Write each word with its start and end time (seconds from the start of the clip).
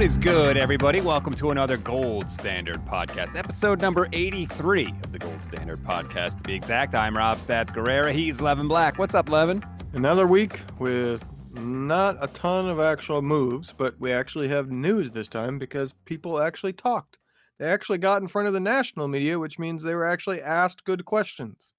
What 0.00 0.06
is 0.06 0.16
good, 0.16 0.56
everybody? 0.56 1.02
Welcome 1.02 1.34
to 1.34 1.50
another 1.50 1.76
Gold 1.76 2.30
Standard 2.30 2.78
podcast, 2.86 3.36
episode 3.36 3.82
number 3.82 4.08
83 4.14 4.86
of 4.86 5.12
the 5.12 5.18
Gold 5.18 5.42
Standard 5.42 5.76
podcast. 5.80 6.38
To 6.38 6.42
be 6.44 6.54
exact, 6.54 6.94
I'm 6.94 7.14
Rob 7.14 7.36
Stats 7.36 7.66
Guerrera. 7.66 8.10
He's 8.10 8.40
Levin 8.40 8.66
Black. 8.66 8.98
What's 8.98 9.14
up, 9.14 9.28
Levin? 9.28 9.62
Another 9.92 10.26
week 10.26 10.58
with 10.78 11.22
not 11.52 12.16
a 12.18 12.28
ton 12.28 12.70
of 12.70 12.80
actual 12.80 13.20
moves, 13.20 13.74
but 13.76 14.00
we 14.00 14.10
actually 14.10 14.48
have 14.48 14.70
news 14.70 15.10
this 15.10 15.28
time 15.28 15.58
because 15.58 15.92
people 16.06 16.40
actually 16.40 16.72
talked. 16.72 17.18
They 17.58 17.66
actually 17.66 17.98
got 17.98 18.22
in 18.22 18.28
front 18.28 18.48
of 18.48 18.54
the 18.54 18.58
national 18.58 19.06
media, 19.06 19.38
which 19.38 19.58
means 19.58 19.82
they 19.82 19.94
were 19.94 20.06
actually 20.06 20.40
asked 20.40 20.84
good 20.84 21.04
questions. 21.04 21.74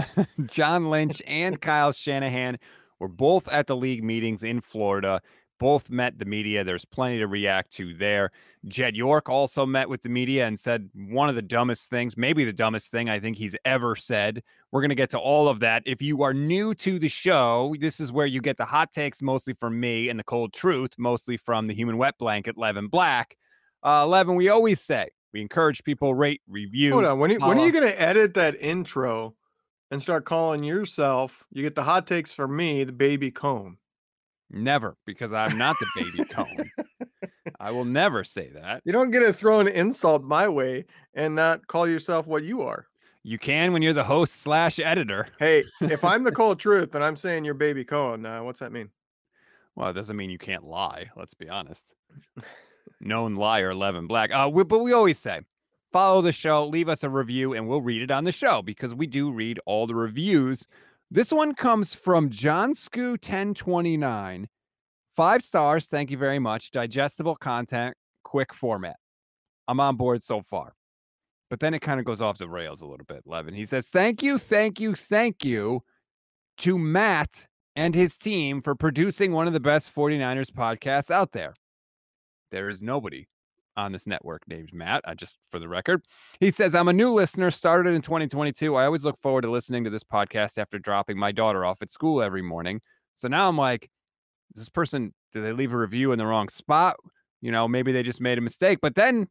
John 0.46 0.88
Lynch 0.88 1.20
and 1.26 1.60
Kyle 1.60 1.92
Shanahan 1.92 2.58
were 2.98 3.08
both 3.08 3.46
at 3.48 3.66
the 3.66 3.76
league 3.76 4.02
meetings 4.02 4.42
in 4.42 4.62
Florida. 4.62 5.20
Both 5.58 5.90
met 5.90 6.18
the 6.18 6.24
media. 6.24 6.64
There's 6.64 6.84
plenty 6.84 7.18
to 7.18 7.26
react 7.26 7.72
to 7.74 7.94
there. 7.94 8.30
Jed 8.66 8.94
York 8.94 9.28
also 9.28 9.64
met 9.64 9.88
with 9.88 10.02
the 10.02 10.08
media 10.08 10.46
and 10.46 10.58
said 10.58 10.90
one 10.94 11.28
of 11.28 11.34
the 11.34 11.42
dumbest 11.42 11.88
things, 11.88 12.16
maybe 12.16 12.44
the 12.44 12.52
dumbest 12.52 12.90
thing 12.90 13.08
I 13.08 13.20
think 13.20 13.36
he's 13.36 13.56
ever 13.64 13.96
said. 13.96 14.42
We're 14.70 14.82
going 14.82 14.90
to 14.90 14.96
get 14.96 15.10
to 15.10 15.18
all 15.18 15.48
of 15.48 15.60
that. 15.60 15.82
If 15.86 16.02
you 16.02 16.22
are 16.22 16.34
new 16.34 16.74
to 16.74 16.98
the 16.98 17.08
show, 17.08 17.74
this 17.80 18.00
is 18.00 18.12
where 18.12 18.26
you 18.26 18.40
get 18.40 18.56
the 18.56 18.64
hot 18.64 18.92
takes 18.92 19.22
mostly 19.22 19.54
from 19.54 19.80
me 19.80 20.08
and 20.08 20.18
the 20.18 20.24
cold 20.24 20.52
truth 20.52 20.90
mostly 20.98 21.36
from 21.36 21.66
the 21.66 21.74
human 21.74 21.96
wet 21.96 22.18
blanket, 22.18 22.58
Levin 22.58 22.88
Black. 22.88 23.36
Uh, 23.84 24.06
Levin, 24.06 24.34
we 24.34 24.48
always 24.48 24.80
say 24.80 25.08
we 25.32 25.40
encourage 25.40 25.84
people 25.84 26.14
rate, 26.14 26.42
review. 26.48 26.92
Hold 26.92 27.04
on. 27.04 27.18
When, 27.18 27.30
you, 27.30 27.38
when 27.38 27.58
are 27.58 27.66
you 27.66 27.72
going 27.72 27.88
to 27.88 28.00
edit 28.00 28.34
that 28.34 28.56
intro 28.60 29.34
and 29.90 30.02
start 30.02 30.24
calling 30.24 30.64
yourself? 30.64 31.46
You 31.52 31.62
get 31.62 31.74
the 31.74 31.84
hot 31.84 32.06
takes 32.06 32.32
from 32.32 32.56
me, 32.56 32.84
the 32.84 32.92
baby 32.92 33.30
cone. 33.30 33.78
Never, 34.50 34.96
because 35.06 35.32
I'm 35.32 35.58
not 35.58 35.76
the 35.80 35.86
baby 35.96 36.24
cone. 36.24 36.70
I 37.60 37.70
will 37.70 37.84
never 37.84 38.22
say 38.24 38.50
that. 38.50 38.82
You 38.84 38.92
don't 38.92 39.10
get 39.10 39.20
to 39.20 39.32
throw 39.32 39.60
an 39.60 39.68
insult 39.68 40.22
my 40.22 40.48
way 40.48 40.84
and 41.14 41.34
not 41.34 41.66
call 41.66 41.88
yourself 41.88 42.26
what 42.26 42.44
you 42.44 42.62
are. 42.62 42.86
You 43.22 43.38
can 43.38 43.72
when 43.72 43.82
you're 43.82 43.92
the 43.92 44.04
host 44.04 44.36
slash 44.36 44.78
editor. 44.78 45.28
Hey, 45.40 45.64
if 45.80 46.04
I'm 46.04 46.22
the 46.22 46.32
cold 46.32 46.60
truth 46.60 46.94
and 46.94 47.02
I'm 47.02 47.16
saying 47.16 47.44
you're 47.44 47.54
baby 47.54 47.84
cone, 47.84 48.24
uh, 48.24 48.42
what's 48.42 48.60
that 48.60 48.70
mean? 48.70 48.90
Well, 49.74 49.90
it 49.90 49.94
doesn't 49.94 50.16
mean 50.16 50.30
you 50.30 50.38
can't 50.38 50.64
lie. 50.64 51.10
Let's 51.16 51.34
be 51.34 51.48
honest. 51.48 51.92
Known 53.00 53.34
liar, 53.34 53.74
Levin 53.74 54.06
Black. 54.06 54.30
Uh, 54.32 54.48
we, 54.50 54.62
but 54.62 54.78
we 54.78 54.92
always 54.92 55.18
say, 55.18 55.40
follow 55.92 56.22
the 56.22 56.32
show, 56.32 56.66
leave 56.66 56.88
us 56.88 57.02
a 57.02 57.10
review, 57.10 57.52
and 57.52 57.68
we'll 57.68 57.80
read 57.80 58.00
it 58.00 58.10
on 58.12 58.24
the 58.24 58.32
show 58.32 58.62
because 58.62 58.94
we 58.94 59.06
do 59.08 59.30
read 59.32 59.58
all 59.66 59.86
the 59.86 59.94
reviews 59.94 60.68
this 61.10 61.32
one 61.32 61.54
comes 61.54 61.94
from 61.94 62.30
John 62.30 62.72
Scoo 62.72 63.10
1029. 63.12 64.48
Five 65.14 65.42
stars. 65.42 65.86
Thank 65.86 66.10
you 66.10 66.18
very 66.18 66.38
much. 66.38 66.70
Digestible 66.70 67.36
content, 67.36 67.96
quick 68.24 68.52
format. 68.52 68.96
I'm 69.68 69.80
on 69.80 69.96
board 69.96 70.22
so 70.22 70.42
far. 70.42 70.74
But 71.48 71.60
then 71.60 71.74
it 71.74 71.80
kind 71.80 72.00
of 72.00 72.06
goes 72.06 72.20
off 72.20 72.38
the 72.38 72.48
rails 72.48 72.82
a 72.82 72.86
little 72.86 73.06
bit, 73.06 73.22
Levin. 73.24 73.54
He 73.54 73.64
says, 73.64 73.88
Thank 73.88 74.22
you, 74.22 74.36
thank 74.36 74.80
you, 74.80 74.94
thank 74.94 75.44
you 75.44 75.82
to 76.58 76.76
Matt 76.76 77.46
and 77.76 77.94
his 77.94 78.16
team 78.16 78.60
for 78.62 78.74
producing 78.74 79.32
one 79.32 79.46
of 79.46 79.52
the 79.52 79.60
best 79.60 79.94
49ers 79.94 80.50
podcasts 80.50 81.10
out 81.10 81.32
there. 81.32 81.54
There 82.50 82.68
is 82.68 82.82
nobody 82.82 83.28
on 83.76 83.92
this 83.92 84.06
network 84.06 84.42
named 84.48 84.72
Matt. 84.72 85.02
I 85.04 85.14
just 85.14 85.38
for 85.50 85.58
the 85.58 85.68
record, 85.68 86.02
he 86.40 86.50
says, 86.50 86.74
I'm 86.74 86.88
a 86.88 86.92
new 86.92 87.12
listener, 87.12 87.50
started 87.50 87.94
in 87.94 88.02
2022. 88.02 88.74
I 88.74 88.86
always 88.86 89.04
look 89.04 89.18
forward 89.18 89.42
to 89.42 89.50
listening 89.50 89.84
to 89.84 89.90
this 89.90 90.04
podcast 90.04 90.58
after 90.58 90.78
dropping 90.78 91.18
my 91.18 91.32
daughter 91.32 91.64
off 91.64 91.82
at 91.82 91.90
school 91.90 92.22
every 92.22 92.42
morning. 92.42 92.80
So 93.14 93.28
now 93.28 93.48
I'm 93.48 93.58
like, 93.58 93.88
this 94.54 94.68
person, 94.68 95.12
did 95.32 95.44
they 95.44 95.52
leave 95.52 95.72
a 95.72 95.78
review 95.78 96.12
in 96.12 96.18
the 96.18 96.26
wrong 96.26 96.48
spot? 96.48 96.96
You 97.40 97.52
know, 97.52 97.68
maybe 97.68 97.92
they 97.92 98.02
just 98.02 98.20
made 98.20 98.38
a 98.38 98.42
mistake. 98.42 98.78
But 98.80 98.94
then 98.94 99.28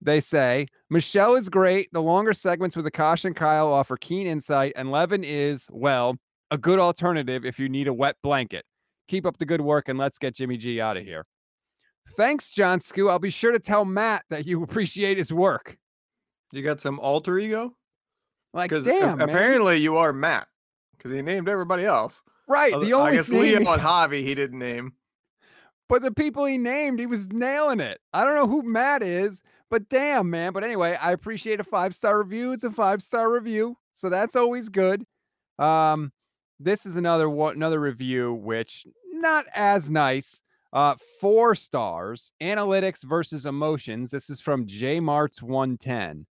they 0.00 0.20
say, 0.20 0.68
Michelle 0.90 1.34
is 1.34 1.48
great. 1.48 1.88
The 1.92 2.02
longer 2.02 2.32
segments 2.32 2.76
with 2.76 2.86
Akash 2.86 3.24
and 3.24 3.34
Kyle 3.34 3.72
offer 3.72 3.96
keen 3.96 4.26
insight, 4.26 4.72
and 4.76 4.90
Levin 4.90 5.24
is, 5.24 5.66
well, 5.70 6.16
a 6.50 6.58
good 6.58 6.78
alternative 6.78 7.44
if 7.44 7.58
you 7.58 7.68
need 7.68 7.88
a 7.88 7.94
wet 7.94 8.16
blanket. 8.22 8.64
Keep 9.08 9.26
up 9.26 9.38
the 9.38 9.46
good 9.46 9.60
work 9.60 9.88
and 9.88 9.98
let's 9.98 10.18
get 10.18 10.34
Jimmy 10.34 10.56
G 10.56 10.80
out 10.80 10.96
of 10.96 11.04
here. 11.04 11.24
Thanks, 12.16 12.50
John 12.50 12.78
Scoo. 12.78 13.10
I'll 13.10 13.18
be 13.18 13.30
sure 13.30 13.52
to 13.52 13.58
tell 13.58 13.84
Matt 13.84 14.24
that 14.30 14.46
you 14.46 14.62
appreciate 14.64 15.18
his 15.18 15.32
work. 15.32 15.76
You 16.52 16.62
got 16.62 16.80
some 16.80 16.98
alter 17.00 17.38
ego? 17.38 17.74
Like, 18.54 18.70
damn, 18.70 19.20
apparently 19.20 19.76
you 19.76 19.96
are 19.98 20.12
Matt 20.12 20.48
because 20.96 21.12
he 21.12 21.20
named 21.20 21.48
everybody 21.48 21.84
else. 21.84 22.22
Right. 22.48 22.72
The 22.72 22.94
only 22.94 23.12
I 23.12 23.14
guess 23.16 23.28
Leo 23.28 23.58
and 23.58 23.66
Javi 23.66 24.24
he 24.24 24.34
didn't 24.34 24.58
name. 24.58 24.94
But 25.88 26.02
the 26.02 26.12
people 26.12 26.44
he 26.44 26.58
named, 26.58 26.98
he 26.98 27.06
was 27.06 27.30
nailing 27.30 27.80
it. 27.80 28.00
I 28.12 28.24
don't 28.24 28.34
know 28.34 28.46
who 28.46 28.62
Matt 28.62 29.02
is, 29.02 29.42
but 29.70 29.88
damn, 29.88 30.30
man. 30.30 30.52
But 30.52 30.64
anyway, 30.64 30.96
I 31.00 31.12
appreciate 31.12 31.60
a 31.60 31.64
five 31.64 31.94
star 31.94 32.18
review. 32.18 32.52
It's 32.52 32.64
a 32.64 32.70
five 32.70 33.02
star 33.02 33.30
review, 33.30 33.76
so 33.92 34.08
that's 34.08 34.36
always 34.36 34.68
good. 34.68 35.04
Um, 35.58 36.12
this 36.60 36.86
is 36.86 36.96
another 36.96 37.28
one, 37.28 37.54
another 37.54 37.80
review, 37.80 38.34
which 38.34 38.86
not 39.12 39.46
as 39.54 39.90
nice. 39.90 40.42
Uh, 40.72 40.96
four 41.20 41.54
stars. 41.54 42.32
Analytics 42.42 43.02
versus 43.02 43.46
emotions. 43.46 44.10
This 44.10 44.28
is 44.28 44.40
from 44.40 44.66
J 44.66 45.00
Marts 45.00 45.42
110. 45.42 46.26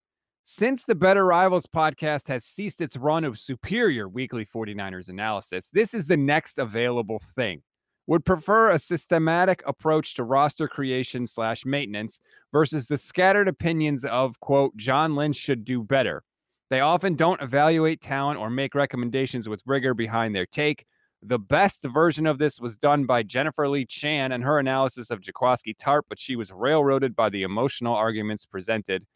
Since 0.44 0.84
the 0.84 0.94
Better 0.94 1.25
Rivals 1.25 1.66
podcast 1.66 2.28
has 2.28 2.46
ceased 2.46 2.81
its 2.81 2.97
run 2.97 3.23
of 3.23 3.40
superior 3.40 4.07
weekly 4.07 4.46
49ers 4.46 5.09
analysis, 5.09 5.69
this 5.72 5.94
is 5.94 6.06
the 6.06 6.18
next 6.18 6.59
available 6.59 7.19
thing. 7.35 7.63
Would 8.07 8.25
prefer 8.25 8.69
a 8.69 8.78
systematic 8.78 9.63
approach 9.66 10.13
to 10.16 10.23
roster 10.23 10.67
creation 10.67 11.25
slash 11.25 11.66
maintenance 11.66 12.19
versus 12.52 12.85
the 12.85 12.97
scattered 12.97 13.47
opinions 13.47 14.06
of, 14.06 14.40
quote, 14.40 14.75
John 14.78 15.16
Lynch 15.16 15.35
should 15.35 15.66
do 15.66 15.81
better. 15.81 16.23
They 16.69 16.81
often 16.81 17.16
don't 17.16 17.41
evaluate 17.41 18.02
talent 18.02 18.40
or 18.40 18.52
make 18.52 18.75
recommendations 18.75 19.50
with 19.50 19.63
rigor 19.66 19.96
behind 19.96 20.35
their 20.35 20.46
take. 20.46 20.85
The 21.28 21.40
best 21.40 21.84
version 21.84 22.28
of 22.28 22.38
this 22.38 22.59
was 22.59 22.78
done 22.78 23.06
by 23.06 23.24
Jennifer 23.24 23.68
Lee 23.68 23.86
Chan 23.86 24.31
and 24.31 24.44
her 24.44 24.59
analysis 24.59 25.09
of 25.09 25.22
Jaquiski 25.22 25.75
Tartt, 25.75 26.03
but 26.08 26.19
she 26.19 26.36
was 26.36 26.52
railroaded 26.52 27.16
by 27.16 27.30
the 27.30 27.41
emotional 27.41 27.96
arguments 27.96 28.46
presented. 28.46 29.08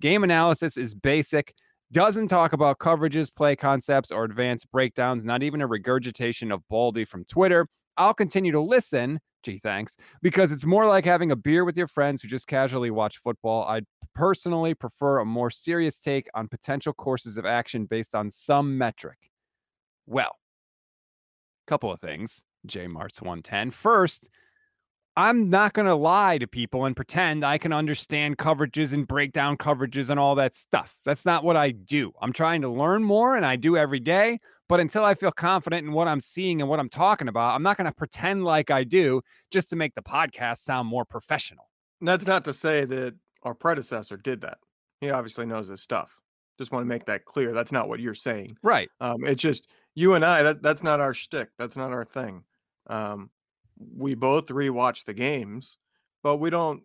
Game 0.00 0.24
analysis 0.24 0.78
is 0.78 0.94
basic, 0.94 1.52
doesn't 1.92 2.28
talk 2.28 2.54
about 2.54 2.78
coverages, 2.78 3.34
play 3.34 3.54
concepts, 3.54 4.10
or 4.10 4.24
advanced 4.24 4.70
breakdowns, 4.70 5.26
not 5.26 5.42
even 5.42 5.60
a 5.60 5.66
regurgitation 5.66 6.50
of 6.50 6.66
Baldy 6.70 7.04
from 7.04 7.26
Twitter. 7.26 7.68
I'll 7.98 8.14
continue 8.14 8.52
to 8.52 8.60
listen. 8.62 9.20
Gee, 9.42 9.58
thanks. 9.58 9.98
Because 10.22 10.52
it's 10.52 10.64
more 10.64 10.86
like 10.86 11.04
having 11.04 11.32
a 11.32 11.36
beer 11.36 11.66
with 11.66 11.76
your 11.76 11.86
friends 11.86 12.22
who 12.22 12.28
just 12.28 12.46
casually 12.46 12.90
watch 12.90 13.18
football. 13.18 13.64
I'd 13.64 13.84
personally 14.14 14.72
prefer 14.72 15.18
a 15.18 15.26
more 15.26 15.50
serious 15.50 15.98
take 15.98 16.28
on 16.32 16.48
potential 16.48 16.94
courses 16.94 17.36
of 17.36 17.44
action 17.44 17.84
based 17.84 18.14
on 18.14 18.30
some 18.30 18.78
metric. 18.78 19.30
Well, 20.06 20.34
couple 21.68 21.92
of 21.92 22.00
things, 22.00 22.44
J 22.66 22.88
Marts 22.88 23.20
110. 23.20 23.70
First, 23.70 24.28
I'm 25.16 25.50
not 25.50 25.72
going 25.72 25.86
to 25.86 25.94
lie 25.94 26.38
to 26.38 26.46
people 26.46 26.84
and 26.84 26.94
pretend 26.94 27.44
I 27.44 27.58
can 27.58 27.72
understand 27.72 28.38
coverages 28.38 28.92
and 28.92 29.06
break 29.06 29.32
down 29.32 29.56
coverages 29.56 30.10
and 30.10 30.18
all 30.20 30.36
that 30.36 30.54
stuff. 30.54 30.94
That's 31.04 31.26
not 31.26 31.42
what 31.42 31.56
I 31.56 31.72
do. 31.72 32.12
I'm 32.22 32.32
trying 32.32 32.62
to 32.62 32.68
learn 32.68 33.02
more 33.02 33.36
and 33.36 33.44
I 33.44 33.56
do 33.56 33.76
every 33.76 34.00
day. 34.00 34.38
But 34.68 34.80
until 34.80 35.04
I 35.04 35.14
feel 35.14 35.32
confident 35.32 35.86
in 35.86 35.92
what 35.92 36.08
I'm 36.08 36.20
seeing 36.20 36.60
and 36.60 36.70
what 36.70 36.78
I'm 36.78 36.88
talking 36.90 37.26
about, 37.26 37.54
I'm 37.54 37.62
not 37.62 37.76
going 37.76 37.86
to 37.86 37.92
pretend 37.92 38.44
like 38.44 38.70
I 38.70 38.84
do 38.84 39.22
just 39.50 39.70
to 39.70 39.76
make 39.76 39.94
the 39.94 40.02
podcast 40.02 40.58
sound 40.58 40.88
more 40.88 41.04
professional. 41.04 41.68
That's 42.00 42.26
not 42.26 42.44
to 42.44 42.52
say 42.52 42.84
that 42.84 43.14
our 43.42 43.54
predecessor 43.54 44.18
did 44.18 44.42
that. 44.42 44.58
He 45.00 45.10
obviously 45.10 45.46
knows 45.46 45.68
his 45.68 45.80
stuff. 45.80 46.20
Just 46.58 46.70
want 46.70 46.82
to 46.84 46.88
make 46.88 47.06
that 47.06 47.24
clear. 47.24 47.52
That's 47.52 47.72
not 47.72 47.88
what 47.88 47.98
you're 47.98 48.14
saying. 48.14 48.56
Right. 48.62 48.90
Um, 49.00 49.24
it's 49.24 49.42
just 49.42 49.68
you 49.98 50.14
and 50.14 50.24
I, 50.24 50.44
that 50.44 50.62
that's 50.62 50.84
not 50.84 51.00
our 51.00 51.12
shtick. 51.12 51.48
That's 51.58 51.74
not 51.74 51.90
our 51.90 52.04
thing. 52.04 52.44
Um, 52.86 53.30
we 53.96 54.14
both 54.14 54.46
rewatch 54.46 55.04
the 55.04 55.12
games, 55.12 55.76
but 56.22 56.36
we 56.36 56.50
don't. 56.50 56.84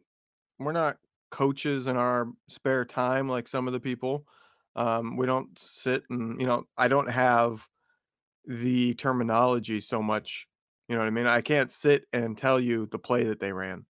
We're 0.57 0.71
not 0.71 0.97
coaches 1.29 1.85
in 1.85 1.95
our 1.95 2.29
spare 2.47 2.85
time 2.85 3.27
like 3.27 3.47
some 3.47 3.67
of 3.67 3.73
the 3.73 3.79
people. 3.79 4.25
Um, 4.75 5.15
we 5.15 5.27
don't 5.27 5.47
sit 5.59 6.03
and 6.09 6.41
you 6.41 6.47
know. 6.47 6.65
I 6.75 6.87
don't 6.87 7.09
have 7.09 7.67
the 8.47 8.95
terminology 8.95 9.79
so 9.79 10.01
much. 10.01 10.47
You 10.87 10.95
know 10.95 11.01
what 11.01 11.07
I 11.07 11.11
mean? 11.11 11.27
I 11.27 11.41
can't 11.41 11.69
sit 11.69 12.05
and 12.13 12.35
tell 12.35 12.59
you 12.59 12.87
the 12.87 12.97
play 12.97 13.25
that 13.25 13.39
they 13.39 13.53
ran. 13.53 13.85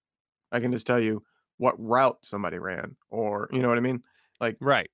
I 0.51 0.59
can 0.59 0.73
just 0.73 0.85
tell 0.85 0.99
you 0.99 1.23
what 1.55 1.75
route 1.77 2.17
somebody 2.23 2.59
ran, 2.59 2.97
or 3.09 3.47
you 3.53 3.61
know 3.61 3.69
what 3.69 3.77
I 3.77 3.81
mean. 3.81 4.03
Like 4.41 4.57
right. 4.59 4.89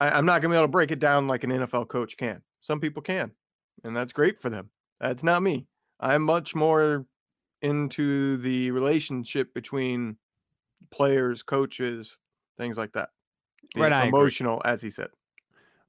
I, 0.00 0.08
I'm 0.08 0.24
not 0.24 0.40
gonna 0.40 0.54
be 0.54 0.56
able 0.56 0.68
to 0.68 0.72
break 0.72 0.90
it 0.90 1.00
down 1.00 1.28
like 1.28 1.44
an 1.44 1.50
NFL 1.50 1.88
coach 1.88 2.16
can. 2.16 2.40
Some 2.60 2.80
people 2.80 3.02
can 3.02 3.32
and 3.84 3.96
that's 3.96 4.12
great 4.12 4.40
for 4.40 4.48
them. 4.48 4.70
That's 5.00 5.22
not 5.22 5.42
me. 5.42 5.66
I'm 6.00 6.22
much 6.22 6.54
more 6.54 7.06
into 7.62 8.36
the 8.38 8.70
relationship 8.70 9.52
between 9.54 10.16
players, 10.90 11.42
coaches, 11.42 12.18
things 12.56 12.76
like 12.76 12.92
that. 12.92 13.10
Right, 13.76 14.08
emotional, 14.08 14.62
as 14.64 14.80
he 14.80 14.90
said. 14.90 15.08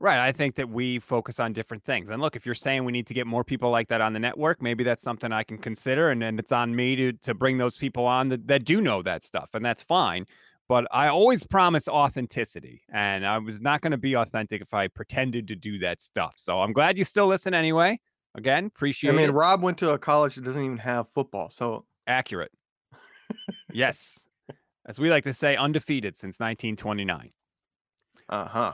Right. 0.01 0.19
I 0.19 0.31
think 0.31 0.55
that 0.55 0.69
we 0.69 0.99
focus 0.99 1.41
on 1.41 1.51
different 1.51 1.83
things. 1.83 2.09
And 2.09 2.21
look, 2.21 2.37
if 2.37 2.45
you're 2.45 2.55
saying 2.55 2.85
we 2.85 2.93
need 2.93 3.07
to 3.07 3.13
get 3.13 3.27
more 3.27 3.43
people 3.43 3.69
like 3.69 3.89
that 3.89 3.99
on 3.99 4.13
the 4.13 4.19
network, 4.19 4.61
maybe 4.61 4.83
that's 4.83 5.03
something 5.03 5.33
I 5.33 5.43
can 5.43 5.57
consider. 5.57 6.09
And 6.09 6.21
then 6.21 6.39
it's 6.39 6.53
on 6.53 6.73
me 6.73 6.95
to 6.95 7.13
to 7.13 7.33
bring 7.33 7.57
those 7.57 7.75
people 7.75 8.05
on 8.05 8.29
that, 8.29 8.47
that 8.47 8.63
do 8.63 8.79
know 8.79 9.01
that 9.01 9.25
stuff. 9.25 9.49
And 9.53 9.65
that's 9.65 9.81
fine. 9.81 10.25
But 10.69 10.87
I 10.91 11.09
always 11.09 11.43
promise 11.43 11.89
authenticity. 11.89 12.83
And 12.93 13.25
I 13.25 13.39
was 13.39 13.59
not 13.59 13.81
going 13.81 13.91
to 13.91 13.97
be 13.97 14.15
authentic 14.15 14.61
if 14.61 14.73
I 14.73 14.87
pretended 14.87 15.49
to 15.49 15.55
do 15.57 15.79
that 15.79 15.99
stuff. 15.99 16.35
So 16.37 16.61
I'm 16.61 16.71
glad 16.71 16.97
you 16.97 17.03
still 17.03 17.27
listen 17.27 17.53
anyway. 17.53 17.99
Again, 18.35 18.67
appreciate 18.67 19.11
I 19.11 19.17
mean, 19.17 19.29
it. 19.29 19.33
Rob 19.33 19.61
went 19.61 19.77
to 19.79 19.89
a 19.89 19.97
college 19.97 20.35
that 20.35 20.45
doesn't 20.45 20.63
even 20.63 20.77
have 20.77 21.09
football. 21.09 21.49
So 21.49 21.85
Accurate. 22.09 22.51
yes. 23.71 24.25
As 24.85 24.99
we 24.99 25.11
like 25.11 25.23
to 25.25 25.33
say, 25.33 25.55
undefeated 25.55 26.17
since 26.17 26.39
1929. 26.39 27.31
uh-huh. 28.29 28.73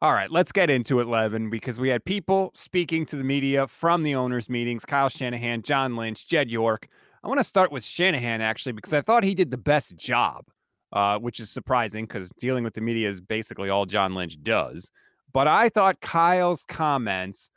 All 0.00 0.12
right, 0.12 0.30
let's 0.30 0.50
get 0.50 0.70
into 0.70 0.98
it, 1.00 1.06
Levin, 1.06 1.50
because 1.50 1.78
we 1.78 1.88
had 1.88 2.04
people 2.04 2.50
speaking 2.54 3.06
to 3.06 3.16
the 3.16 3.22
media 3.22 3.66
from 3.68 4.02
the 4.02 4.14
owners' 4.16 4.48
meetings 4.48 4.84
Kyle 4.84 5.08
Shanahan, 5.08 5.62
John 5.62 5.96
Lynch, 5.96 6.26
Jed 6.26 6.50
York. 6.50 6.88
I 7.22 7.28
want 7.28 7.38
to 7.38 7.44
start 7.44 7.70
with 7.70 7.84
Shanahan, 7.84 8.40
actually, 8.40 8.72
because 8.72 8.92
I 8.92 9.00
thought 9.00 9.22
he 9.22 9.34
did 9.34 9.52
the 9.52 9.58
best 9.58 9.96
job, 9.96 10.46
uh, 10.92 11.18
which 11.18 11.40
is 11.40 11.50
surprising 11.50 12.04
because 12.04 12.30
dealing 12.38 12.64
with 12.64 12.74
the 12.74 12.80
media 12.80 13.08
is 13.08 13.20
basically 13.20 13.70
all 13.70 13.86
John 13.86 14.14
Lynch 14.14 14.42
does. 14.42 14.90
But 15.32 15.48
I 15.48 15.68
thought 15.68 16.00
Kyle's 16.00 16.64
comments 16.64 17.50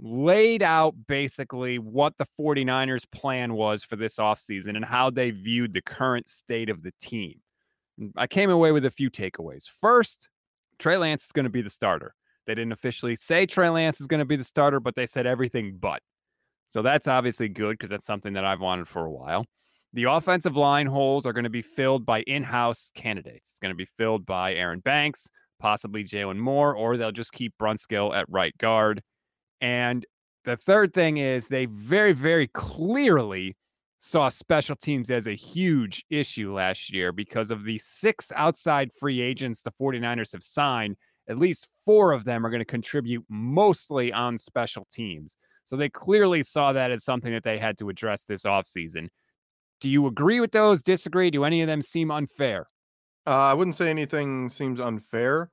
laid 0.00 0.62
out 0.62 0.94
basically 1.06 1.78
what 1.78 2.16
the 2.16 2.26
49ers 2.38 3.10
plan 3.10 3.54
was 3.54 3.82
for 3.82 3.96
this 3.96 4.16
offseason 4.16 4.76
and 4.76 4.84
how 4.84 5.10
they 5.10 5.30
viewed 5.30 5.72
the 5.72 5.82
current 5.82 6.28
state 6.28 6.70
of 6.70 6.82
the 6.82 6.92
team. 7.00 7.40
I 8.16 8.26
came 8.26 8.50
away 8.50 8.72
with 8.72 8.84
a 8.84 8.90
few 8.90 9.10
takeaways. 9.10 9.68
First, 9.68 10.30
Trey 10.78 10.96
Lance 10.96 11.26
is 11.26 11.32
going 11.32 11.44
to 11.44 11.50
be 11.50 11.62
the 11.62 11.70
starter. 11.70 12.14
They 12.46 12.54
didn't 12.54 12.72
officially 12.72 13.16
say 13.16 13.46
Trey 13.46 13.68
Lance 13.68 14.00
is 14.00 14.06
going 14.06 14.20
to 14.20 14.24
be 14.24 14.36
the 14.36 14.44
starter, 14.44 14.80
but 14.80 14.94
they 14.94 15.06
said 15.06 15.26
everything 15.26 15.76
but. 15.78 16.00
So 16.66 16.82
that's 16.82 17.08
obviously 17.08 17.48
good 17.48 17.72
because 17.72 17.90
that's 17.90 18.06
something 18.06 18.34
that 18.34 18.44
I've 18.44 18.60
wanted 18.60 18.88
for 18.88 19.04
a 19.04 19.10
while. 19.10 19.44
The 19.92 20.04
offensive 20.04 20.56
line 20.56 20.86
holes 20.86 21.26
are 21.26 21.32
going 21.32 21.44
to 21.44 21.50
be 21.50 21.62
filled 21.62 22.06
by 22.06 22.22
in 22.22 22.44
house 22.44 22.90
candidates. 22.94 23.50
It's 23.50 23.58
going 23.58 23.72
to 23.72 23.76
be 23.76 23.86
filled 23.86 24.24
by 24.24 24.54
Aaron 24.54 24.80
Banks, 24.80 25.28
possibly 25.58 26.04
Jaylon 26.04 26.38
Moore, 26.38 26.74
or 26.74 26.96
they'll 26.96 27.10
just 27.10 27.32
keep 27.32 27.54
Brunskill 27.58 28.14
at 28.14 28.26
right 28.28 28.56
guard. 28.58 29.02
And 29.60 30.06
the 30.44 30.56
third 30.56 30.94
thing 30.94 31.16
is 31.16 31.48
they 31.48 31.66
very, 31.66 32.12
very 32.12 32.46
clearly 32.46 33.56
saw 33.98 34.28
special 34.28 34.76
teams 34.76 35.10
as 35.10 35.26
a 35.26 35.34
huge 35.34 36.04
issue 36.08 36.54
last 36.54 36.92
year 36.92 37.12
because 37.12 37.50
of 37.50 37.64
the 37.64 37.76
six 37.78 38.32
outside 38.34 38.90
free 38.98 39.20
agents 39.20 39.60
the 39.60 39.72
49ers 39.72 40.32
have 40.32 40.42
signed. 40.42 40.96
At 41.28 41.38
least 41.38 41.68
four 41.84 42.12
of 42.12 42.24
them 42.24 42.46
are 42.46 42.50
going 42.50 42.60
to 42.60 42.64
contribute 42.64 43.24
mostly 43.28 44.12
on 44.12 44.38
special 44.38 44.86
teams. 44.90 45.36
So 45.64 45.76
they 45.76 45.88
clearly 45.88 46.42
saw 46.42 46.72
that 46.72 46.90
as 46.90 47.04
something 47.04 47.32
that 47.32 47.44
they 47.44 47.58
had 47.58 47.76
to 47.78 47.90
address 47.90 48.24
this 48.24 48.44
offseason. 48.44 49.08
Do 49.80 49.88
you 49.88 50.06
agree 50.06 50.40
with 50.40 50.52
those? 50.52 50.82
Disagree? 50.82 51.30
Do 51.30 51.44
any 51.44 51.62
of 51.62 51.66
them 51.66 51.82
seem 51.82 52.10
unfair? 52.10 52.68
Uh, 53.26 53.30
I 53.30 53.54
wouldn't 53.54 53.76
say 53.76 53.90
anything 53.90 54.50
seems 54.50 54.80
unfair. 54.80 55.50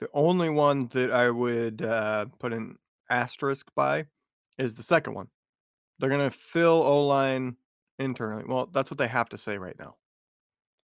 The 0.00 0.08
only 0.14 0.50
one 0.50 0.88
that 0.88 1.10
I 1.10 1.30
would 1.30 1.82
uh, 1.82 2.26
put 2.38 2.52
an 2.52 2.76
asterisk 3.10 3.70
by 3.74 4.06
is 4.58 4.74
the 4.74 4.82
second 4.82 5.14
one. 5.14 5.28
They're 5.98 6.10
going 6.10 6.28
to 6.28 6.36
fill 6.36 6.82
O 6.82 7.06
line 7.06 7.56
internally. 7.98 8.44
Well, 8.46 8.66
that's 8.66 8.90
what 8.90 8.98
they 8.98 9.08
have 9.08 9.28
to 9.30 9.38
say 9.38 9.58
right 9.58 9.78
now 9.78 9.96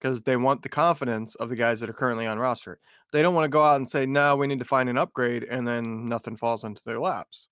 because 0.00 0.22
they 0.22 0.36
want 0.36 0.62
the 0.62 0.68
confidence 0.68 1.34
of 1.34 1.50
the 1.50 1.56
guys 1.56 1.80
that 1.80 1.90
are 1.90 1.94
currently 1.94 2.26
on 2.26 2.38
roster. 2.38 2.78
They 3.12 3.22
don't 3.22 3.34
want 3.34 3.44
to 3.44 3.50
go 3.50 3.62
out 3.62 3.76
and 3.76 3.88
say, 3.88 4.06
no, 4.06 4.36
we 4.36 4.46
need 4.46 4.60
to 4.60 4.64
find 4.64 4.88
an 4.88 4.96
upgrade, 4.96 5.44
and 5.44 5.66
then 5.66 6.08
nothing 6.08 6.36
falls 6.36 6.64
into 6.64 6.80
their 6.86 6.98
laps. 6.98 7.48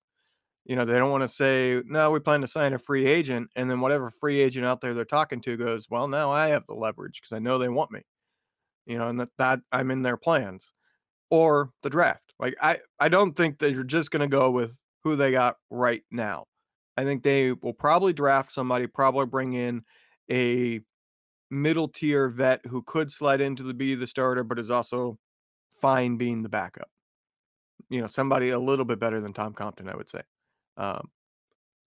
You 0.65 0.75
know, 0.75 0.85
they 0.85 0.97
don't 0.97 1.11
want 1.11 1.23
to 1.23 1.27
say, 1.27 1.81
no, 1.85 2.11
we 2.11 2.19
plan 2.19 2.41
to 2.41 2.47
sign 2.47 2.73
a 2.73 2.79
free 2.79 3.05
agent, 3.05 3.49
and 3.55 3.71
then 3.71 3.81
whatever 3.81 4.11
free 4.11 4.39
agent 4.39 4.65
out 4.65 4.81
there 4.81 4.93
they're 4.93 5.05
talking 5.05 5.41
to 5.41 5.57
goes, 5.57 5.87
well, 5.89 6.07
now 6.07 6.31
I 6.31 6.49
have 6.49 6.67
the 6.67 6.75
leverage 6.75 7.19
because 7.21 7.35
I 7.35 7.39
know 7.39 7.57
they 7.57 7.69
want 7.69 7.91
me. 7.91 8.01
You 8.85 8.97
know, 8.97 9.07
and 9.07 9.19
that, 9.19 9.29
that 9.37 9.61
I'm 9.71 9.91
in 9.91 10.03
their 10.03 10.17
plans. 10.17 10.73
Or 11.31 11.69
the 11.83 11.91
draft. 11.91 12.33
Like 12.39 12.55
I, 12.59 12.79
I 12.99 13.07
don't 13.09 13.37
think 13.37 13.59
that 13.59 13.71
you're 13.71 13.83
just 13.83 14.09
gonna 14.09 14.27
go 14.27 14.49
with 14.49 14.71
who 15.03 15.15
they 15.15 15.31
got 15.31 15.57
right 15.69 16.01
now. 16.09 16.45
I 16.97 17.03
think 17.03 17.21
they 17.21 17.51
will 17.51 17.73
probably 17.73 18.13
draft 18.13 18.51
somebody, 18.51 18.87
probably 18.87 19.27
bring 19.27 19.53
in 19.53 19.83
a 20.31 20.81
middle 21.51 21.87
tier 21.87 22.29
vet 22.29 22.65
who 22.65 22.81
could 22.81 23.11
slide 23.11 23.41
into 23.41 23.63
the 23.63 23.73
be 23.73 23.95
the 23.95 24.07
starter, 24.07 24.43
but 24.43 24.59
is 24.59 24.71
also 24.71 25.17
fine 25.79 26.17
being 26.17 26.43
the 26.43 26.49
backup. 26.49 26.89
You 27.89 28.01
know, 28.01 28.07
somebody 28.07 28.49
a 28.49 28.59
little 28.59 28.85
bit 28.85 28.99
better 28.99 29.21
than 29.21 29.33
Tom 29.33 29.53
Compton, 29.53 29.87
I 29.87 29.95
would 29.95 30.09
say. 30.09 30.21
Um, 30.79 31.09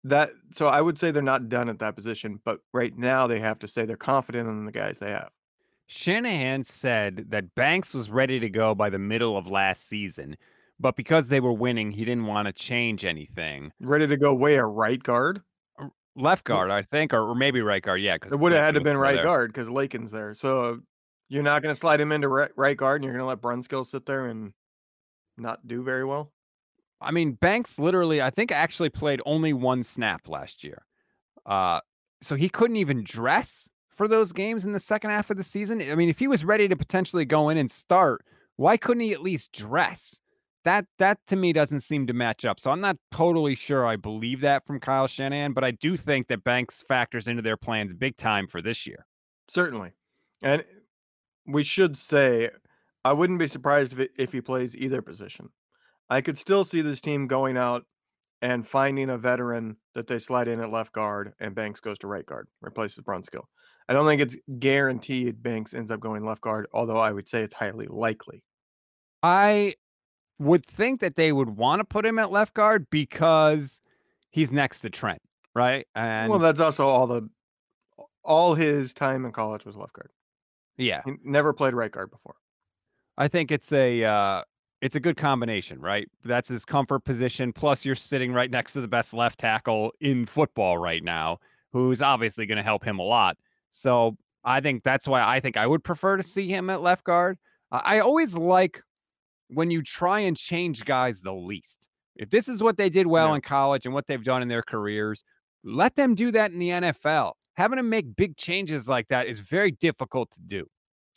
that 0.04 0.32
so 0.52 0.68
I 0.68 0.82
would 0.82 1.00
say 1.00 1.12
they're 1.12 1.24
not 1.24 1.50
done 1.50 1.70
at 1.70 1.80
that 1.80 1.96
position, 1.96 2.40
but 2.44 2.60
right 2.74 2.96
now 2.96 3.26
they 3.26 3.40
have 3.40 3.60
to 3.60 3.68
say 3.68 3.86
they're 3.86 3.98
confident 3.98 4.50
in 4.50 4.66
the 4.66 4.72
guys 4.72 5.00
they 5.00 5.12
have. 5.12 5.30
Shanahan 5.88 6.64
said 6.64 7.26
that 7.30 7.54
Banks 7.56 7.94
was 7.94 8.10
ready 8.10 8.40
to 8.40 8.50
go 8.50 8.74
by 8.76 8.90
the 8.90 9.00
middle 9.00 9.38
of 9.38 9.48
last 9.48 9.88
season, 9.88 10.38
but 10.80 10.96
because 10.96 11.28
they 11.28 11.40
were 11.40 11.54
winning, 11.54 11.92
he 11.92 12.06
didn't 12.06 12.26
want 12.26 12.48
to 12.48 12.54
change 12.54 13.06
anything. 13.06 13.72
Ready 13.80 14.08
to 14.08 14.18
go 14.18 14.34
where 14.34 14.64
a 14.64 14.68
right 14.68 15.02
guard? 15.02 15.42
Left 16.16 16.44
guard, 16.44 16.72
I 16.72 16.82
think, 16.82 17.14
or, 17.14 17.36
maybe 17.36 17.62
right 17.62 17.82
guard. 17.82 18.02
Yeah, 18.02 18.16
because 18.16 18.34
It 18.34 18.40
would 18.40 18.52
have 18.52 18.62
had 18.62 18.76
to 18.76 18.82
been 18.82 18.98
right 18.98 19.24
guard 19.24 19.54
because 19.54 19.70
Laken's 19.70 20.12
there. 20.12 20.34
So 20.34 20.82
you're 21.30 21.44
not 21.44 21.62
going 21.62 21.74
to 21.74 21.80
slide 21.80 22.02
him 22.02 22.12
into 22.12 22.28
right, 22.28 22.52
right 22.58 22.76
guard, 22.76 23.02
and 23.02 23.06
you're 23.06 23.14
going 23.14 23.24
to 23.24 23.28
let 23.28 23.42
Brunskill 23.42 23.86
sit 23.86 24.06
there 24.06 24.26
and 24.26 24.52
not 25.38 25.66
do 25.68 25.84
very 25.84 26.04
well. 26.04 26.32
I 27.02 27.12
mean, 27.12 27.34
Banks 27.34 27.80
literally, 27.80 28.22
I 28.22 28.30
think, 28.30 28.52
actually 28.52 28.90
played 28.90 29.22
only 29.26 29.54
one 29.54 29.84
snap 29.84 30.28
last 30.28 30.64
year. 30.64 30.86
Uh, 31.46 31.80
so 32.22 32.36
he 32.36 32.50
couldn't 32.50 32.78
even 32.78 33.04
dress 33.04 33.68
for 33.90 34.08
those 34.08 34.32
games 34.32 34.66
in 34.66 34.72
the 34.72 34.80
second 34.80 35.12
half 35.12 35.30
of 35.30 35.38
the 35.38 35.44
season? 35.44 35.82
I 35.82 35.96
mean, 35.96 36.10
if 36.10 36.20
he 36.20 36.28
was 36.28 36.44
ready 36.44 36.68
to 36.68 36.76
potentially 36.76 37.26
go 37.26 37.50
in 37.50 37.58
and 37.58 37.70
start, 37.70 38.26
why 38.56 38.78
couldn't 38.78 39.02
he 39.02 39.14
at 39.14 39.22
least 39.22 39.52
dress? 39.52 40.22
That 40.64 40.86
that 41.00 41.20
to 41.28 41.36
me 41.36 41.54
doesn't 41.54 41.82
seem 41.82 42.06
to 42.08 42.14
match 42.14 42.46
up. 42.46 42.60
So 42.60 42.72
I'm 42.72 42.82
not 42.82 42.98
totally 43.12 43.56
sure 43.56 43.86
I 43.86 43.96
believe 43.96 44.42
that 44.42 44.66
from 44.66 44.80
Kyle 44.80 45.08
Shanahan, 45.08 45.54
but 45.54 45.64
I 45.64 45.72
do 45.72 45.98
think 45.98 46.28
that 46.28 46.44
Banks 46.44 46.84
factors 46.88 47.28
into 47.28 47.42
their 47.42 47.58
plans 47.58 47.94
big 47.94 48.16
time 48.16 48.48
for 48.48 48.62
this 48.62 48.86
year. 48.86 49.08
Certainly. 49.48 49.92
And 50.42 50.64
we 51.46 51.64
should 51.64 51.98
say 51.98 52.52
I 53.04 53.14
wouldn't 53.14 53.40
be 53.40 53.48
surprised 53.48 54.00
if, 54.00 54.10
if 54.18 54.32
he 54.32 54.42
plays 54.42 54.76
either 54.76 55.02
position. 55.02 55.50
I 56.12 56.20
could 56.20 56.38
still 56.38 56.66
see 56.66 56.82
this 56.82 57.00
team 57.00 57.26
going 57.26 57.56
out 57.56 57.86
and 58.42 58.68
finding 58.68 59.10
a 59.10 59.18
veteran 59.18 59.78
that 59.96 60.08
they 60.08 60.20
slide 60.20 60.50
in 60.50 60.60
at 60.60 60.70
left 60.70 60.92
guard 60.92 61.32
and 61.40 61.56
Banks 61.56 61.80
goes 61.80 61.98
to 62.00 62.08
right 62.08 62.26
guard, 62.26 62.50
replaces 62.60 63.00
Brunskill. 63.00 63.46
I 63.88 63.94
don't 63.94 64.06
think 64.06 64.22
it's 64.22 64.36
guaranteed 64.60 65.42
Banks 65.42 65.74
ends 65.74 65.90
up 65.90 66.02
going 66.02 66.26
left 66.26 66.42
guard, 66.42 66.68
although 66.74 66.98
I 66.98 67.14
would 67.14 67.30
say 67.30 67.44
it's 67.44 67.54
highly 67.54 67.88
likely. 67.88 68.44
I 69.24 69.76
would 70.38 70.66
think 70.66 71.00
that 71.00 71.16
they 71.16 71.32
would 71.32 71.52
want 71.52 71.80
to 71.80 71.86
put 71.86 72.06
him 72.06 72.20
at 72.20 72.30
left 72.30 72.56
guard 72.56 72.88
because 72.90 73.80
he's 74.32 74.52
next 74.52 74.82
to 74.82 74.90
Trent, 74.90 75.22
right? 75.56 75.88
And 75.96 76.30
well, 76.30 76.40
that's 76.40 76.60
also 76.60 76.88
all 76.88 77.08
the 77.08 77.30
all 78.26 78.56
his 78.56 78.94
time 78.94 79.24
in 79.24 79.32
college 79.32 79.64
was 79.64 79.78
left 79.78 79.94
guard. 79.94 80.10
Yeah, 80.76 81.04
he 81.06 81.14
never 81.24 81.54
played 81.54 81.74
right 81.74 81.92
guard 81.92 82.12
before. 82.12 82.36
I 83.18 83.30
think 83.30 83.52
it's 83.52 83.72
a 83.72 84.04
uh, 84.04 84.42
it's 84.82 84.96
a 84.96 85.00
good 85.00 85.16
combination, 85.16 85.80
right? 85.80 86.10
That's 86.24 86.50
his 86.50 86.66
comfort 86.66 87.02
position. 87.02 87.54
Plus, 87.54 87.86
you're 87.86 87.96
sitting 87.96 88.34
right 88.34 88.50
next 88.50 88.74
to 88.74 88.82
the 88.82 88.88
best 88.88 89.14
left 89.14 89.40
tackle 89.40 89.94
in 90.02 90.26
football 90.26 90.78
right 90.78 91.04
now, 91.04 91.38
who's 91.72 92.02
obviously 92.02 92.48
going 92.48 92.58
to 92.58 92.64
help 92.64 92.84
him 92.84 92.98
a 93.00 93.04
lot. 93.04 93.38
So 93.70 94.18
I 94.44 94.60
think 94.60 94.84
that's 94.84 95.08
why 95.08 95.24
I 95.24 95.40
think 95.40 95.56
I 95.56 95.68
would 95.68 95.84
prefer 95.84 96.18
to 96.18 96.24
see 96.24 96.48
him 96.48 96.70
at 96.70 96.82
left 96.82 97.04
guard. 97.04 97.38
I 97.72 98.00
always 98.00 98.34
like 98.34 98.82
when 99.48 99.72
you 99.72 99.82
try 99.82 100.20
and 100.22 100.36
change 100.36 100.84
guys 100.84 101.22
the 101.22 101.34
least. 101.34 101.88
If 102.16 102.30
this 102.30 102.48
is 102.48 102.62
what 102.62 102.76
they 102.76 102.90
did 102.90 103.08
well 103.08 103.30
yeah. 103.30 103.36
in 103.36 103.42
college 103.42 103.86
and 103.86 103.94
what 103.94 104.08
they've 104.08 104.24
done 104.24 104.42
in 104.42 104.48
their 104.48 104.64
careers, 104.64 105.24
let 105.64 105.96
them 105.96 106.16
do 106.16 106.32
that 106.32 106.52
in 106.52 106.60
the 106.60 106.70
NFL. 106.70 107.34
Having 107.56 107.78
to 107.78 107.84
make 107.84 108.16
big 108.16 108.36
changes 108.36 108.90
like 108.90 109.08
that 109.10 109.28
is 109.28 109.40
very 109.40 109.72
difficult 109.72 110.32
to 110.32 110.42
do. 110.42 110.66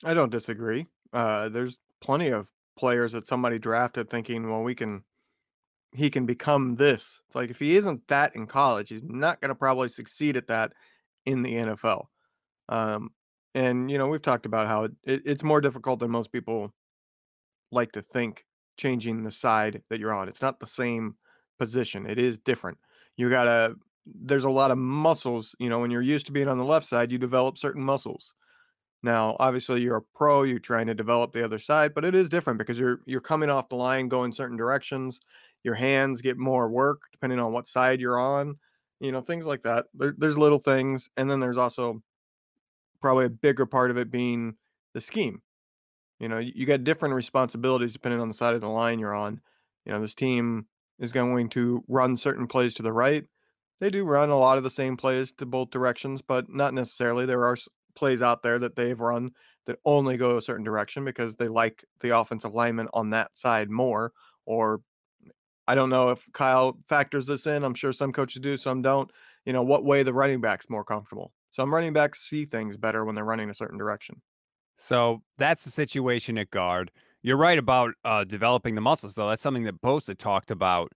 I 0.05 0.15
don't 0.15 0.31
disagree. 0.31 0.87
Uh, 1.13 1.49
there's 1.49 1.79
plenty 2.01 2.29
of 2.29 2.51
players 2.77 3.13
that 3.13 3.27
somebody 3.27 3.59
drafted 3.59 4.11
thinking, 4.11 4.51
well, 4.51 4.63
we 4.63 4.75
can, 4.75 5.05
he 5.93 6.11
can 6.11 6.27
become 6.27 6.77
this. 6.77 7.21
It's 7.27 7.37
like 7.37 7.51
if 7.51 7.59
he 7.59 7.77
isn't 7.77 8.07
that 8.09 8.35
in 8.35 8.47
college, 8.47 8.89
he's 8.89 9.05
not 9.05 9.41
going 9.41 9.51
to 9.51 9.55
probably 9.55 9.89
succeed 9.89 10.37
at 10.37 10.49
that 10.49 10.73
in 11.25 11.43
the 11.43 11.55
NFL. 11.55 12.07
Um, 12.69 13.11
and 13.55 13.91
you 13.91 13.99
know, 13.99 14.09
we've 14.09 14.23
talked 14.23 14.47
about 14.47 14.67
how 14.67 14.85
it, 14.85 14.93
it's 15.05 15.45
more 15.45 15.61
difficult 15.61 16.01
than 16.01 16.11
most 16.11 16.33
people 16.33 16.73
like 17.71 17.93
to 17.93 18.03
think 18.03 18.45
changing 18.77 19.23
the 19.23 19.31
side 19.31 19.83
that 19.91 20.01
you're 20.01 20.15
on. 20.15 20.29
It's 20.29 20.43
not 20.43 20.59
the 20.61 20.67
same 20.67 21.17
position. 21.59 22.07
It 22.07 22.19
is 22.19 22.39
different. 22.39 22.79
You 23.17 23.31
gotta 23.31 23.77
there's 24.07 24.45
a 24.45 24.51
lot 24.51 24.71
of 24.71 24.79
muscles, 24.79 25.55
you 25.59 25.71
know, 25.71 25.79
when 25.79 25.91
you're 25.91 26.03
used 26.03 26.27
to 26.27 26.33
being 26.33 26.49
on 26.49 26.59
the 26.59 26.65
left 26.65 26.87
side, 26.87 27.11
you 27.11 27.19
develop 27.19 27.57
certain 27.57 27.83
muscles. 27.83 28.35
Now, 29.05 29.37
obviously, 29.39 29.83
you're 29.83 29.99
a 29.99 30.03
pro, 30.03 30.45
you're 30.45 30.59
trying 30.59 30.87
to 30.87 30.95
develop 30.95 31.35
the 31.35 31.45
other 31.45 31.59
side, 31.59 31.93
but 31.93 32.07
it 32.07 32.15
is 32.15 32.31
different 32.31 32.59
because 32.59 32.79
you're 32.79 33.01
you're 33.05 33.21
coming 33.21 33.51
off 33.51 33.69
the 33.69 33.77
line, 33.77 34.09
going 34.09 34.33
certain 34.33 34.57
directions. 34.57 35.21
Your 35.63 35.75
hands 35.75 36.23
get 36.23 36.39
more 36.39 36.71
work 36.71 37.03
depending 37.13 37.39
on 37.39 37.53
what 37.53 37.67
side 37.67 38.01
you're 38.01 38.19
on, 38.19 38.57
you 39.01 39.13
know, 39.13 39.21
things 39.21 39.45
like 39.45 39.63
that. 39.65 39.85
There, 39.93 40.15
there's 40.17 40.39
little 40.39 40.59
things, 40.59 41.11
and 41.19 41.29
then 41.29 41.39
there's 41.39 41.59
also 41.59 42.03
probably 43.03 43.27
a 43.27 43.31
bigger 43.31 43.67
part 43.67 43.91
of 43.91 43.99
it 43.99 44.11
being 44.11 44.57
the 44.95 45.03
scheme. 45.03 45.43
You 46.19 46.31
know, 46.31 46.39
you, 46.39 46.53
you 46.55 46.65
got 46.65 46.83
different 46.83 47.15
responsibilities 47.15 47.93
depending 47.93 48.23
on 48.23 48.29
the 48.29 48.35
side 48.35 48.55
of 48.55 48.63
the 48.63 48.71
line 48.71 48.99
you're 48.99 49.15
on. 49.15 49.43
You 49.85 49.93
know, 49.93 50.01
this 50.01 50.15
team 50.15 50.65
is 50.99 51.13
going 51.13 51.51
to 51.51 51.85
run 51.89 52.17
certain 52.17 52.47
plays 52.47 52.73
to 52.77 52.83
the 52.83 52.93
right. 52.93 53.25
They 53.81 53.91
do 53.91 54.07
run 54.07 54.31
a 54.31 54.39
lot 54.39 54.57
of 54.57 54.65
the 54.65 54.71
same 54.71 54.97
plays 54.97 55.31
to 55.33 55.45
both 55.45 55.69
directions, 55.69 56.23
but 56.23 56.49
not 56.49 56.73
necessarily. 56.73 57.27
There 57.27 57.45
are 57.45 57.59
plays 57.95 58.23
out 58.23 58.43
there 58.43 58.59
that 58.59 58.77
they've 58.77 59.01
run 59.01 59.33
that 59.67 59.79
only 59.85 60.17
go 60.17 60.37
a 60.37 60.43
certain 60.43 60.65
direction 60.65 61.05
because 61.05 61.37
they 61.37 61.49
like 61.49 61.85
the 62.01 62.17
offensive 62.17 62.55
lineman 62.55 62.89
on 62.93 63.11
that 63.11 63.37
side 63.37 63.71
more. 63.71 64.13
Or 64.47 64.83
I 65.67 65.75
don't 65.75 65.91
know 65.91 66.11
if 66.11 66.27
Kyle 66.33 66.79
factors 66.87 67.27
this 67.27 67.47
in. 67.47 67.65
I'm 67.65 67.75
sure 67.75 67.93
some 67.93 68.13
coaches 68.13 68.41
do, 68.41 68.57
some 68.57 68.83
don't. 68.83 69.11
You 69.47 69.53
know, 69.53 69.63
what 69.63 69.85
way 69.85 70.03
the 70.03 70.13
running 70.13 70.41
back's 70.41 70.69
more 70.69 70.85
comfortable. 70.85 71.33
Some 71.53 71.73
running 71.73 71.93
backs 71.93 72.29
see 72.29 72.45
things 72.45 72.77
better 72.77 73.05
when 73.05 73.15
they're 73.15 73.25
running 73.25 73.51
a 73.51 73.55
certain 73.55 73.79
direction. 73.79 74.21
So 74.77 75.23
that's 75.39 75.65
the 75.65 75.71
situation 75.71 76.37
at 76.39 76.51
guard. 76.51 76.91
You're 77.23 77.37
right 77.37 77.59
about 77.59 77.95
uh, 78.05 78.25
developing 78.25 78.75
the 78.75 78.81
muscles, 78.81 79.15
though. 79.15 79.29
That's 79.29 79.41
something 79.41 79.65
that 79.65 79.81
Bosa 79.81 80.19
talked 80.19 80.51
about 80.51 80.93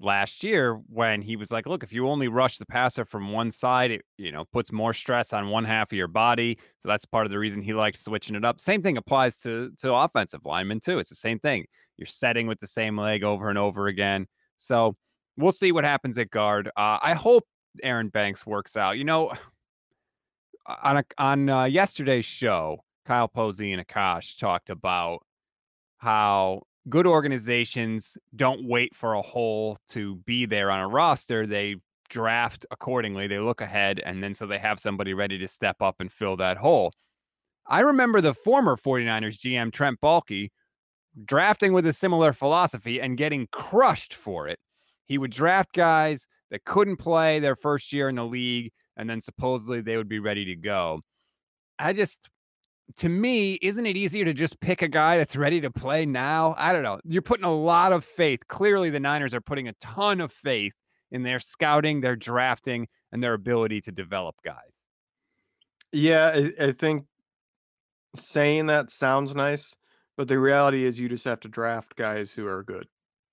last 0.00 0.42
year 0.42 0.80
when 0.88 1.20
he 1.20 1.36
was 1.36 1.50
like, 1.50 1.66
look, 1.66 1.82
if 1.82 1.92
you 1.92 2.08
only 2.08 2.28
rush 2.28 2.58
the 2.58 2.66
passer 2.66 3.04
from 3.04 3.32
one 3.32 3.50
side, 3.50 3.90
it, 3.90 4.02
you 4.16 4.32
know, 4.32 4.44
puts 4.52 4.72
more 4.72 4.94
stress 4.94 5.32
on 5.32 5.50
one 5.50 5.64
half 5.64 5.92
of 5.92 5.96
your 5.96 6.08
body. 6.08 6.58
So 6.78 6.88
that's 6.88 7.04
part 7.04 7.26
of 7.26 7.32
the 7.32 7.38
reason 7.38 7.62
he 7.62 7.74
likes 7.74 8.00
switching 8.00 8.34
it 8.34 8.44
up. 8.44 8.60
Same 8.60 8.82
thing 8.82 8.96
applies 8.96 9.36
to 9.38 9.70
to 9.80 9.94
offensive 9.94 10.44
linemen 10.44 10.80
too. 10.80 10.98
It's 10.98 11.10
the 11.10 11.14
same 11.14 11.38
thing. 11.38 11.66
You're 11.96 12.06
setting 12.06 12.46
with 12.46 12.58
the 12.58 12.66
same 12.66 12.98
leg 12.98 13.22
over 13.22 13.50
and 13.50 13.58
over 13.58 13.86
again. 13.86 14.26
So 14.56 14.96
we'll 15.36 15.52
see 15.52 15.72
what 15.72 15.84
happens 15.84 16.18
at 16.18 16.30
guard. 16.30 16.68
Uh, 16.76 16.98
I 17.02 17.14
hope 17.14 17.44
Aaron 17.82 18.08
Banks 18.08 18.46
works 18.46 18.76
out. 18.76 18.96
You 18.96 19.04
know, 19.04 19.32
on 20.82 20.98
a, 20.98 21.04
on 21.18 21.48
uh, 21.48 21.64
yesterday's 21.64 22.24
show, 22.24 22.84
Kyle 23.06 23.28
Posey 23.28 23.72
and 23.72 23.86
Akash 23.86 24.38
talked 24.38 24.70
about 24.70 25.24
how 25.98 26.62
good 26.88 27.06
organizations 27.06 28.16
don't 28.34 28.64
wait 28.64 28.94
for 28.94 29.14
a 29.14 29.22
hole 29.22 29.78
to 29.88 30.16
be 30.26 30.46
there 30.46 30.70
on 30.70 30.80
a 30.80 30.88
roster. 30.88 31.46
They 31.46 31.76
draft 32.08 32.66
accordingly. 32.70 33.26
They 33.26 33.38
look 33.38 33.60
ahead, 33.60 34.00
and 34.04 34.22
then 34.22 34.34
so 34.34 34.46
they 34.46 34.58
have 34.58 34.80
somebody 34.80 35.14
ready 35.14 35.38
to 35.38 35.48
step 35.48 35.80
up 35.80 35.96
and 36.00 36.10
fill 36.10 36.36
that 36.36 36.56
hole. 36.56 36.92
I 37.66 37.80
remember 37.80 38.20
the 38.20 38.34
former 38.34 38.76
49ers 38.76 39.38
GM, 39.38 39.72
Trent 39.72 40.00
Baalke, 40.00 40.50
drafting 41.24 41.72
with 41.72 41.86
a 41.86 41.92
similar 41.92 42.32
philosophy 42.32 43.00
and 43.00 43.16
getting 43.16 43.46
crushed 43.52 44.14
for 44.14 44.48
it. 44.48 44.58
He 45.04 45.18
would 45.18 45.30
draft 45.30 45.72
guys 45.72 46.26
that 46.50 46.64
couldn't 46.64 46.96
play 46.96 47.38
their 47.38 47.56
first 47.56 47.92
year 47.92 48.08
in 48.08 48.16
the 48.16 48.24
league, 48.24 48.72
and 48.96 49.08
then 49.08 49.20
supposedly 49.20 49.80
they 49.80 49.96
would 49.96 50.08
be 50.08 50.18
ready 50.18 50.44
to 50.46 50.56
go. 50.56 51.00
I 51.78 51.92
just, 51.92 52.28
to 52.96 53.08
me, 53.08 53.54
isn't 53.62 53.86
it 53.86 53.96
easier 53.96 54.24
to 54.24 54.32
just 54.32 54.60
pick 54.60 54.82
a 54.82 54.88
guy 54.88 55.18
that's 55.18 55.36
ready 55.36 55.60
to 55.60 55.70
play 55.70 56.06
now? 56.06 56.54
I 56.58 56.72
don't 56.72 56.82
know. 56.82 57.00
You're 57.04 57.22
putting 57.22 57.44
a 57.44 57.54
lot 57.54 57.92
of 57.92 58.04
faith. 58.04 58.46
Clearly, 58.48 58.90
the 58.90 59.00
Niners 59.00 59.34
are 59.34 59.40
putting 59.40 59.68
a 59.68 59.72
ton 59.74 60.20
of 60.20 60.32
faith 60.32 60.74
in 61.10 61.22
their 61.22 61.40
scouting, 61.40 62.00
their 62.00 62.16
drafting, 62.16 62.88
and 63.12 63.22
their 63.22 63.34
ability 63.34 63.80
to 63.82 63.92
develop 63.92 64.36
guys. 64.44 64.86
Yeah, 65.92 66.32
I, 66.34 66.66
I 66.66 66.72
think 66.72 67.06
saying 68.16 68.66
that 68.66 68.90
sounds 68.90 69.34
nice, 69.34 69.74
but 70.16 70.28
the 70.28 70.38
reality 70.38 70.84
is 70.84 70.98
you 70.98 71.08
just 71.08 71.24
have 71.24 71.40
to 71.40 71.48
draft 71.48 71.96
guys 71.96 72.32
who 72.32 72.46
are 72.46 72.62
good. 72.62 72.86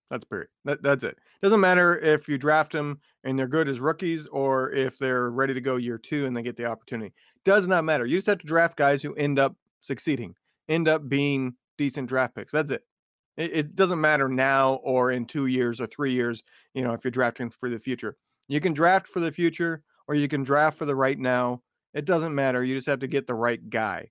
That's 0.09 0.25
period. 0.25 0.47
That, 0.65 0.81
that's 0.81 1.03
it. 1.03 1.17
Doesn't 1.41 1.59
matter 1.59 1.97
if 1.97 2.27
you 2.27 2.37
draft 2.37 2.71
them 2.71 2.99
and 3.27 3.37
they're 3.37 3.45
good 3.45 3.67
as 3.67 3.81
rookies 3.81 4.25
or 4.27 4.71
if 4.71 4.97
they're 4.97 5.29
ready 5.29 5.53
to 5.53 5.59
go 5.59 5.75
year 5.75 5.97
two 5.97 6.25
and 6.25 6.35
they 6.35 6.41
get 6.41 6.55
the 6.55 6.63
opportunity. 6.63 7.13
Does 7.43 7.67
not 7.67 7.83
matter. 7.83 8.05
You 8.05 8.17
just 8.17 8.27
have 8.27 8.39
to 8.39 8.47
draft 8.47 8.77
guys 8.77 9.03
who 9.03 9.13
end 9.15 9.37
up 9.37 9.53
succeeding, 9.81 10.33
end 10.69 10.87
up 10.87 11.09
being 11.09 11.55
decent 11.77 12.07
draft 12.07 12.35
picks. 12.35 12.53
That's 12.53 12.71
it. 12.71 12.83
It, 13.35 13.51
it 13.53 13.75
doesn't 13.75 13.99
matter 13.99 14.29
now 14.29 14.75
or 14.75 15.11
in 15.11 15.25
two 15.25 15.47
years 15.47 15.81
or 15.81 15.87
three 15.87 16.13
years, 16.13 16.41
you 16.73 16.83
know, 16.83 16.93
if 16.93 17.03
you're 17.03 17.11
drafting 17.11 17.49
for 17.49 17.69
the 17.69 17.79
future. 17.79 18.15
You 18.47 18.61
can 18.61 18.73
draft 18.73 19.07
for 19.07 19.19
the 19.19 19.31
future 19.31 19.83
or 20.07 20.15
you 20.15 20.29
can 20.29 20.43
draft 20.43 20.77
for 20.77 20.85
the 20.85 20.95
right 20.95 21.19
now. 21.19 21.61
It 21.93 22.05
doesn't 22.05 22.33
matter. 22.33 22.63
You 22.63 22.75
just 22.75 22.87
have 22.87 22.99
to 22.99 23.07
get 23.07 23.27
the 23.27 23.35
right 23.35 23.69
guy. 23.69 24.09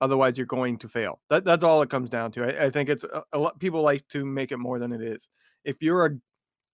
Otherwise, 0.00 0.36
you're 0.36 0.46
going 0.46 0.78
to 0.78 0.88
fail. 0.88 1.20
That, 1.28 1.44
that's 1.44 1.64
all 1.64 1.82
it 1.82 1.90
comes 1.90 2.08
down 2.08 2.30
to. 2.32 2.44
I, 2.44 2.66
I 2.66 2.70
think 2.70 2.88
it's 2.88 3.02
a, 3.02 3.24
a, 3.32 3.38
lot. 3.38 3.58
People 3.58 3.82
like 3.82 4.06
to 4.08 4.24
make 4.24 4.52
it 4.52 4.58
more 4.58 4.78
than 4.78 4.92
it 4.92 5.02
is. 5.02 5.28
If 5.64 5.76
you're 5.80 6.06
a, 6.06 6.10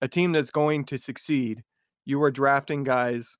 a 0.03 0.09
team 0.09 0.33
that's 0.33 0.51
going 0.51 0.85
to 0.87 0.99
succeed, 0.99 1.63
you 2.05 2.23
are 2.23 2.31
drafting 2.31 2.85
guys 2.85 3.37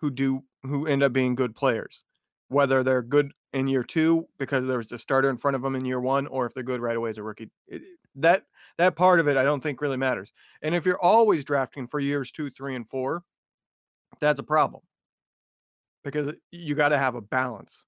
who 0.00 0.10
do 0.10 0.44
who 0.62 0.86
end 0.86 1.02
up 1.02 1.12
being 1.12 1.34
good 1.34 1.54
players, 1.54 2.04
whether 2.48 2.82
they're 2.82 3.02
good 3.02 3.32
in 3.52 3.68
year 3.68 3.84
two 3.84 4.26
because 4.38 4.66
there 4.66 4.78
was 4.78 4.90
a 4.92 4.98
starter 4.98 5.30
in 5.30 5.36
front 5.36 5.54
of 5.54 5.62
them 5.62 5.76
in 5.76 5.84
year 5.84 6.00
one, 6.00 6.26
or 6.26 6.46
if 6.46 6.54
they're 6.54 6.62
good 6.62 6.80
right 6.80 6.96
away 6.96 7.10
as 7.10 7.18
a 7.18 7.22
rookie. 7.22 7.50
It, 7.68 7.82
that 8.16 8.44
that 8.78 8.96
part 8.96 9.20
of 9.20 9.28
it, 9.28 9.36
I 9.36 9.44
don't 9.44 9.62
think 9.62 9.80
really 9.80 9.96
matters. 9.96 10.32
And 10.62 10.74
if 10.74 10.86
you're 10.86 11.00
always 11.00 11.44
drafting 11.44 11.86
for 11.86 12.00
years 12.00 12.30
two, 12.30 12.50
three, 12.50 12.74
and 12.74 12.88
four, 12.88 13.22
that's 14.20 14.40
a 14.40 14.44
problem 14.44 14.82
because 16.02 16.34
you 16.50 16.74
got 16.74 16.88
to 16.90 16.98
have 16.98 17.14
a 17.14 17.20
balance 17.20 17.84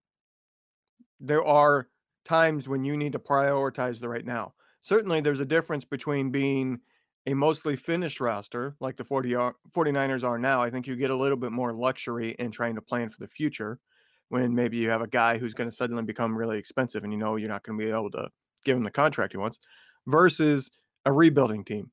there 1.20 1.44
are 1.44 1.88
times 2.24 2.68
when 2.68 2.84
you 2.84 2.96
need 2.96 3.12
to 3.12 3.18
prioritize 3.18 4.00
the 4.00 4.08
right 4.08 4.24
now. 4.24 4.54
Certainly, 4.82 5.22
there's 5.22 5.40
a 5.40 5.46
difference 5.46 5.84
between 5.84 6.30
being 6.30 6.80
a 7.26 7.34
mostly 7.34 7.76
finished 7.76 8.20
roster 8.20 8.76
like 8.80 8.96
the 8.96 9.04
40, 9.04 9.30
49ers 9.30 10.22
are 10.22 10.38
now. 10.38 10.62
I 10.62 10.70
think 10.70 10.86
you 10.86 10.96
get 10.96 11.10
a 11.10 11.16
little 11.16 11.36
bit 11.36 11.52
more 11.52 11.72
luxury 11.72 12.36
in 12.38 12.50
trying 12.50 12.76
to 12.76 12.82
plan 12.82 13.08
for 13.10 13.18
the 13.20 13.28
future 13.28 13.80
when 14.28 14.54
maybe 14.54 14.76
you 14.76 14.90
have 14.90 15.02
a 15.02 15.08
guy 15.08 15.38
who's 15.38 15.54
going 15.54 15.68
to 15.68 15.74
suddenly 15.74 16.02
become 16.02 16.36
really 16.36 16.58
expensive 16.58 17.04
and 17.04 17.12
you 17.12 17.18
know 17.18 17.36
you're 17.36 17.48
not 17.48 17.62
going 17.62 17.78
to 17.78 17.84
be 17.84 17.90
able 17.90 18.10
to 18.10 18.28
give 18.64 18.76
him 18.76 18.84
the 18.84 18.90
contract 18.90 19.32
he 19.32 19.38
wants 19.38 19.58
versus 20.06 20.70
a 21.04 21.12
rebuilding 21.12 21.64
team. 21.64 21.90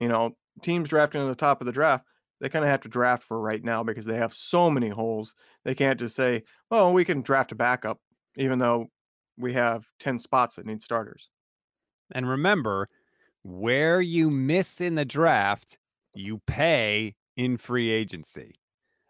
You 0.00 0.08
know, 0.08 0.36
teams 0.62 0.88
drafting 0.88 1.22
at 1.22 1.28
the 1.28 1.34
top 1.34 1.60
of 1.60 1.66
the 1.66 1.72
draft, 1.72 2.04
they 2.40 2.48
kind 2.48 2.64
of 2.64 2.70
have 2.70 2.80
to 2.82 2.88
draft 2.88 3.22
for 3.22 3.40
right 3.40 3.62
now 3.62 3.84
because 3.84 4.04
they 4.04 4.16
have 4.16 4.34
so 4.34 4.68
many 4.68 4.88
holes. 4.88 5.34
They 5.64 5.74
can't 5.74 6.00
just 6.00 6.16
say, 6.16 6.42
well, 6.70 6.92
we 6.92 7.04
can 7.04 7.22
draft 7.22 7.52
a 7.52 7.54
backup 7.54 8.00
even 8.36 8.58
though 8.58 8.90
we 9.36 9.52
have 9.52 9.84
10 10.00 10.18
spots 10.18 10.56
that 10.56 10.66
need 10.66 10.82
starters. 10.82 11.30
And 12.12 12.28
remember, 12.28 12.88
where 13.42 14.00
you 14.00 14.30
miss 14.30 14.80
in 14.80 14.94
the 14.94 15.04
draft, 15.04 15.78
you 16.14 16.40
pay 16.46 17.14
in 17.36 17.56
free 17.56 17.90
agency. 17.90 18.54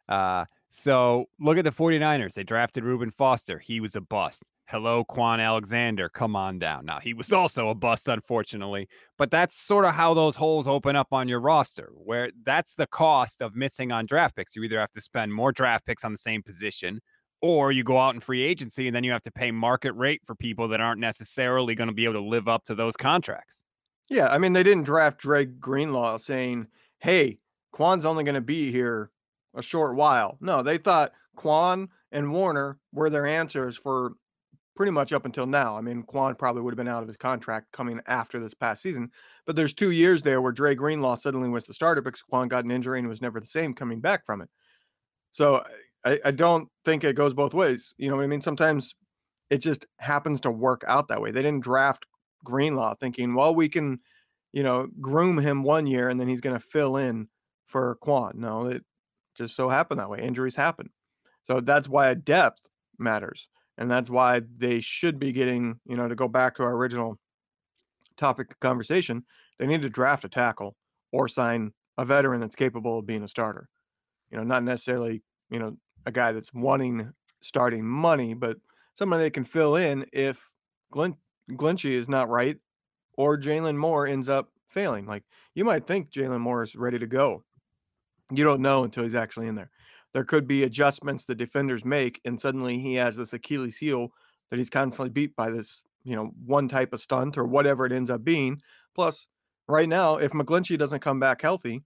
Uh, 0.08 0.44
so 0.68 1.26
look 1.38 1.58
at 1.58 1.64
the 1.64 1.70
49ers. 1.70 2.34
They 2.34 2.44
drafted 2.44 2.84
Reuben 2.84 3.10
Foster. 3.10 3.58
He 3.58 3.80
was 3.80 3.96
a 3.96 4.00
bust. 4.00 4.44
Hello, 4.66 5.04
Kwon 5.04 5.38
Alexander. 5.38 6.08
Come 6.08 6.34
on 6.34 6.58
down. 6.58 6.86
Now, 6.86 6.98
he 6.98 7.12
was 7.12 7.30
also 7.30 7.68
a 7.68 7.74
bust, 7.74 8.08
unfortunately, 8.08 8.88
but 9.18 9.30
that's 9.30 9.54
sort 9.54 9.84
of 9.84 9.92
how 9.92 10.14
those 10.14 10.36
holes 10.36 10.66
open 10.66 10.96
up 10.96 11.08
on 11.12 11.28
your 11.28 11.40
roster, 11.40 11.90
where 11.94 12.30
that's 12.44 12.74
the 12.74 12.86
cost 12.86 13.42
of 13.42 13.54
missing 13.54 13.92
on 13.92 14.06
draft 14.06 14.34
picks. 14.34 14.56
You 14.56 14.62
either 14.62 14.80
have 14.80 14.92
to 14.92 15.00
spend 15.02 15.34
more 15.34 15.52
draft 15.52 15.84
picks 15.84 16.04
on 16.04 16.12
the 16.12 16.18
same 16.18 16.42
position 16.42 17.00
or 17.42 17.72
you 17.72 17.82
go 17.84 17.98
out 17.98 18.14
in 18.14 18.20
free 18.20 18.42
agency 18.42 18.86
and 18.86 18.96
then 18.96 19.04
you 19.04 19.12
have 19.12 19.24
to 19.24 19.30
pay 19.30 19.50
market 19.50 19.92
rate 19.92 20.22
for 20.24 20.34
people 20.34 20.68
that 20.68 20.80
aren't 20.80 21.00
necessarily 21.00 21.74
going 21.74 21.88
to 21.88 21.94
be 21.94 22.04
able 22.04 22.14
to 22.14 22.20
live 22.20 22.48
up 22.48 22.64
to 22.64 22.74
those 22.74 22.96
contracts. 22.96 23.64
Yeah, 24.08 24.28
I 24.28 24.38
mean 24.38 24.52
they 24.52 24.62
didn't 24.62 24.84
draft 24.84 25.18
Dre 25.18 25.44
Greenlaw 25.44 26.18
saying, 26.18 26.68
"Hey, 26.98 27.38
Kwon's 27.74 28.04
only 28.04 28.24
going 28.24 28.34
to 28.34 28.40
be 28.40 28.70
here 28.70 29.10
a 29.54 29.62
short 29.62 29.96
while." 29.96 30.36
No, 30.40 30.62
they 30.62 30.78
thought 30.78 31.12
Kwon 31.36 31.88
and 32.10 32.32
Warner 32.32 32.78
were 32.92 33.10
their 33.10 33.26
answers 33.26 33.76
for 33.76 34.14
pretty 34.76 34.92
much 34.92 35.12
up 35.12 35.24
until 35.26 35.46
now. 35.46 35.76
I 35.76 35.80
mean, 35.80 36.02
Kwon 36.02 36.38
probably 36.38 36.62
would 36.62 36.72
have 36.72 36.78
been 36.78 36.88
out 36.88 37.02
of 37.02 37.08
his 37.08 37.16
contract 37.16 37.72
coming 37.72 38.00
after 38.06 38.40
this 38.40 38.54
past 38.54 38.82
season, 38.82 39.10
but 39.46 39.54
there's 39.56 39.74
two 39.74 39.90
years 39.90 40.22
there 40.22 40.40
where 40.40 40.52
Dre 40.52 40.74
Greenlaw 40.74 41.16
suddenly 41.16 41.48
was 41.48 41.64
the 41.64 41.74
starter 41.74 42.00
because 42.02 42.22
Kwon 42.30 42.48
got 42.48 42.64
an 42.64 42.70
injury 42.70 42.98
and 42.98 43.08
was 43.08 43.22
never 43.22 43.40
the 43.40 43.46
same 43.46 43.74
coming 43.74 44.00
back 44.00 44.24
from 44.24 44.40
it. 44.40 44.48
So 45.30 45.64
I, 46.04 46.20
I 46.24 46.30
don't 46.30 46.68
think 46.84 47.04
it 47.04 47.16
goes 47.16 47.34
both 47.34 47.54
ways. 47.54 47.94
You 47.98 48.10
know 48.10 48.16
what 48.16 48.24
I 48.24 48.28
mean? 48.28 48.42
Sometimes 48.42 48.94
it 49.50 49.58
just 49.58 49.86
happens 49.98 50.40
to 50.42 50.50
work 50.50 50.82
out 50.86 51.08
that 51.08 51.20
way. 51.20 51.30
They 51.30 51.42
didn't 51.42 51.64
draft 51.64 52.06
Greenlaw 52.44 52.94
thinking, 52.94 53.34
well, 53.34 53.54
we 53.54 53.68
can, 53.68 54.00
you 54.52 54.62
know, 54.62 54.88
groom 55.00 55.38
him 55.38 55.62
one 55.62 55.86
year 55.86 56.08
and 56.08 56.20
then 56.20 56.28
he's 56.28 56.40
going 56.40 56.56
to 56.56 56.60
fill 56.60 56.96
in 56.96 57.28
for 57.66 57.96
Kwon. 58.02 58.34
No, 58.34 58.66
it 58.66 58.84
just 59.34 59.56
so 59.56 59.68
happened 59.68 60.00
that 60.00 60.10
way. 60.10 60.20
Injuries 60.20 60.54
happen. 60.54 60.90
So 61.44 61.60
that's 61.60 61.88
why 61.88 62.10
a 62.10 62.14
depth 62.14 62.68
matters. 62.98 63.48
And 63.78 63.90
that's 63.90 64.10
why 64.10 64.42
they 64.58 64.80
should 64.80 65.18
be 65.18 65.32
getting, 65.32 65.80
you 65.86 65.96
know, 65.96 66.06
to 66.06 66.14
go 66.14 66.28
back 66.28 66.56
to 66.56 66.62
our 66.62 66.74
original 66.74 67.18
topic 68.16 68.50
of 68.50 68.60
conversation, 68.60 69.24
they 69.58 69.66
need 69.66 69.82
to 69.82 69.88
draft 69.88 70.24
a 70.24 70.28
tackle 70.28 70.76
or 71.10 71.28
sign 71.28 71.72
a 71.98 72.04
veteran 72.04 72.40
that's 72.40 72.54
capable 72.54 72.98
of 72.98 73.06
being 73.06 73.22
a 73.22 73.28
starter. 73.28 73.68
You 74.30 74.38
know, 74.38 74.44
not 74.44 74.62
necessarily, 74.62 75.22
you 75.50 75.58
know, 75.58 75.76
a 76.06 76.12
guy 76.12 76.32
that's 76.32 76.52
wanting 76.52 77.12
starting 77.42 77.84
money, 77.84 78.34
but 78.34 78.58
somebody 78.94 79.22
they 79.22 79.30
can 79.30 79.44
fill 79.44 79.76
in 79.76 80.06
if 80.12 80.50
Glen 80.90 81.16
Glinchey 81.56 81.92
is 81.92 82.08
not 82.08 82.28
right 82.28 82.58
or 83.14 83.38
Jaylon 83.38 83.76
Moore 83.76 84.06
ends 84.06 84.28
up 84.28 84.48
failing. 84.66 85.06
Like 85.06 85.24
you 85.54 85.64
might 85.64 85.86
think 85.86 86.10
Jaylon 86.10 86.40
Moore 86.40 86.62
is 86.62 86.76
ready 86.76 86.98
to 86.98 87.06
go. 87.06 87.44
You 88.30 88.44
don't 88.44 88.62
know 88.62 88.84
until 88.84 89.04
he's 89.04 89.14
actually 89.14 89.48
in 89.48 89.54
there. 89.54 89.70
There 90.12 90.24
could 90.24 90.46
be 90.46 90.64
adjustments 90.64 91.24
the 91.24 91.34
defenders 91.34 91.84
make, 91.84 92.20
and 92.24 92.40
suddenly 92.40 92.78
he 92.78 92.94
has 92.94 93.16
this 93.16 93.32
Achilles 93.32 93.78
heel 93.78 94.12
that 94.50 94.58
he's 94.58 94.70
constantly 94.70 95.10
beat 95.10 95.34
by 95.36 95.50
this, 95.50 95.82
you 96.04 96.16
know, 96.16 96.32
one 96.44 96.68
type 96.68 96.92
of 96.92 97.00
stunt 97.00 97.38
or 97.38 97.44
whatever 97.44 97.86
it 97.86 97.92
ends 97.92 98.10
up 98.10 98.22
being. 98.22 98.60
Plus, 98.94 99.26
right 99.68 99.88
now, 99.88 100.16
if 100.16 100.32
McGlinchey 100.32 100.78
doesn't 100.78 101.00
come 101.00 101.18
back 101.18 101.40
healthy, 101.40 101.82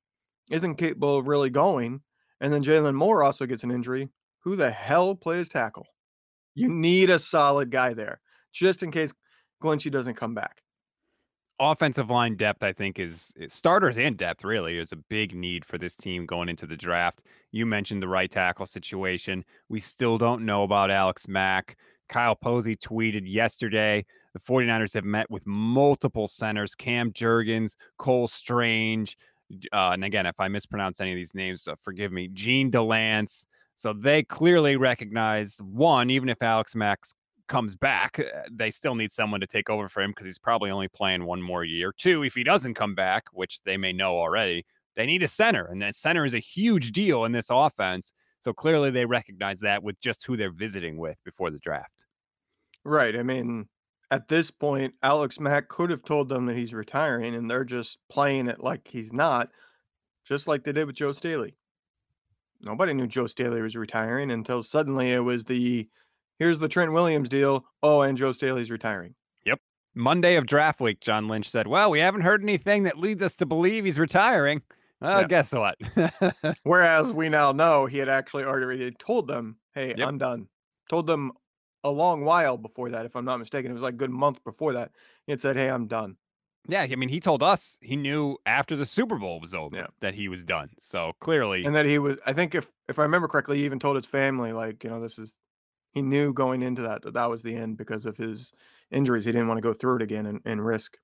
isn't 0.50 0.74
capable 0.74 1.18
of 1.18 1.28
really 1.28 1.50
going, 1.50 2.00
and 2.40 2.52
then 2.52 2.64
Jaylon 2.64 2.94
Moore 2.94 3.22
also 3.22 3.46
gets 3.46 3.62
an 3.62 3.70
injury, 3.70 4.08
who 4.40 4.56
the 4.56 4.70
hell 4.70 5.14
plays 5.14 5.48
tackle? 5.48 5.86
You 6.54 6.68
need 6.68 7.10
a 7.10 7.18
solid 7.18 7.70
guy 7.70 7.94
there 7.94 8.20
just 8.52 8.82
in 8.82 8.90
case 8.90 9.12
Glinchey 9.62 9.90
doesn't 9.90 10.14
come 10.14 10.34
back. 10.34 10.62
Offensive 11.58 12.10
line 12.10 12.36
depth, 12.36 12.62
I 12.62 12.72
think, 12.72 12.98
is, 12.98 13.32
is 13.36 13.52
starters 13.52 13.96
and 13.96 14.16
depth 14.16 14.44
really 14.44 14.78
is 14.78 14.92
a 14.92 14.96
big 14.96 15.34
need 15.34 15.64
for 15.64 15.78
this 15.78 15.96
team 15.96 16.26
going 16.26 16.50
into 16.50 16.66
the 16.66 16.76
draft. 16.76 17.22
You 17.50 17.64
mentioned 17.64 18.02
the 18.02 18.08
right 18.08 18.30
tackle 18.30 18.66
situation. 18.66 19.42
We 19.70 19.80
still 19.80 20.18
don't 20.18 20.44
know 20.44 20.64
about 20.64 20.90
Alex 20.90 21.28
Mack. 21.28 21.78
Kyle 22.08 22.36
Posey 22.36 22.76
tweeted 22.76 23.22
yesterday 23.24 24.04
the 24.34 24.40
49ers 24.40 24.94
have 24.94 25.04
met 25.04 25.30
with 25.30 25.46
multiple 25.46 26.28
centers 26.28 26.74
Cam 26.74 27.10
Jurgens, 27.12 27.74
Cole 27.96 28.28
Strange. 28.28 29.16
Uh, 29.72 29.90
and 29.92 30.04
again, 30.04 30.26
if 30.26 30.38
I 30.38 30.48
mispronounce 30.48 31.00
any 31.00 31.12
of 31.12 31.16
these 31.16 31.34
names, 31.34 31.66
uh, 31.66 31.74
forgive 31.82 32.12
me, 32.12 32.28
Jean 32.28 32.70
Delance. 32.70 33.46
So 33.76 33.92
they 33.92 34.22
clearly 34.22 34.76
recognize 34.76 35.58
one, 35.62 36.10
even 36.10 36.28
if 36.28 36.42
Alex 36.42 36.74
Mack 36.74 37.04
comes 37.46 37.76
back, 37.76 38.18
uh, 38.18 38.42
they 38.50 38.70
still 38.70 38.94
need 38.94 39.12
someone 39.12 39.40
to 39.40 39.46
take 39.46 39.70
over 39.70 39.88
for 39.88 40.02
him 40.02 40.10
because 40.10 40.26
he's 40.26 40.38
probably 40.38 40.70
only 40.70 40.88
playing 40.88 41.24
one 41.24 41.42
more 41.42 41.64
year. 41.64 41.92
Two, 41.96 42.22
if 42.22 42.34
he 42.34 42.44
doesn't 42.44 42.74
come 42.74 42.94
back, 42.94 43.24
which 43.32 43.62
they 43.62 43.76
may 43.76 43.92
know 43.92 44.18
already, 44.18 44.64
they 44.94 45.06
need 45.06 45.22
a 45.22 45.28
center, 45.28 45.66
and 45.66 45.82
that 45.82 45.94
center 45.94 46.24
is 46.24 46.34
a 46.34 46.38
huge 46.38 46.92
deal 46.92 47.24
in 47.24 47.32
this 47.32 47.48
offense. 47.50 48.12
So 48.40 48.52
clearly 48.52 48.90
they 48.90 49.04
recognize 49.04 49.60
that 49.60 49.82
with 49.82 50.00
just 50.00 50.24
who 50.24 50.36
they're 50.36 50.52
visiting 50.52 50.96
with 50.96 51.16
before 51.24 51.50
the 51.50 51.58
draft. 51.58 51.92
Right. 52.84 53.16
I 53.16 53.22
mean, 53.22 53.68
at 54.10 54.28
this 54.28 54.50
point, 54.50 54.94
Alex 55.02 55.40
Mack 55.40 55.68
could 55.68 55.90
have 55.90 56.04
told 56.04 56.28
them 56.28 56.46
that 56.46 56.56
he's 56.56 56.72
retiring, 56.72 57.34
and 57.34 57.50
they're 57.50 57.64
just 57.64 57.98
playing 58.08 58.46
it 58.46 58.60
like 58.60 58.86
he's 58.88 59.12
not, 59.12 59.50
just 60.24 60.46
like 60.46 60.64
they 60.64 60.72
did 60.72 60.86
with 60.86 60.96
Joe 60.96 61.12
Staley. 61.12 61.56
Nobody 62.60 62.94
knew 62.94 63.06
Joe 63.06 63.26
Staley 63.26 63.60
was 63.60 63.76
retiring 63.76 64.30
until 64.30 64.62
suddenly 64.62 65.12
it 65.12 65.20
was 65.20 65.44
the 65.44 65.88
here's 66.38 66.58
the 66.58 66.68
Trent 66.68 66.92
Williams 66.92 67.28
deal. 67.28 67.64
Oh, 67.82 68.02
and 68.02 68.16
Joe 68.16 68.32
Staley's 68.32 68.70
retiring. 68.70 69.14
Yep. 69.44 69.60
Monday 69.94 70.36
of 70.36 70.46
draft 70.46 70.80
week, 70.80 71.00
John 71.00 71.28
Lynch 71.28 71.48
said, 71.48 71.66
Well, 71.66 71.90
we 71.90 72.00
haven't 72.00 72.22
heard 72.22 72.42
anything 72.42 72.84
that 72.84 72.98
leads 72.98 73.22
us 73.22 73.34
to 73.36 73.46
believe 73.46 73.84
he's 73.84 73.98
retiring. 73.98 74.62
Well, 75.00 75.22
yeah. 75.22 75.26
guess 75.26 75.52
what? 75.52 75.76
Whereas 76.62 77.12
we 77.12 77.28
now 77.28 77.52
know 77.52 77.86
he 77.86 77.98
had 77.98 78.08
actually 78.08 78.44
already 78.44 78.90
told 78.92 79.28
them, 79.28 79.56
Hey, 79.74 79.94
yep. 79.96 80.08
I'm 80.08 80.18
done. 80.18 80.48
Told 80.88 81.06
them 81.06 81.32
a 81.84 81.90
long 81.90 82.24
while 82.24 82.56
before 82.56 82.90
that, 82.90 83.06
if 83.06 83.14
I'm 83.16 83.24
not 83.24 83.38
mistaken. 83.38 83.70
It 83.70 83.74
was 83.74 83.82
like 83.82 83.94
a 83.94 83.98
good 83.98 84.10
month 84.10 84.42
before 84.44 84.72
that. 84.74 84.90
He 85.26 85.32
had 85.32 85.40
said, 85.40 85.56
Hey, 85.56 85.68
I'm 85.68 85.86
done. 85.86 86.16
Yeah, 86.68 86.82
I 86.82 86.96
mean, 86.96 87.08
he 87.08 87.20
told 87.20 87.42
us 87.42 87.78
he 87.80 87.96
knew 87.96 88.38
after 88.44 88.76
the 88.76 88.86
Super 88.86 89.16
Bowl 89.16 89.40
was 89.40 89.54
over 89.54 89.76
yeah. 89.76 89.86
that 90.00 90.14
he 90.14 90.28
was 90.28 90.44
done. 90.44 90.70
So 90.78 91.12
clearly, 91.20 91.64
and 91.64 91.74
that 91.74 91.86
he 91.86 91.98
was. 91.98 92.16
I 92.26 92.32
think 92.32 92.54
if 92.54 92.70
if 92.88 92.98
I 92.98 93.02
remember 93.02 93.28
correctly, 93.28 93.58
he 93.58 93.64
even 93.64 93.78
told 93.78 93.96
his 93.96 94.06
family 94.06 94.52
like, 94.52 94.82
you 94.82 94.90
know, 94.90 95.00
this 95.00 95.18
is 95.18 95.34
he 95.96 96.02
knew 96.02 96.30
going 96.30 96.62
into 96.62 96.82
that 96.82 97.00
that 97.00 97.14
that 97.14 97.30
was 97.30 97.42
the 97.42 97.54
end 97.54 97.78
because 97.78 98.04
of 98.04 98.18
his 98.18 98.52
injuries. 98.90 99.24
He 99.24 99.32
didn't 99.32 99.48
want 99.48 99.56
to 99.56 99.62
go 99.62 99.72
through 99.72 99.96
it 99.96 100.02
again 100.02 100.26
and, 100.26 100.42
and 100.44 100.64
risk 100.64 100.98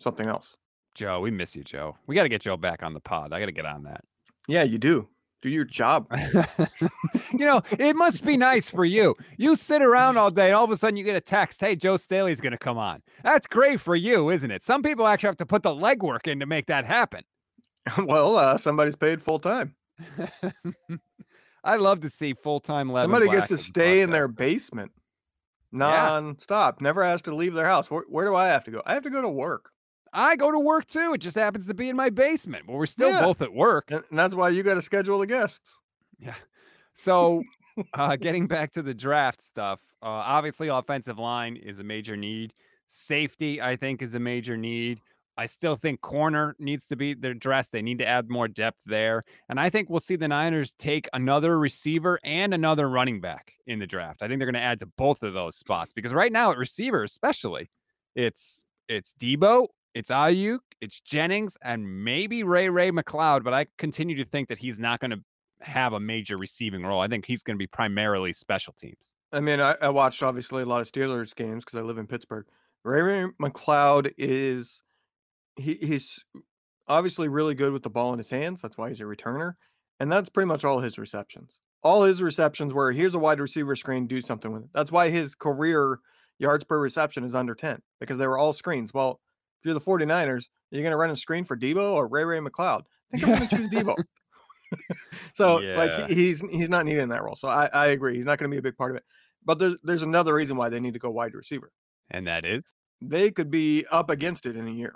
something 0.00 0.28
else. 0.28 0.54
Joe, 0.94 1.20
we 1.20 1.30
miss 1.30 1.56
you, 1.56 1.64
Joe. 1.64 1.96
We 2.06 2.14
got 2.14 2.24
to 2.24 2.28
get 2.28 2.42
Joe 2.42 2.58
back 2.58 2.82
on 2.82 2.92
the 2.92 3.00
pod. 3.00 3.32
I 3.32 3.40
got 3.40 3.46
to 3.46 3.52
get 3.52 3.64
on 3.64 3.84
that. 3.84 4.04
Yeah, 4.46 4.64
you 4.64 4.76
do. 4.76 5.08
Do 5.40 5.48
your 5.48 5.64
job. 5.64 6.12
you 7.32 7.46
know, 7.46 7.62
it 7.70 7.96
must 7.96 8.22
be 8.22 8.36
nice 8.36 8.68
for 8.68 8.84
you. 8.84 9.16
You 9.38 9.56
sit 9.56 9.80
around 9.80 10.18
all 10.18 10.30
day, 10.30 10.48
and 10.48 10.54
all 10.54 10.64
of 10.64 10.70
a 10.70 10.76
sudden 10.76 10.98
you 10.98 11.04
get 11.04 11.16
a 11.16 11.22
text, 11.22 11.58
"Hey, 11.62 11.74
Joe 11.74 11.96
Staley's 11.96 12.42
going 12.42 12.52
to 12.52 12.58
come 12.58 12.76
on." 12.76 13.00
That's 13.24 13.46
great 13.46 13.80
for 13.80 13.96
you, 13.96 14.28
isn't 14.28 14.50
it? 14.50 14.62
Some 14.62 14.82
people 14.82 15.06
actually 15.06 15.28
have 15.28 15.36
to 15.38 15.46
put 15.46 15.62
the 15.62 15.74
legwork 15.74 16.26
in 16.26 16.40
to 16.40 16.46
make 16.46 16.66
that 16.66 16.84
happen. 16.84 17.22
well, 18.04 18.36
uh, 18.36 18.58
somebody's 18.58 18.96
paid 18.96 19.22
full 19.22 19.38
time. 19.38 19.74
I 21.68 21.76
love 21.76 22.00
to 22.00 22.10
see 22.10 22.34
full 22.34 22.60
time. 22.60 22.88
Somebody 22.88 23.28
gets 23.28 23.48
to 23.48 23.58
stay 23.58 24.00
in 24.00 24.10
their 24.10 24.28
basement 24.28 24.92
non-stop. 25.72 26.80
Yeah. 26.80 26.84
Never 26.84 27.04
has 27.04 27.22
to 27.22 27.34
leave 27.34 27.54
their 27.54 27.66
house. 27.66 27.90
Where, 27.90 28.04
where, 28.08 28.26
do 28.26 28.34
I 28.34 28.46
have 28.46 28.64
to 28.64 28.70
go? 28.70 28.82
I 28.86 28.94
have 28.94 29.02
to 29.04 29.10
go 29.10 29.22
to 29.22 29.28
work. 29.28 29.70
I 30.12 30.36
go 30.36 30.50
to 30.50 30.58
work 30.58 30.86
too. 30.86 31.12
It 31.14 31.18
just 31.18 31.36
happens 31.36 31.66
to 31.66 31.74
be 31.74 31.88
in 31.88 31.96
my 31.96 32.10
basement, 32.10 32.64
but 32.66 32.74
we're 32.74 32.86
still 32.86 33.10
yeah. 33.10 33.24
both 33.24 33.42
at 33.42 33.52
work. 33.52 33.90
And, 33.90 34.02
and 34.08 34.18
that's 34.18 34.34
why 34.34 34.48
you 34.48 34.62
got 34.62 34.74
to 34.74 34.82
schedule 34.82 35.18
the 35.18 35.26
guests. 35.26 35.78
Yeah. 36.18 36.34
So, 36.94 37.42
uh, 37.94 38.16
getting 38.16 38.46
back 38.46 38.72
to 38.72 38.82
the 38.82 38.94
draft 38.94 39.42
stuff, 39.42 39.80
uh, 40.02 40.06
obviously, 40.06 40.68
offensive 40.68 41.18
line 41.18 41.56
is 41.56 41.78
a 41.78 41.84
major 41.84 42.16
need. 42.16 42.54
Safety, 42.86 43.60
I 43.60 43.76
think, 43.76 44.00
is 44.00 44.14
a 44.14 44.20
major 44.20 44.56
need. 44.56 45.02
I 45.38 45.46
still 45.46 45.76
think 45.76 46.00
corner 46.00 46.56
needs 46.58 46.84
to 46.88 46.96
be 46.96 47.12
addressed. 47.12 47.70
They 47.70 47.80
need 47.80 48.00
to 48.00 48.06
add 48.06 48.28
more 48.28 48.48
depth 48.48 48.80
there. 48.84 49.22
And 49.48 49.60
I 49.60 49.70
think 49.70 49.88
we'll 49.88 50.00
see 50.00 50.16
the 50.16 50.26
Niners 50.26 50.74
take 50.74 51.08
another 51.12 51.56
receiver 51.56 52.18
and 52.24 52.52
another 52.52 52.88
running 52.88 53.20
back 53.20 53.52
in 53.64 53.78
the 53.78 53.86
draft. 53.86 54.20
I 54.20 54.26
think 54.26 54.40
they're 54.40 54.50
going 54.50 54.54
to 54.54 54.60
add 54.60 54.80
to 54.80 54.86
both 54.86 55.22
of 55.22 55.34
those 55.34 55.54
spots 55.54 55.92
because 55.92 56.12
right 56.12 56.32
now 56.32 56.50
at 56.50 56.58
receiver, 56.58 57.04
especially, 57.04 57.70
it's 58.16 58.64
it's 58.88 59.14
Deebo, 59.14 59.68
it's 59.94 60.10
Aiyuk, 60.10 60.58
it's 60.80 61.00
Jennings, 61.00 61.56
and 61.62 62.04
maybe 62.04 62.42
Ray 62.42 62.68
Ray 62.68 62.90
McCloud. 62.90 63.44
But 63.44 63.54
I 63.54 63.66
continue 63.78 64.16
to 64.16 64.24
think 64.24 64.48
that 64.48 64.58
he's 64.58 64.80
not 64.80 64.98
going 64.98 65.12
to 65.12 65.20
have 65.60 65.92
a 65.92 66.00
major 66.00 66.36
receiving 66.36 66.84
role. 66.84 67.00
I 67.00 67.06
think 67.06 67.26
he's 67.26 67.44
going 67.44 67.54
to 67.54 67.62
be 67.62 67.68
primarily 67.68 68.32
special 68.32 68.72
teams. 68.72 69.14
I 69.32 69.38
mean, 69.38 69.60
I, 69.60 69.76
I 69.80 69.90
watched 69.90 70.20
obviously 70.20 70.64
a 70.64 70.66
lot 70.66 70.80
of 70.80 70.90
Steelers 70.90 71.32
games 71.32 71.64
because 71.64 71.78
I 71.78 71.82
live 71.82 71.98
in 71.98 72.08
Pittsburgh. 72.08 72.46
Ray 72.82 73.02
Ray 73.02 73.26
McCloud 73.40 74.12
is 74.18 74.82
he 75.58 75.74
he's 75.74 76.24
obviously 76.86 77.28
really 77.28 77.54
good 77.54 77.72
with 77.72 77.82
the 77.82 77.90
ball 77.90 78.12
in 78.12 78.18
his 78.18 78.30
hands. 78.30 78.62
That's 78.62 78.78
why 78.78 78.88
he's 78.88 79.00
a 79.00 79.04
returner. 79.04 79.54
And 80.00 80.10
that's 80.10 80.28
pretty 80.28 80.46
much 80.46 80.64
all 80.64 80.80
his 80.80 80.98
receptions. 80.98 81.60
All 81.82 82.02
his 82.02 82.22
receptions 82.22 82.72
were 82.72 82.92
here's 82.92 83.14
a 83.14 83.18
wide 83.18 83.40
receiver 83.40 83.76
screen, 83.76 84.06
do 84.06 84.20
something 84.20 84.52
with 84.52 84.64
it. 84.64 84.70
That's 84.72 84.92
why 84.92 85.10
his 85.10 85.34
career 85.34 86.00
yards 86.38 86.64
per 86.64 86.78
reception 86.78 87.24
is 87.24 87.34
under 87.34 87.54
10 87.54 87.82
because 88.00 88.18
they 88.18 88.26
were 88.26 88.38
all 88.38 88.52
screens. 88.52 88.94
Well, 88.94 89.20
if 89.60 89.66
you're 89.66 89.74
the 89.74 89.80
49ers, 89.80 90.44
you're 90.70 90.82
going 90.82 90.92
to 90.92 90.96
run 90.96 91.10
a 91.10 91.16
screen 91.16 91.44
for 91.44 91.56
Deebo 91.56 91.92
or 91.92 92.06
Ray 92.06 92.24
Ray 92.24 92.38
McCloud. 92.38 92.82
I 93.12 93.18
think 93.18 93.28
I'm 93.28 93.36
going 93.36 93.48
to 93.48 93.56
choose 93.56 93.68
Deebo. 93.72 93.96
so 95.32 95.60
yeah. 95.60 95.76
like 95.76 96.10
he's 96.10 96.40
he's 96.50 96.68
not 96.68 96.84
needed 96.84 97.00
in 97.00 97.08
that 97.08 97.22
role. 97.22 97.36
So 97.36 97.48
I, 97.48 97.68
I 97.72 97.86
agree. 97.88 98.16
He's 98.16 98.26
not 98.26 98.38
going 98.38 98.50
to 98.50 98.54
be 98.54 98.58
a 98.58 98.62
big 98.62 98.76
part 98.76 98.90
of 98.90 98.96
it. 98.96 99.04
But 99.44 99.58
there's 99.58 99.76
there's 99.82 100.02
another 100.02 100.34
reason 100.34 100.56
why 100.56 100.68
they 100.68 100.80
need 100.80 100.94
to 100.94 100.98
go 100.98 101.10
wide 101.10 101.34
receiver. 101.34 101.70
And 102.10 102.26
that 102.26 102.44
is 102.44 102.74
they 103.00 103.30
could 103.30 103.50
be 103.50 103.86
up 103.90 104.10
against 104.10 104.46
it 104.46 104.56
in 104.56 104.68
a 104.68 104.72
year. 104.72 104.94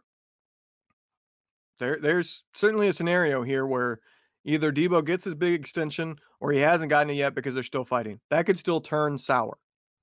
There, 1.78 1.98
there's 2.00 2.44
certainly 2.54 2.88
a 2.88 2.92
scenario 2.92 3.42
here 3.42 3.66
where 3.66 4.00
either 4.44 4.72
Deebo 4.72 5.04
gets 5.04 5.24
his 5.24 5.34
big 5.34 5.58
extension 5.58 6.16
or 6.40 6.52
he 6.52 6.60
hasn't 6.60 6.90
gotten 6.90 7.10
it 7.10 7.14
yet 7.14 7.34
because 7.34 7.54
they're 7.54 7.62
still 7.62 7.84
fighting. 7.84 8.20
That 8.30 8.46
could 8.46 8.58
still 8.58 8.80
turn 8.80 9.18
sour. 9.18 9.58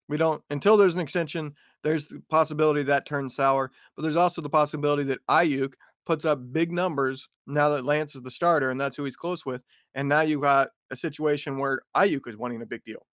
We 0.08 0.17
don't 0.17 0.41
until 0.49 0.77
there's 0.77 0.95
an 0.95 1.01
extension. 1.01 1.53
There's 1.84 2.08
the 2.08 2.21
possibility 2.29 2.84
that 2.84 3.05
turns 3.05 3.36
sour, 3.36 3.71
but 3.95 4.01
there's 4.01 4.15
also 4.15 4.41
the 4.41 4.49
possibility 4.49 5.03
that 5.03 5.25
Aiyuk 5.29 5.73
puts 6.05 6.25
up 6.25 6.51
big 6.51 6.71
numbers 6.71 7.29
now 7.45 7.69
that 7.69 7.86
Lance 7.86 8.15
is 8.15 8.23
the 8.23 8.32
starter 8.32 8.71
and 8.71 8.82
that's 8.82 8.97
who 8.97 9.05
he's 9.05 9.15
close 9.15 9.45
with. 9.45 9.62
And 9.95 10.10
now 10.10 10.21
you 10.21 10.41
got 10.41 10.69
a 10.91 10.95
situation 10.95 11.58
where 11.58 11.82
Aiyuk 11.95 12.27
is 12.27 12.38
wanting 12.38 12.62
a 12.62 12.65
big 12.65 12.84
deal. 12.84 13.05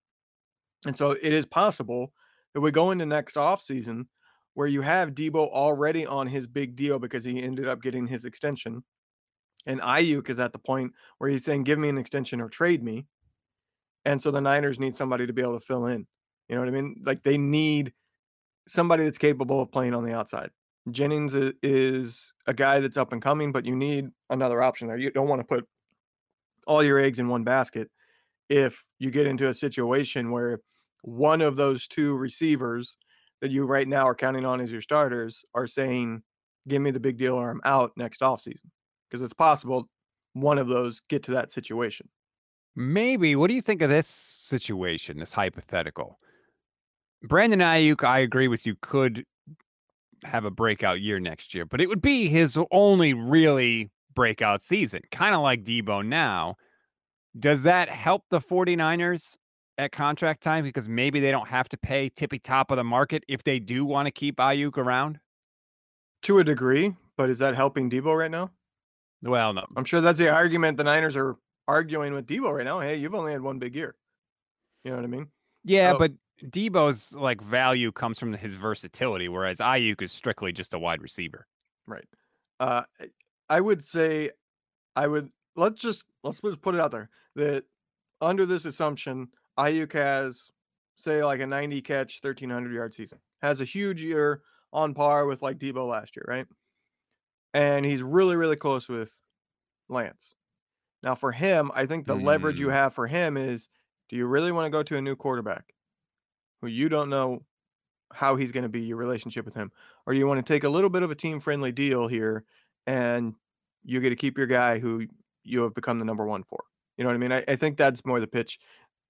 And 0.86 0.96
so 0.96 1.10
it 1.10 1.32
is 1.32 1.46
possible 1.46 2.12
that 2.54 2.60
we 2.60 2.70
go 2.70 2.90
into 2.90 3.06
next 3.06 3.36
offseason 3.36 4.06
where 4.56 4.66
you 4.66 4.80
have 4.80 5.10
Deebo 5.10 5.50
already 5.50 6.06
on 6.06 6.26
his 6.26 6.46
big 6.46 6.76
deal 6.76 6.98
because 6.98 7.22
he 7.24 7.42
ended 7.42 7.68
up 7.68 7.82
getting 7.82 8.06
his 8.06 8.24
extension. 8.24 8.82
And 9.66 9.82
Aiyuk 9.82 10.30
is 10.30 10.38
at 10.38 10.54
the 10.54 10.58
point 10.58 10.92
where 11.18 11.28
he's 11.28 11.44
saying, 11.44 11.64
give 11.64 11.78
me 11.78 11.90
an 11.90 11.98
extension 11.98 12.40
or 12.40 12.48
trade 12.48 12.82
me. 12.82 13.04
And 14.06 14.20
so 14.20 14.30
the 14.30 14.40
Niners 14.40 14.80
need 14.80 14.96
somebody 14.96 15.26
to 15.26 15.32
be 15.34 15.42
able 15.42 15.60
to 15.60 15.64
fill 15.64 15.84
in. 15.84 16.06
You 16.48 16.54
know 16.54 16.62
what 16.62 16.68
I 16.68 16.70
mean? 16.70 17.02
Like 17.04 17.22
they 17.22 17.36
need 17.36 17.92
somebody 18.66 19.04
that's 19.04 19.18
capable 19.18 19.60
of 19.60 19.70
playing 19.70 19.92
on 19.92 20.06
the 20.06 20.14
outside. 20.14 20.48
Jennings 20.90 21.34
is 21.62 22.32
a 22.46 22.54
guy 22.54 22.80
that's 22.80 22.96
up 22.96 23.12
and 23.12 23.20
coming, 23.20 23.52
but 23.52 23.66
you 23.66 23.76
need 23.76 24.08
another 24.30 24.62
option 24.62 24.88
there. 24.88 24.96
You 24.96 25.10
don't 25.10 25.28
want 25.28 25.40
to 25.40 25.46
put 25.46 25.68
all 26.66 26.82
your 26.82 26.98
eggs 26.98 27.18
in 27.18 27.28
one 27.28 27.44
basket 27.44 27.90
if 28.48 28.82
you 28.98 29.10
get 29.10 29.26
into 29.26 29.50
a 29.50 29.54
situation 29.54 30.30
where 30.30 30.60
one 31.02 31.42
of 31.42 31.56
those 31.56 31.86
two 31.86 32.16
receivers 32.16 32.96
that 33.40 33.50
you 33.50 33.64
right 33.64 33.86
now 33.86 34.06
are 34.08 34.14
counting 34.14 34.44
on 34.44 34.60
as 34.60 34.72
your 34.72 34.80
starters 34.80 35.44
are 35.54 35.66
saying, 35.66 36.22
give 36.68 36.82
me 36.82 36.90
the 36.90 37.00
big 37.00 37.16
deal 37.16 37.34
or 37.34 37.50
I'm 37.50 37.60
out 37.64 37.92
next 37.96 38.20
offseason. 38.20 38.70
Because 39.08 39.22
it's 39.22 39.34
possible 39.34 39.88
one 40.32 40.58
of 40.58 40.68
those 40.68 41.00
get 41.08 41.22
to 41.24 41.32
that 41.32 41.52
situation. 41.52 42.08
Maybe. 42.74 43.36
What 43.36 43.48
do 43.48 43.54
you 43.54 43.62
think 43.62 43.82
of 43.82 43.90
this 43.90 44.06
situation, 44.06 45.18
this 45.18 45.32
hypothetical? 45.32 46.18
Brandon 47.22 47.60
Aiyuk, 47.60 48.04
I 48.04 48.18
agree 48.18 48.48
with 48.48 48.66
you, 48.66 48.74
could 48.82 49.24
have 50.24 50.44
a 50.44 50.50
breakout 50.50 51.00
year 51.00 51.18
next 51.20 51.54
year, 51.54 51.64
but 51.64 51.80
it 51.80 51.88
would 51.88 52.02
be 52.02 52.28
his 52.28 52.58
only 52.70 53.14
really 53.14 53.90
breakout 54.14 54.62
season, 54.62 55.00
kind 55.10 55.34
of 55.34 55.40
like 55.40 55.64
Deebo 55.64 56.06
now. 56.06 56.56
Does 57.38 57.62
that 57.62 57.88
help 57.88 58.24
the 58.30 58.40
49ers 58.40 59.36
at 59.78 59.92
contract 59.92 60.42
time 60.42 60.64
because 60.64 60.88
maybe 60.88 61.20
they 61.20 61.30
don't 61.30 61.48
have 61.48 61.68
to 61.70 61.76
pay 61.76 62.08
tippy 62.08 62.38
top 62.38 62.70
of 62.70 62.76
the 62.76 62.84
market 62.84 63.24
if 63.28 63.44
they 63.44 63.58
do 63.58 63.84
want 63.84 64.06
to 64.06 64.10
keep 64.10 64.36
Aiyuk 64.36 64.78
around? 64.78 65.18
To 66.22 66.38
a 66.38 66.44
degree, 66.44 66.94
but 67.16 67.30
is 67.30 67.38
that 67.38 67.54
helping 67.54 67.90
Deebo 67.90 68.16
right 68.16 68.30
now? 68.30 68.50
Well, 69.22 69.52
no. 69.52 69.64
I'm 69.76 69.84
sure 69.84 70.00
that's 70.00 70.18
the 70.18 70.30
argument 70.30 70.76
the 70.76 70.84
Niners 70.84 71.16
are 71.16 71.36
arguing 71.68 72.14
with 72.14 72.26
Deebo 72.26 72.56
right 72.56 72.64
now. 72.64 72.80
Hey, 72.80 72.96
you've 72.96 73.14
only 73.14 73.32
had 73.32 73.42
one 73.42 73.58
big 73.58 73.74
year. 73.74 73.94
You 74.84 74.90
know 74.90 74.96
what 74.96 75.04
I 75.04 75.08
mean? 75.08 75.28
Yeah, 75.64 75.92
so, 75.92 75.98
but 75.98 76.12
Deebo's 76.44 77.12
like 77.14 77.40
value 77.40 77.92
comes 77.92 78.18
from 78.18 78.32
his 78.32 78.54
versatility, 78.54 79.28
whereas 79.28 79.58
Aiyuk 79.58 80.02
is 80.02 80.12
strictly 80.12 80.52
just 80.52 80.74
a 80.74 80.78
wide 80.78 81.02
receiver. 81.02 81.46
Right. 81.86 82.04
Uh, 82.60 82.82
I 83.48 83.60
would 83.60 83.84
say, 83.84 84.30
I 84.94 85.06
would 85.06 85.30
let's 85.56 85.80
just 85.80 86.04
let's 86.22 86.40
just 86.40 86.60
put 86.60 86.74
it 86.74 86.80
out 86.80 86.90
there 86.90 87.08
that 87.34 87.64
under 88.20 88.46
this 88.46 88.64
assumption, 88.64 89.28
Aiyuk 89.58 89.92
has 89.92 90.50
say 90.96 91.24
like 91.24 91.40
a 91.40 91.46
90 91.46 91.82
catch, 91.82 92.20
1300 92.22 92.72
yard 92.72 92.94
season, 92.94 93.18
has 93.42 93.60
a 93.60 93.64
huge 93.64 94.02
year 94.02 94.42
on 94.72 94.94
par 94.94 95.26
with 95.26 95.42
like 95.42 95.58
Deebo 95.58 95.88
last 95.88 96.16
year, 96.16 96.24
right? 96.26 96.46
And 97.54 97.84
he's 97.84 98.02
really 98.02 98.36
really 98.36 98.56
close 98.56 98.88
with 98.88 99.12
Lance. 99.88 100.34
Now 101.02 101.14
for 101.14 101.32
him, 101.32 101.70
I 101.74 101.86
think 101.86 102.06
the 102.06 102.16
mm. 102.16 102.22
leverage 102.22 102.58
you 102.58 102.68
mm. 102.68 102.72
have 102.72 102.94
for 102.94 103.06
him 103.06 103.36
is 103.36 103.68
do 104.08 104.16
you 104.16 104.26
really 104.26 104.52
want 104.52 104.66
to 104.66 104.70
go 104.70 104.82
to 104.82 104.96
a 104.96 105.02
new 105.02 105.16
quarterback 105.16 105.72
who 106.60 106.68
you 106.68 106.88
don't 106.88 107.10
know 107.10 107.42
how 108.12 108.36
he's 108.36 108.52
going 108.52 108.62
to 108.62 108.68
be 108.68 108.82
your 108.82 108.96
relationship 108.96 109.44
with 109.44 109.54
him 109.54 109.70
or 110.06 110.12
do 110.12 110.18
you 110.18 110.26
want 110.26 110.44
to 110.44 110.52
take 110.52 110.64
a 110.64 110.68
little 110.68 110.88
bit 110.88 111.02
of 111.02 111.10
a 111.10 111.14
team 111.14 111.40
friendly 111.40 111.72
deal 111.72 112.06
here 112.06 112.44
and 112.86 113.34
you 113.84 114.00
get 114.00 114.10
to 114.10 114.16
keep 114.16 114.36
your 114.36 114.46
guy 114.46 114.78
who 114.78 115.06
you 115.44 115.62
have 115.62 115.74
become 115.74 115.98
the 115.98 116.04
number 116.04 116.26
one 116.26 116.42
for. 116.42 116.64
You 116.96 117.04
know 117.04 117.10
what 117.10 117.14
I 117.14 117.18
mean? 117.18 117.32
I, 117.32 117.44
I 117.46 117.56
think 117.56 117.76
that's 117.76 118.04
more 118.04 118.20
the 118.20 118.26
pitch 118.26 118.58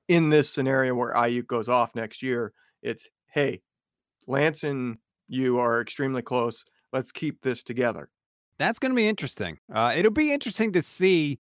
in 0.08 0.30
this 0.30 0.50
scenario 0.50 0.94
where 0.94 1.12
Aiyuk 1.14 1.46
goes 1.46 1.68
off 1.68 1.94
next 1.94 2.22
year. 2.22 2.52
It's 2.82 3.08
hey, 3.32 3.62
Lance 4.26 4.64
and 4.64 4.98
you 5.28 5.58
are 5.58 5.80
extremely 5.80 6.22
close. 6.22 6.64
Let's 6.92 7.12
keep 7.12 7.42
this 7.42 7.62
together. 7.62 8.10
That's 8.58 8.78
going 8.78 8.92
to 8.92 8.96
be 8.96 9.08
interesting. 9.08 9.58
Uh, 9.72 9.92
it'll 9.94 10.12
be 10.12 10.32
interesting 10.32 10.72
to 10.72 10.82
see 10.82 11.40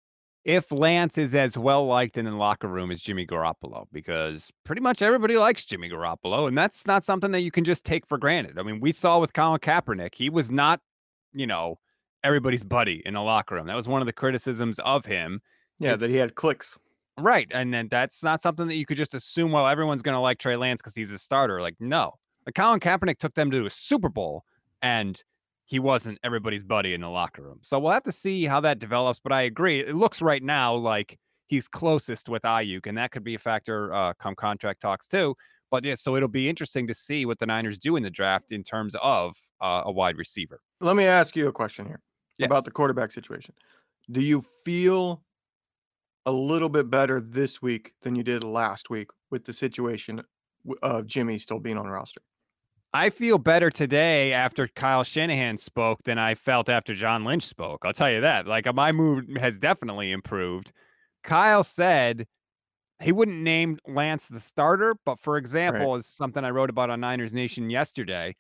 if 0.44 0.71
Lance 0.73 1.18
is 1.18 1.35
as 1.35 1.57
well 1.57 1.87
liked 1.87 2.16
in 2.16 2.25
the 2.25 2.31
locker 2.33 2.68
room 2.68 2.90
as 2.90 3.03
Jimmy 3.03 3.27
Garoppolo, 3.27 3.87
because 3.92 4.51
pretty 4.64 4.81
much 4.81 5.03
everybody 5.03 5.37
likes 5.37 5.64
Jimmy 5.64 5.88
Garoppolo, 5.88 6.49
and 6.49 6.57
that's 6.57 6.87
not 6.87 7.05
something 7.05 7.33
that 7.33 7.40
you 7.40 7.51
can 7.51 7.64
just 7.64 7.85
take 7.85 8.07
for 8.07 8.18
granted. 8.18 8.59
I 8.59 8.62
mean, 8.62 8.81
we 8.81 8.92
saw 8.92 9.18
with 9.18 9.33
Colin 9.33 9.61
Kaepernick, 9.61 10.14
he 10.14 10.31
was 10.31 10.51
not, 10.51 10.81
you 11.33 11.47
know, 11.47 11.79
everybody's 12.25 12.64
buddy 12.64 13.03
in 13.05 13.14
the 13.14 13.21
locker 13.21 13.55
room. 13.55 13.66
That 13.66 13.77
was 13.77 13.88
one 13.88 14.01
of 14.01 14.07
the 14.07 14.12
criticisms 14.12 14.79
of 14.81 15.07
him. 15.07 15.40
Yeah, 15.79 15.94
it's, 15.94 16.03
that 16.03 16.11
he 16.11 16.16
had 16.16 16.35
clicks. 16.35 16.79
Right. 17.19 17.49
And 17.51 17.73
then 17.73 17.89
that's 17.89 18.23
not 18.23 18.43
something 18.43 18.69
that 18.69 18.77
you 18.77 18.87
could 18.87 18.97
just 18.97 19.15
assume, 19.15 19.53
well, 19.53 19.67
everyone's 19.67 20.03
going 20.03 20.15
to 20.15 20.21
like 20.21 20.39
Trey 20.39 20.57
Lance 20.57 20.81
because 20.81 20.95
he's 20.95 21.11
a 21.11 21.19
starter. 21.19 21.61
Like, 21.61 21.77
no. 21.81 22.15
Like, 22.47 22.55
Colin 22.55 22.81
Kaepernick 22.81 23.19
took 23.19 23.35
them 23.35 23.51
to 23.51 23.67
a 23.67 23.71
Super 23.71 24.09
Bowl 24.09 24.45
and 24.81 25.23
he 25.67 25.79
wasn't 25.79 26.19
everybody's 26.23 26.65
buddy 26.65 26.95
in 26.95 27.03
the 27.03 27.11
locker 27.11 27.43
room. 27.43 27.59
So 27.63 27.79
we'll 27.79 27.93
have 27.93 28.05
to 28.05 28.13
see 28.13 28.45
how 28.45 28.61
that 28.61 28.79
develops. 28.79 29.21
But 29.21 29.33
I 29.33 29.43
agree. 29.43 29.81
It 29.81 29.95
looks 29.95 30.23
right 30.23 30.43
now 30.43 30.75
like 30.75 31.19
he's 31.47 31.69
closest 31.69 32.29
with 32.29 32.43
Aiyuk, 32.43 32.87
and 32.87 32.97
that 32.97 33.11
could 33.11 33.25
be 33.25 33.35
a 33.35 33.39
factor 33.39 33.93
uh, 33.93 34.15
come 34.15 34.35
contract 34.35 34.81
talks 34.81 35.07
too. 35.07 35.35
But 35.71 35.85
yeah, 35.85 35.95
so 35.95 36.17
it'll 36.17 36.29
be 36.29 36.49
interesting 36.49 36.87
to 36.87 36.95
see 36.95 37.27
what 37.27 37.39
the 37.39 37.45
Niners 37.45 37.79
do 37.79 37.97
in 37.97 38.03
the 38.03 38.11
draft 38.11 38.51
in 38.51 38.65
terms 38.65 38.97
of 39.03 39.37
uh, 39.61 39.83
a 39.85 39.93
wide 39.93 40.17
receiver. 40.17 40.61
Let 40.81 40.97
me 40.97 41.05
ask 41.05 41.37
you 41.37 41.49
a 41.49 41.53
question 41.53 41.85
here 41.85 42.01
yes. 42.39 42.47
about 42.47 42.65
the 42.65 42.71
quarterback 42.71 43.13
situation. 43.13 43.55
Do 44.11 44.23
you 44.23 44.43
feel 44.65 45.23
a 46.29 46.33
little 46.33 46.69
bit 46.69 46.91
better 46.91 47.23
this 47.23 47.62
week 47.62 47.95
than 48.03 48.14
you 48.14 48.23
did 48.23 48.45
last 48.45 48.91
week 48.91 49.09
with 49.31 49.47
the 49.47 49.53
situation 49.55 50.21
of 50.83 51.07
Jimmy 51.07 51.38
still 51.38 51.59
being 51.59 51.79
on 51.79 51.87
the 51.87 51.91
roster? 51.91 52.21
I 52.93 53.09
feel 53.09 53.38
better 53.38 53.71
today 53.71 54.35
after 54.35 54.69
Kyle 54.69 55.05
Shanahan 55.05 55.57
spoke 55.57 56.03
than 56.03 56.19
I 56.19 56.35
felt 56.35 56.69
after 56.69 56.95
John 56.95 57.25
Lynch 57.25 57.45
spoke. 57.45 57.81
I'll 57.83 57.95
tell 57.95 58.11
you 58.11 58.21
that. 58.21 58.47
Like 58.47 58.67
uh, 58.67 58.75
my 58.75 58.93
mood 58.93 59.38
has 59.41 59.59
definitely 59.59 60.12
improved. 60.12 60.71
Kyle 61.25 61.64
said 61.64 62.27
he 63.03 63.11
wouldn't 63.11 63.41
name 63.41 63.79
Lance 63.87 64.27
the 64.27 64.38
starter, 64.38 64.97
but 65.07 65.19
for 65.21 65.38
example, 65.38 65.93
right. 65.93 66.01
is 66.01 66.07
something 66.07 66.45
I 66.45 66.51
wrote 66.51 66.69
about 66.69 66.91
on 66.91 67.01
Niners 67.01 67.33
Nation 67.33 67.71
yesterday. 67.71 68.37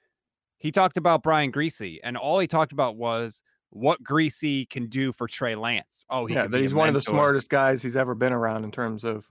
He 0.58 0.72
talked 0.72 0.98
about 0.98 1.22
Brian 1.22 1.52
Griese, 1.52 2.00
and 2.04 2.18
all 2.18 2.38
he 2.38 2.48
talked 2.48 2.72
about 2.72 2.96
was 2.96 3.40
what 3.70 4.02
Griese 4.02 4.68
can 4.70 4.86
do 4.86 5.12
for 5.12 5.26
Trey 5.26 5.54
Lance. 5.54 6.04
Oh, 6.10 6.26
he 6.26 6.34
yeah, 6.34 6.48
he's 6.50 6.74
one 6.74 6.88
of 6.88 6.94
the 6.94 7.02
smartest 7.02 7.50
guys 7.50 7.82
he's 7.82 7.96
ever 7.96 8.14
been 8.14 8.32
around 8.32 8.64
in 8.64 8.70
terms 8.70 9.04
of 9.04 9.28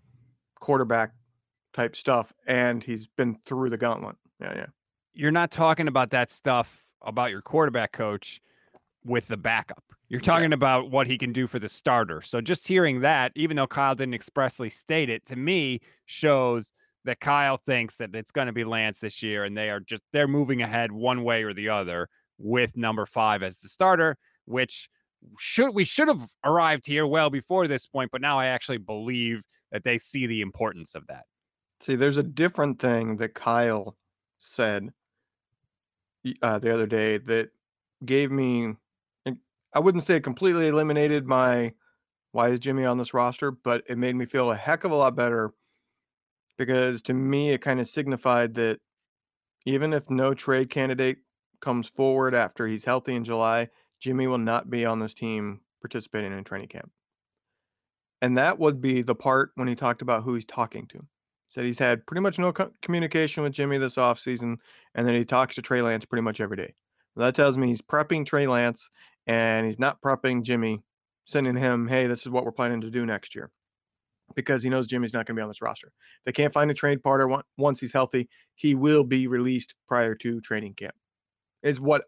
quarterback 0.60 1.12
type 1.73 1.95
stuff, 1.95 2.34
and 2.45 2.84
he's 2.84 3.08
been 3.08 3.38
through 3.45 3.69
the 3.69 3.78
gauntlet. 3.78 4.15
Yeah, 4.39 4.54
yeah. 4.56 4.65
You're 5.13 5.32
not 5.32 5.52
talking 5.52 5.88
about 5.88 6.12
that 6.12 6.30
stuff 6.30 6.84
about 7.02 7.32
your 7.32 7.41
quarterback 7.41 7.91
coach 7.91 8.41
with 9.04 9.28
the 9.28 9.38
backup. 9.38 9.84
You're 10.10 10.21
talking 10.21 10.52
yeah. 10.52 10.56
about 10.56 10.91
what 10.91 11.08
he 11.08 11.17
can 11.17 11.34
do 11.34 11.47
for 11.47 11.60
the 11.60 11.67
starter. 11.67 12.21
So 12.21 12.39
just 12.39 12.67
hearing 12.67 13.02
that, 13.02 13.32
even 13.36 13.58
though 13.58 13.67
Kyle 13.67 13.95
didn't 13.95 14.13
expressly 14.13 14.69
state 14.69 15.10
it, 15.10 15.26
to 15.26 15.36
me 15.36 15.82
shows 16.06 16.71
that 17.04 17.19
Kyle 17.19 17.58
thinks 17.58 17.97
that 17.97 18.15
it's 18.15 18.32
going 18.32 18.47
to 18.47 18.54
be 18.54 18.63
Lance 18.63 19.00
this 19.00 19.21
year, 19.23 19.43
and 19.43 19.58
they 19.58 19.69
are 19.69 19.80
just 19.80 20.04
they're 20.13 20.28
moving 20.28 20.62
ahead 20.62 20.91
one 20.91 21.23
way 21.23 21.43
or 21.43 21.54
the 21.54 21.69
other 21.69 22.10
with 22.38 22.78
number 22.78 23.06
five 23.06 23.43
as 23.43 23.60
the 23.60 23.69
starter, 23.69 24.17
which 24.48 24.90
should 25.38 25.74
we 25.74 25.84
should 25.84 26.08
have 26.08 26.30
arrived 26.44 26.86
here 26.86 27.06
well 27.06 27.30
before 27.30 27.68
this 27.68 27.86
point, 27.86 28.12
but 28.12 28.22
now 28.22 28.40
I 28.40 28.48
actually 28.48 28.78
believe 28.78 29.44
that 29.72 29.84
they 29.84 29.98
see 29.98 30.28
the 30.28 30.42
importance 30.42 30.96
of 30.96 31.08
that. 31.08 31.26
See, 31.82 31.96
there's 31.96 32.18
a 32.18 32.24
different 32.24 32.80
thing 32.80 33.18
that 33.18 33.34
Kyle 33.34 33.98
said 34.40 34.90
uh, 36.42 36.60
the 36.60 36.74
other 36.74 36.88
day 36.88 37.18
that 37.18 37.50
gave 38.06 38.32
me, 38.32 38.76
I 39.74 39.80
wouldn't 39.80 40.04
say 40.04 40.16
it 40.16 40.24
completely 40.24 40.68
eliminated 40.68 41.26
my 41.26 41.74
why 42.32 42.50
is 42.50 42.60
Jimmy 42.60 42.86
on 42.86 42.98
this 42.98 43.14
roster, 43.14 43.52
but 43.52 43.84
it 43.88 43.98
made 43.98 44.16
me 44.16 44.26
feel 44.26 44.52
a 44.52 44.56
heck 44.56 44.84
of 44.84 44.92
a 44.92 44.96
lot 44.96 45.16
better 45.16 45.54
because 46.58 47.02
to 47.04 47.14
me, 47.14 47.52
it 47.52 47.62
kind 47.62 47.80
of 47.80 47.88
signified 47.88 48.56
that 48.56 48.80
even 49.66 49.94
if 49.94 50.10
no 50.10 50.34
trade 50.34 50.70
candidate 50.70 51.18
comes 51.62 51.88
forward 51.90 52.34
after 52.34 52.68
he's 52.68 52.86
healthy 52.86 53.16
in 53.16 53.24
July, 53.24 53.70
Jimmy 54.00 54.28
will 54.28 54.38
not 54.38 54.70
be 54.70 54.86
on 54.86 55.00
this 55.00 55.14
team 55.14 55.62
participating 55.82 56.32
in 56.32 56.44
training 56.44 56.68
camp. 56.68 56.92
And 58.22 58.38
that 58.38 58.60
would 58.60 58.82
be 58.82 59.02
the 59.02 59.16
part 59.16 59.52
when 59.56 59.68
he 59.68 59.76
talked 59.76 60.02
about 60.02 60.24
who 60.24 60.34
he's 60.34 60.46
talking 60.46 60.88
to. 60.88 61.06
Said 61.50 61.66
he's 61.66 61.80
had 61.80 62.06
pretty 62.06 62.22
much 62.22 62.40
no 62.40 62.52
co- 62.52 62.72
communication 62.82 63.44
with 63.44 63.54
Jimmy 63.54 63.78
this 63.78 63.96
offseason, 63.96 64.58
and 64.96 65.08
then 65.08 65.14
he 65.14 65.24
talks 65.24 65.56
to 65.56 65.62
Trey 65.62 65.82
Lance 65.82 66.06
pretty 66.06 66.24
much 66.24 66.42
every 66.42 66.58
day. 66.58 66.74
That 67.16 67.36
tells 67.36 67.58
me 67.58 67.68
he's 67.68 67.82
prepping 67.82 68.26
Trey 68.26 68.48
Lance 68.48 68.90
and 69.26 69.66
he's 69.66 69.80
not 69.80 70.02
prepping 70.02 70.44
Jimmy, 70.44 70.84
sending 71.26 71.56
him, 71.56 71.88
hey, 71.88 72.06
this 72.08 72.22
is 72.22 72.30
what 72.30 72.46
we're 72.46 72.52
planning 72.52 72.82
to 72.82 72.92
do 72.92 73.06
next 73.06 73.34
year 73.34 73.52
because 74.36 74.64
he 74.64 74.70
knows 74.70 74.88
Jimmy's 74.88 75.14
not 75.14 75.26
going 75.26 75.36
to 75.36 75.40
be 75.40 75.44
on 75.44 75.50
this 75.50 75.62
roster. 75.62 75.88
If 75.88 76.26
They 76.26 76.32
can't 76.32 76.54
find 76.54 76.70
a 76.70 76.74
trade 76.74 77.04
partner 77.04 77.42
once 77.58 77.80
he's 77.80 77.94
healthy. 77.94 78.30
He 78.56 78.76
will 78.76 79.04
be 79.04 79.28
released 79.28 79.74
prior 79.88 80.16
to 80.16 80.42
training 80.42 80.76
camp 80.76 80.96
is 81.64 81.80
what 81.80 82.04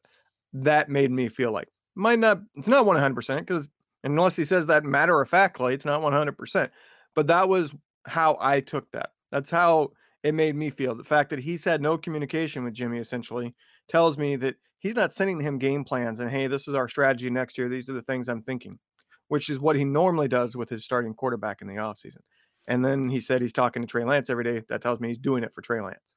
that 0.53 0.89
made 0.89 1.11
me 1.11 1.27
feel 1.27 1.51
like. 1.51 1.69
Might 1.95 2.19
not, 2.19 2.41
it's 2.55 2.67
not 2.67 2.85
100% 2.85 3.39
because 3.39 3.69
unless 4.03 4.35
he 4.35 4.45
says 4.45 4.67
that 4.67 4.85
matter 4.85 5.21
of 5.21 5.29
factly, 5.29 5.73
it's 5.73 5.85
not 5.85 6.01
100%. 6.01 6.69
But 7.15 7.27
that 7.27 7.49
was 7.49 7.73
how 8.05 8.37
I 8.39 8.61
took 8.61 8.89
that. 8.91 9.11
That's 9.31 9.49
how 9.49 9.91
it 10.23 10.33
made 10.33 10.55
me 10.55 10.69
feel. 10.69 10.95
The 10.95 11.03
fact 11.03 11.29
that 11.29 11.39
he's 11.39 11.63
had 11.63 11.81
no 11.81 11.97
communication 11.97 12.63
with 12.63 12.73
Jimmy 12.73 12.99
essentially 12.99 13.55
tells 13.87 14.17
me 14.17 14.35
that 14.37 14.55
he's 14.79 14.95
not 14.95 15.13
sending 15.13 15.39
him 15.39 15.57
game 15.57 15.83
plans 15.83 16.19
and, 16.19 16.29
hey, 16.29 16.47
this 16.47 16.67
is 16.67 16.73
our 16.73 16.87
strategy 16.87 17.29
next 17.29 17.57
year. 17.57 17.69
These 17.69 17.89
are 17.89 17.93
the 17.93 18.01
things 18.01 18.27
I'm 18.27 18.41
thinking, 18.41 18.79
which 19.27 19.49
is 19.49 19.59
what 19.59 19.75
he 19.75 19.85
normally 19.85 20.27
does 20.27 20.55
with 20.55 20.69
his 20.69 20.83
starting 20.83 21.13
quarterback 21.13 21.61
in 21.61 21.67
the 21.67 21.75
offseason. 21.75 22.21
And 22.67 22.85
then 22.85 23.09
he 23.09 23.19
said 23.19 23.41
he's 23.41 23.53
talking 23.53 23.81
to 23.81 23.87
Trey 23.87 24.03
Lance 24.03 24.29
every 24.29 24.43
day. 24.43 24.63
That 24.69 24.81
tells 24.81 24.99
me 24.99 25.07
he's 25.07 25.17
doing 25.17 25.43
it 25.43 25.53
for 25.53 25.61
Trey 25.61 25.81
Lance. 25.81 26.15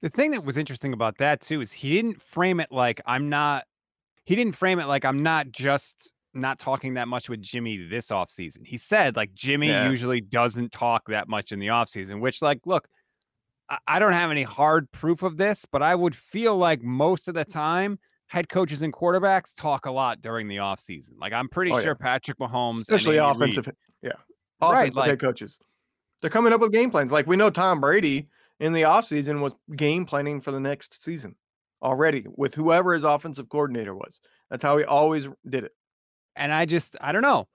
The 0.00 0.10
thing 0.10 0.32
that 0.32 0.44
was 0.44 0.58
interesting 0.58 0.92
about 0.92 1.18
that 1.18 1.40
too 1.40 1.60
is 1.60 1.72
he 1.72 1.90
didn't 1.90 2.20
frame 2.20 2.60
it 2.60 2.70
like 2.70 3.00
I'm 3.06 3.28
not 3.30 3.64
he 4.26 4.34
didn't 4.34 4.56
frame 4.56 4.78
it 4.78 4.86
like 4.86 5.04
I'm 5.04 5.22
not 5.22 5.50
just 5.50 6.10
not 6.34 6.58
talking 6.58 6.94
that 6.94 7.08
much 7.08 7.30
with 7.30 7.40
Jimmy 7.40 7.86
this 7.88 8.08
offseason. 8.08 8.66
He 8.66 8.76
said 8.76 9.16
like 9.16 9.32
Jimmy 9.32 9.68
yeah. 9.68 9.88
usually 9.88 10.20
doesn't 10.20 10.72
talk 10.72 11.08
that 11.08 11.28
much 11.28 11.52
in 11.52 11.60
the 11.60 11.68
offseason, 11.68 12.20
which 12.20 12.42
like 12.42 12.60
look, 12.66 12.88
I, 13.70 13.78
I 13.86 13.98
don't 13.98 14.12
have 14.12 14.30
any 14.30 14.42
hard 14.42 14.90
proof 14.92 15.22
of 15.22 15.38
this, 15.38 15.64
but 15.64 15.82
I 15.82 15.94
would 15.94 16.14
feel 16.14 16.56
like 16.56 16.82
most 16.82 17.28
of 17.28 17.34
the 17.34 17.44
time 17.44 17.98
head 18.26 18.48
coaches 18.48 18.82
and 18.82 18.92
quarterbacks 18.92 19.54
talk 19.54 19.86
a 19.86 19.90
lot 19.90 20.20
during 20.20 20.48
the 20.48 20.56
offseason. 20.56 21.12
Like 21.18 21.32
I'm 21.32 21.48
pretty 21.48 21.70
oh, 21.70 21.80
sure 21.80 21.96
yeah. 21.98 22.04
Patrick 22.04 22.38
Mahomes, 22.38 22.80
especially 22.82 23.18
offensive, 23.18 23.68
Reid, 23.68 23.76
yeah, 24.02 24.10
offensive 24.60 24.74
right, 24.74 24.94
like, 24.94 25.08
head 25.10 25.20
coaches, 25.20 25.58
they're 26.20 26.30
coming 26.30 26.52
up 26.52 26.60
with 26.60 26.72
game 26.72 26.90
plans. 26.90 27.12
Like 27.12 27.28
we 27.28 27.36
know 27.36 27.48
Tom 27.48 27.80
Brady 27.80 28.28
in 28.58 28.72
the 28.72 28.82
offseason 28.82 29.40
was 29.40 29.54
game 29.76 30.04
planning 30.04 30.40
for 30.40 30.50
the 30.50 30.60
next 30.60 31.02
season 31.02 31.36
already 31.86 32.26
with 32.36 32.54
whoever 32.54 32.94
his 32.94 33.04
offensive 33.04 33.48
coordinator 33.48 33.94
was. 33.94 34.18
That's 34.50 34.62
how 34.62 34.76
he 34.76 34.84
always 34.84 35.28
did 35.48 35.64
it. 35.64 35.72
And 36.34 36.52
I 36.52 36.66
just, 36.66 36.96
I 37.00 37.12
don't 37.12 37.22
know. 37.22 37.48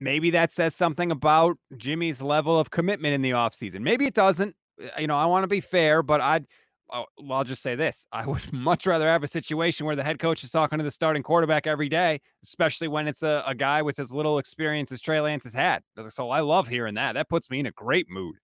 Maybe 0.00 0.30
that 0.30 0.52
says 0.52 0.74
something 0.74 1.10
about 1.10 1.56
Jimmy's 1.76 2.20
level 2.20 2.58
of 2.58 2.70
commitment 2.70 3.14
in 3.14 3.22
the 3.22 3.30
offseason. 3.30 3.80
Maybe 3.80 4.06
it 4.06 4.14
doesn't. 4.14 4.54
Uh, 4.80 5.00
you 5.00 5.06
know, 5.06 5.16
I 5.16 5.26
want 5.26 5.44
to 5.44 5.48
be 5.48 5.60
fair, 5.60 6.02
but 6.02 6.20
I'd, 6.20 6.46
oh, 6.92 7.04
I'll 7.30 7.44
just 7.44 7.62
say 7.62 7.76
this. 7.76 8.06
I 8.12 8.26
would 8.26 8.52
much 8.52 8.86
rather 8.86 9.06
have 9.06 9.22
a 9.22 9.28
situation 9.28 9.86
where 9.86 9.96
the 9.96 10.04
head 10.04 10.18
coach 10.18 10.42
is 10.42 10.50
talking 10.50 10.78
to 10.78 10.84
the 10.84 10.90
starting 10.90 11.22
quarterback 11.22 11.66
every 11.66 11.88
day, 11.88 12.20
especially 12.42 12.88
when 12.88 13.06
it's 13.06 13.22
a, 13.22 13.44
a 13.46 13.54
guy 13.54 13.82
with 13.82 14.00
as 14.00 14.12
little 14.12 14.38
experience 14.38 14.90
as 14.90 15.00
Trey 15.00 15.20
Lance 15.20 15.44
has 15.44 15.54
had. 15.54 15.82
So 16.10 16.30
I 16.30 16.40
love 16.40 16.66
hearing 16.66 16.94
that. 16.94 17.14
That 17.14 17.28
puts 17.28 17.50
me 17.50 17.60
in 17.60 17.66
a 17.66 17.72
great 17.72 18.08
mood. 18.10 18.34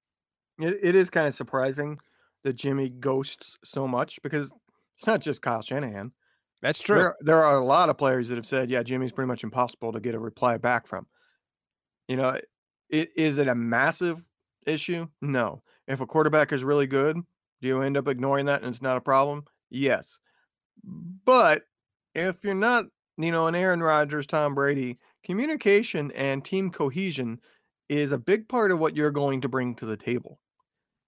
It, 0.61 0.79
it 0.83 0.95
is 0.95 1.11
kind 1.11 1.27
of 1.27 1.35
surprising 1.35 1.99
that 2.45 2.55
Jimmy 2.55 2.91
ghosts 2.91 3.57
so 3.65 3.89
much 3.89 4.21
because 4.23 4.53
it's 4.97 5.07
not 5.07 5.21
just 5.21 5.43
Kyle 5.43 5.63
Shanahan. 5.63 6.13
That's 6.63 6.81
true. 6.81 6.97
There, 6.97 7.17
there 7.21 7.45
are 7.45 7.57
a 7.57 7.65
lot 7.65 7.91
of 7.91 7.99
players 7.99 8.29
that 8.29 8.37
have 8.37 8.47
said, 8.47 8.71
yeah, 8.71 8.83
Jimmy's 8.83 9.13
pretty 9.13 9.29
much 9.29 9.45
impossible 9.45 9.93
to 9.93 10.01
get 10.01 10.15
a 10.15 10.19
reply 10.19 10.57
back 10.57 10.87
from. 10.87 11.07
You 12.09 12.17
know, 12.17 12.39
it, 12.89 13.11
is 13.17 13.39
it 13.39 13.49
a 13.49 13.55
massive 13.55 14.25
issue? 14.67 15.07
No. 15.21 15.63
If 15.87 16.01
a 16.01 16.07
quarterback 16.07 16.53
is 16.53 16.65
really 16.65 16.87
good, 16.87 17.17
do 17.61 17.69
you 17.69 17.83
end 17.83 17.97
up 17.97 18.09
ignoring 18.09 18.47
that 18.47 18.63
and 18.63 18.71
it's 18.73 18.83
not 18.83 18.97
a 18.97 19.03
problem? 19.03 19.45
Yes. 19.71 20.19
But 20.83 21.63
if 22.15 22.45
you're 22.45 22.55
not, 22.55 22.87
you 23.19 23.31
know, 23.31 23.47
an 23.47 23.55
Aaron 23.55 23.83
Rodgers, 23.83 24.27
Tom 24.27 24.55
Brady, 24.55 24.99
communication 25.23 26.11
and 26.13 26.45
team 26.45 26.71
cohesion 26.71 27.41
is 27.89 28.13
a 28.13 28.19
big 28.19 28.49
part 28.49 28.71
of 28.71 28.79
what 28.79 28.97
you're 28.97 29.11
going 29.11 29.41
to 29.43 29.49
bring 29.49 29.75
to 29.77 29.87
the 29.87 29.97
table. 29.97 30.41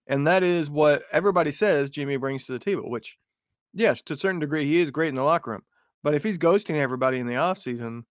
And 0.06 0.26
that 0.26 0.42
is 0.42 0.70
what 0.70 1.02
everybody 1.12 1.50
says 1.50 1.90
Jimmy 1.90 2.16
brings 2.16 2.46
to 2.46 2.52
the 2.52 2.58
table, 2.58 2.90
which, 2.90 3.16
yes, 3.76 4.02
to 4.02 4.14
a 4.14 4.16
certain 4.16 4.40
degree, 4.40 4.64
he 4.64 4.80
is 4.80 4.90
great 4.90 5.08
in 5.08 5.14
the 5.14 5.22
locker 5.22 5.52
room. 5.52 5.62
But 6.02 6.14
if 6.14 6.22
he's 6.22 6.38
ghosting 6.38 6.76
everybody 6.76 7.18
in 7.18 7.26
the 7.26 7.34
offseason, 7.34 8.02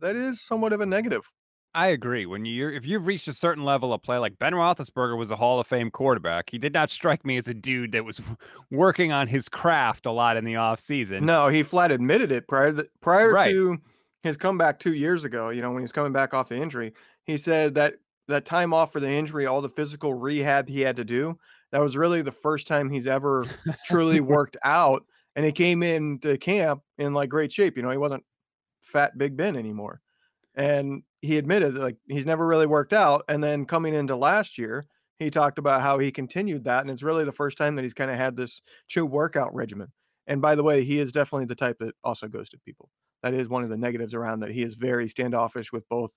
that 0.00 0.16
is 0.16 0.40
somewhat 0.40 0.72
of 0.72 0.80
a 0.80 0.86
negative. 0.86 1.30
I 1.74 1.88
agree. 1.88 2.26
When 2.26 2.44
you're 2.44 2.72
if 2.72 2.86
you've 2.86 3.06
reached 3.06 3.28
a 3.28 3.32
certain 3.32 3.64
level 3.64 3.92
of 3.92 4.02
play, 4.02 4.18
like 4.18 4.38
Ben 4.38 4.52
Roethlisberger 4.52 5.16
was 5.16 5.30
a 5.30 5.36
Hall 5.36 5.60
of 5.60 5.66
Fame 5.66 5.90
quarterback, 5.90 6.50
he 6.50 6.58
did 6.58 6.72
not 6.72 6.90
strike 6.90 7.24
me 7.24 7.36
as 7.36 7.46
a 7.46 7.54
dude 7.54 7.92
that 7.92 8.04
was 8.04 8.20
working 8.70 9.12
on 9.12 9.28
his 9.28 9.48
craft 9.48 10.06
a 10.06 10.10
lot 10.10 10.36
in 10.36 10.44
the 10.44 10.54
offseason. 10.54 11.22
No, 11.22 11.48
he 11.48 11.62
flat 11.62 11.92
admitted 11.92 12.32
it 12.32 12.48
prior 12.48 12.72
to, 12.72 12.88
prior 13.00 13.32
right. 13.32 13.50
to 13.50 13.78
his 14.22 14.36
comeback 14.36 14.78
two 14.78 14.94
years 14.94 15.24
ago. 15.24 15.50
You 15.50 15.62
know, 15.62 15.70
when 15.70 15.80
he 15.80 15.84
was 15.84 15.92
coming 15.92 16.12
back 16.12 16.34
off 16.34 16.48
the 16.48 16.56
injury, 16.56 16.94
he 17.24 17.36
said 17.36 17.74
that 17.74 17.94
that 18.28 18.44
time 18.44 18.72
off 18.72 18.92
for 18.92 19.00
the 19.00 19.10
injury, 19.10 19.46
all 19.46 19.60
the 19.60 19.68
physical 19.68 20.14
rehab 20.14 20.68
he 20.68 20.80
had 20.80 20.96
to 20.96 21.04
do, 21.04 21.38
that 21.72 21.80
was 21.80 21.96
really 21.96 22.22
the 22.22 22.32
first 22.32 22.66
time 22.66 22.90
he's 22.90 23.06
ever 23.06 23.46
truly 23.84 24.20
worked 24.20 24.56
out. 24.64 25.04
And 25.36 25.44
he 25.44 25.52
came 25.52 25.82
into 25.82 26.36
camp 26.38 26.82
in 26.96 27.14
like 27.14 27.28
great 27.28 27.52
shape. 27.52 27.76
You 27.76 27.82
know, 27.82 27.90
he 27.90 27.98
wasn't 27.98 28.24
fat 28.80 29.16
Big 29.18 29.36
Ben 29.36 29.56
anymore. 29.56 30.00
And 30.54 31.02
he 31.20 31.38
admitted 31.38 31.74
like 31.74 31.96
he's 32.08 32.26
never 32.26 32.46
really 32.46 32.66
worked 32.66 32.92
out. 32.92 33.24
And 33.28 33.42
then 33.42 33.64
coming 33.64 33.94
into 33.94 34.16
last 34.16 34.58
year, 34.58 34.86
he 35.18 35.30
talked 35.30 35.58
about 35.58 35.82
how 35.82 35.98
he 35.98 36.10
continued 36.10 36.64
that. 36.64 36.82
And 36.82 36.90
it's 36.90 37.02
really 37.02 37.24
the 37.24 37.32
first 37.32 37.58
time 37.58 37.76
that 37.76 37.82
he's 37.82 37.94
kind 37.94 38.10
of 38.10 38.16
had 38.16 38.36
this 38.36 38.60
true 38.88 39.06
workout 39.06 39.54
regimen. 39.54 39.92
And 40.26 40.42
by 40.42 40.54
the 40.54 40.62
way, 40.62 40.84
he 40.84 41.00
is 41.00 41.12
definitely 41.12 41.46
the 41.46 41.54
type 41.54 41.78
that 41.80 41.94
also 42.04 42.28
ghosted 42.28 42.62
people. 42.64 42.90
That 43.22 43.34
is 43.34 43.48
one 43.48 43.64
of 43.64 43.70
the 43.70 43.78
negatives 43.78 44.14
around 44.14 44.40
that. 44.40 44.50
He 44.50 44.62
is 44.62 44.74
very 44.74 45.08
standoffish 45.08 45.72
with 45.72 45.88
both 45.88 46.10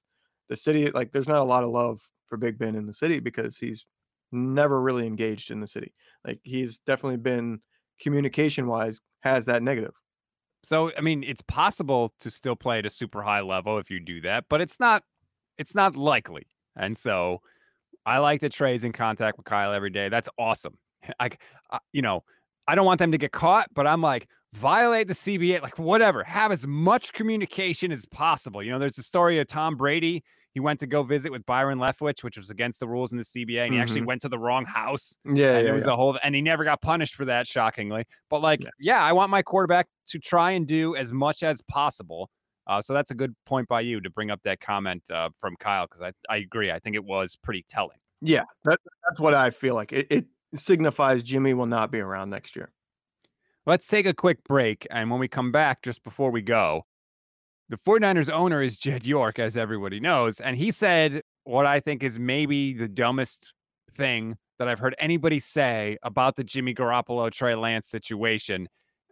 the 0.50 0.56
city. 0.56 0.92
Like, 0.92 1.12
there's 1.12 1.28
not 1.28 1.42
a 1.42 1.46
lot 1.46 1.64
of 1.64 1.70
love 1.70 2.02
for 2.28 2.38
Big 2.38 2.60
Ben 2.60 2.76
in 2.76 2.86
the 2.86 2.94
city 2.94 3.20
because 3.20 3.58
he's 3.58 3.86
never 4.32 4.82
really 4.82 5.08
engaged 5.08 5.52
in 5.52 5.60
the 5.60 5.68
city. 5.68 5.94
Like, 6.26 6.40
he's 6.44 6.80
definitely 6.80 7.18
been 7.18 7.62
communication 8.02 8.68
wise 8.68 9.00
has 9.22 9.46
that 9.46 9.64
negative. 9.64 9.94
So 10.64 10.92
I 10.98 11.02
mean, 11.02 11.24
it's 11.24 11.42
possible 11.42 12.14
to 12.20 12.30
still 12.30 12.56
play 12.56 12.80
at 12.80 12.86
a 12.86 12.90
super 12.90 13.22
high 13.22 13.42
level 13.42 13.78
if 13.78 13.90
you 13.90 14.00
do 14.00 14.22
that, 14.22 14.46
but 14.50 14.62
it's 14.62 14.80
not 14.80 15.04
it's 15.58 15.74
not 15.74 15.96
likely. 15.96 16.48
And 16.76 16.98
so 16.98 17.42
I 18.06 18.20
like 18.20 18.42
that 18.42 18.52
Trey's 18.52 18.84
in 18.84 18.92
contact 18.92 19.38
with 19.38 19.46
Kyle 19.46 19.74
every 19.74 19.90
day. 19.90 20.10
That's 20.10 20.30
awesome. 20.38 20.78
Like 21.20 21.42
you 21.94 22.02
know, 22.04 22.24
I 22.68 22.76
don't 22.76 22.86
want 22.86 23.00
them 23.00 23.12
to 23.12 23.18
get 23.18 23.32
caught, 23.32 23.68
but 23.74 23.88
I'm 23.88 24.02
like 24.02 24.28
violate 24.54 25.08
the 25.08 25.16
CBA, 25.16 25.62
like 25.62 25.80
whatever. 25.80 26.24
Have 26.24 26.52
as 26.52 26.68
much 26.68 27.14
communication 27.14 27.92
as 27.92 28.06
possible. 28.06 28.62
You 28.62 28.72
know, 28.72 28.78
there's 28.78 29.00
a 29.00 29.04
story 29.04 29.40
of 29.40 29.48
Tom 29.48 29.76
Brady 29.78 30.24
he 30.54 30.60
went 30.60 30.80
to 30.82 30.88
go 30.88 31.04
visit 31.04 31.32
with 31.32 31.46
Byron 31.46 31.80
Leftwich, 31.80 32.24
which 32.24 32.38
was 32.38 32.50
against 32.50 32.80
the 32.80 32.88
rules 32.88 33.12
in 33.12 33.18
the 33.18 33.24
CBA, 33.24 33.38
and 33.38 33.48
he 33.48 33.56
mm-hmm. 33.56 33.80
actually 33.80 34.02
went 34.02 34.22
to 34.24 34.30
the 34.30 34.40
wrong 34.40 34.66
house. 34.66 35.18
Yeah, 35.26 35.32
and 35.32 35.38
yeah, 35.38 35.72
it 35.72 35.74
was 35.74 35.86
yeah. 35.86 35.94
a 35.94 35.96
whole, 35.96 36.18
and 36.24 36.36
he 36.36 36.42
never 36.42 36.64
got 36.64 36.82
punished 36.82 37.16
for 37.16 37.26
that, 37.26 37.48
shockingly. 37.48 38.06
But 38.30 38.42
like, 38.42 38.62
yeah, 38.62 38.70
yeah 38.80 39.04
I 39.04 39.14
want 39.14 39.30
my 39.30 39.42
quarterback 39.42 39.88
to 40.08 40.20
try 40.20 40.52
and 40.52 40.68
do 40.68 40.96
as 40.96 41.14
much 41.14 41.44
as 41.44 41.62
possible. 41.62 42.30
Uh, 42.68 42.82
so 42.82 42.94
that's 42.94 43.12
a 43.12 43.16
good 43.16 43.34
point 43.46 43.68
by 43.68 43.82
you 43.82 44.00
to 44.02 44.10
bring 44.10 44.30
up 44.30 44.40
that 44.44 44.60
comment 44.60 45.04
uh, 45.10 45.30
from 45.40 45.56
Kyle 45.60 45.88
because 45.88 46.02
I, 46.02 46.12
I 46.34 46.38
agree. 46.38 46.72
I 46.72 46.80
think 46.80 46.96
it 46.96 47.04
was 47.04 47.36
pretty 47.36 47.66
telling. 47.68 47.98
Yeah, 48.22 48.44
that, 48.66 48.80
that's 49.08 49.20
what 49.20 49.34
I 49.34 49.50
feel 49.50 49.74
like. 49.76 49.92
It, 49.92 50.08
it 50.10 50.26
signifies 50.56 51.24
Jimmy 51.24 51.54
will 51.54 51.66
not 51.66 51.92
be 51.92 52.00
around 52.00 52.30
next 52.30 52.56
year. 52.56 52.70
Let's 53.66 53.88
take 53.88 54.06
a 54.06 54.14
quick 54.14 54.44
break. 54.44 54.88
And 54.92 55.10
when 55.10 55.20
we 55.20 55.28
come 55.28 55.52
back, 55.52 55.82
just 55.82 56.04
before 56.04 56.32
we 56.32 56.42
go, 56.42 56.86
the 57.72 57.78
49ers 57.78 58.30
owner 58.30 58.62
is 58.62 58.78
Jed 58.78 59.06
York, 59.06 59.40
as 59.40 59.56
everybody 59.56 60.02
knows. 60.02 60.42
And 60.42 60.58
he 60.58 60.72
said 60.72 61.22
what 61.46 61.66
I 61.66 61.80
think 61.80 62.04
is 62.04 62.20
maybe 62.20 62.74
the 62.74 62.90
dumbest 62.90 63.54
thing 63.94 64.36
that 64.60 64.68
I've 64.68 64.80
heard 64.80 64.94
anybody 65.00 65.40
say 65.40 65.98
about 66.04 66.36
the 66.36 66.44
Jimmy 66.44 66.76
Garoppolo 66.76 67.32
Trey 67.32 67.56
Lance 67.56 67.88
situation. 67.88 68.68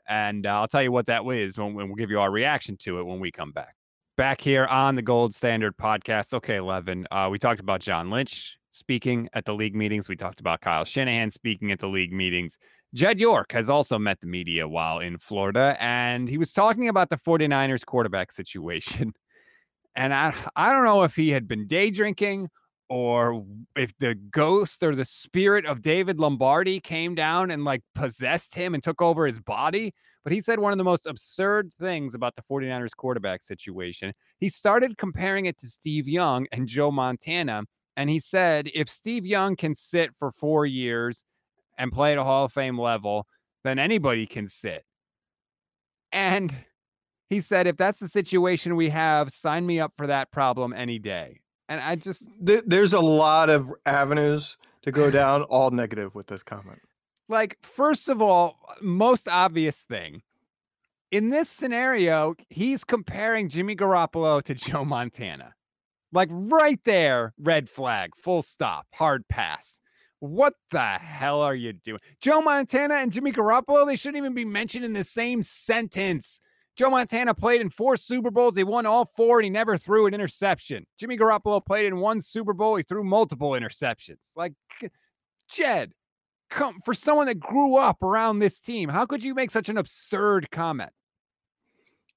And 0.09 0.45
uh, 0.45 0.59
I'll 0.59 0.67
tell 0.67 0.83
you 0.83 0.91
what 0.91 1.05
that 1.05 1.25
is 1.25 1.57
when, 1.57 1.73
when 1.73 1.87
we'll 1.87 1.95
give 1.95 2.11
you 2.11 2.19
our 2.19 2.29
reaction 2.29 2.75
to 2.81 2.99
it 2.99 3.03
when 3.03 3.21
we 3.21 3.31
come 3.31 3.53
back. 3.53 3.75
Back 4.17 4.41
here 4.41 4.65
on 4.65 4.95
the 4.95 5.01
Gold 5.01 5.33
Standard 5.33 5.77
podcast. 5.77 6.33
Okay, 6.33 6.59
Levin, 6.59 7.07
uh, 7.11 7.29
we 7.31 7.39
talked 7.39 7.61
about 7.61 7.79
John 7.79 8.09
Lynch 8.09 8.57
speaking 8.73 9.29
at 9.31 9.45
the 9.45 9.53
league 9.53 9.75
meetings. 9.75 10.09
We 10.09 10.17
talked 10.17 10.41
about 10.41 10.59
Kyle 10.59 10.83
Shanahan 10.83 11.29
speaking 11.29 11.71
at 11.71 11.79
the 11.79 11.87
league 11.87 12.11
meetings. 12.11 12.57
Jed 12.93 13.19
York 13.19 13.51
has 13.51 13.69
also 13.69 13.99
met 13.99 14.19
the 14.19 14.27
media 14.27 14.67
while 14.67 14.99
in 14.99 15.17
Florida, 15.17 15.77
and 15.79 16.27
he 16.27 16.37
was 16.37 16.53
talking 16.53 16.89
about 16.89 17.09
the 17.09 17.17
49ers 17.17 17.85
quarterback 17.85 18.31
situation. 18.31 19.13
And 19.95 20.13
I, 20.13 20.33
I 20.55 20.71
don't 20.71 20.85
know 20.85 21.03
if 21.03 21.15
he 21.15 21.31
had 21.31 21.45
been 21.45 21.67
day 21.67 21.91
drinking 21.91 22.49
or 22.89 23.45
if 23.75 23.91
the 23.99 24.15
ghost 24.15 24.81
or 24.81 24.95
the 24.95 25.03
spirit 25.03 25.65
of 25.65 25.81
David 25.81 26.19
Lombardi 26.19 26.79
came 26.79 27.15
down 27.15 27.51
and 27.51 27.65
like 27.65 27.81
possessed 27.95 28.55
him 28.55 28.73
and 28.73 28.83
took 28.83 29.01
over 29.01 29.25
his 29.25 29.39
body. 29.39 29.93
But 30.23 30.31
he 30.31 30.41
said 30.41 30.59
one 30.59 30.71
of 30.71 30.77
the 30.77 30.83
most 30.83 31.05
absurd 31.05 31.73
things 31.73 32.13
about 32.13 32.35
the 32.35 32.41
49ers 32.43 32.95
quarterback 32.95 33.43
situation. 33.43 34.13
He 34.39 34.47
started 34.47 34.97
comparing 34.97 35.47
it 35.47 35.57
to 35.59 35.67
Steve 35.67 36.07
Young 36.07 36.47
and 36.51 36.67
Joe 36.67 36.91
Montana. 36.91 37.63
And 37.97 38.09
he 38.09 38.19
said, 38.19 38.69
if 38.73 38.89
Steve 38.89 39.25
Young 39.25 39.55
can 39.55 39.75
sit 39.75 40.15
for 40.15 40.31
four 40.31 40.65
years 40.65 41.25
and 41.79 41.91
play 41.91 42.11
at 42.11 42.19
a 42.19 42.23
Hall 42.23 42.45
of 42.45 42.53
Fame 42.53 42.79
level, 42.79 43.25
then 43.63 43.79
anybody 43.79 44.27
can 44.27 44.45
sit. 44.45 44.83
And 46.11 46.53
he 47.29 47.41
said, 47.41 47.65
if 47.65 47.77
that's 47.77 47.99
the 47.99 48.07
situation 48.07 48.75
we 48.75 48.89
have, 48.89 49.31
sign 49.31 49.65
me 49.65 49.79
up 49.79 49.93
for 49.95 50.05
that 50.05 50.31
problem 50.31 50.73
any 50.73 50.99
day. 50.99 51.39
And 51.67 51.81
I 51.81 51.95
just 51.95 52.23
there's 52.39 52.93
a 52.93 52.99
lot 52.99 53.49
of 53.49 53.71
avenues 53.85 54.57
to 54.83 54.91
go 54.91 55.09
down, 55.11 55.43
all 55.43 55.71
negative 55.71 56.13
with 56.13 56.27
this 56.27 56.43
comment. 56.43 56.81
Like, 57.27 57.57
first 57.61 58.09
of 58.09 58.21
all, 58.21 58.59
most 58.81 59.27
obvious 59.27 59.81
thing 59.81 60.23
in 61.11 61.29
this 61.29 61.49
scenario, 61.49 62.35
he's 62.49 62.83
comparing 62.83 63.49
Jimmy 63.49 63.75
Garoppolo 63.75 64.41
to 64.43 64.53
Joe 64.53 64.85
Montana. 64.85 65.53
Like, 66.11 66.29
right 66.31 66.79
there, 66.85 67.33
red 67.37 67.69
flag, 67.69 68.15
full 68.15 68.41
stop, 68.41 68.87
hard 68.93 69.27
pass. 69.27 69.79
What 70.19 70.53
the 70.71 70.81
hell 70.81 71.41
are 71.41 71.55
you 71.55 71.73
doing? 71.73 71.99
Joe 72.21 72.41
Montana 72.41 72.95
and 72.95 73.11
Jimmy 73.11 73.31
Garoppolo, 73.31 73.85
they 73.85 73.95
shouldn't 73.95 74.17
even 74.17 74.33
be 74.33 74.45
mentioned 74.45 74.83
in 74.83 74.93
the 74.93 75.03
same 75.03 75.41
sentence. 75.41 76.41
Joe 76.75 76.89
Montana 76.89 77.33
played 77.33 77.61
in 77.61 77.69
four 77.69 77.97
Super 77.97 78.31
Bowls. 78.31 78.55
He 78.55 78.63
won 78.63 78.85
all 78.85 79.05
four 79.05 79.39
and 79.39 79.43
he 79.43 79.49
never 79.49 79.77
threw 79.77 80.07
an 80.07 80.13
interception. 80.13 80.85
Jimmy 80.97 81.17
Garoppolo 81.17 81.65
played 81.65 81.85
in 81.85 81.97
one 81.97 82.21
Super 82.21 82.53
Bowl. 82.53 82.75
He 82.75 82.83
threw 82.83 83.03
multiple 83.03 83.51
interceptions. 83.51 84.31
Like, 84.35 84.53
Jed, 85.49 85.91
come 86.49 86.79
for 86.85 86.93
someone 86.93 87.27
that 87.27 87.39
grew 87.39 87.75
up 87.75 88.01
around 88.01 88.39
this 88.39 88.59
team, 88.59 88.89
how 88.89 89.05
could 89.05 89.23
you 89.23 89.33
make 89.33 89.51
such 89.51 89.69
an 89.69 89.77
absurd 89.77 90.51
comment? 90.51 90.91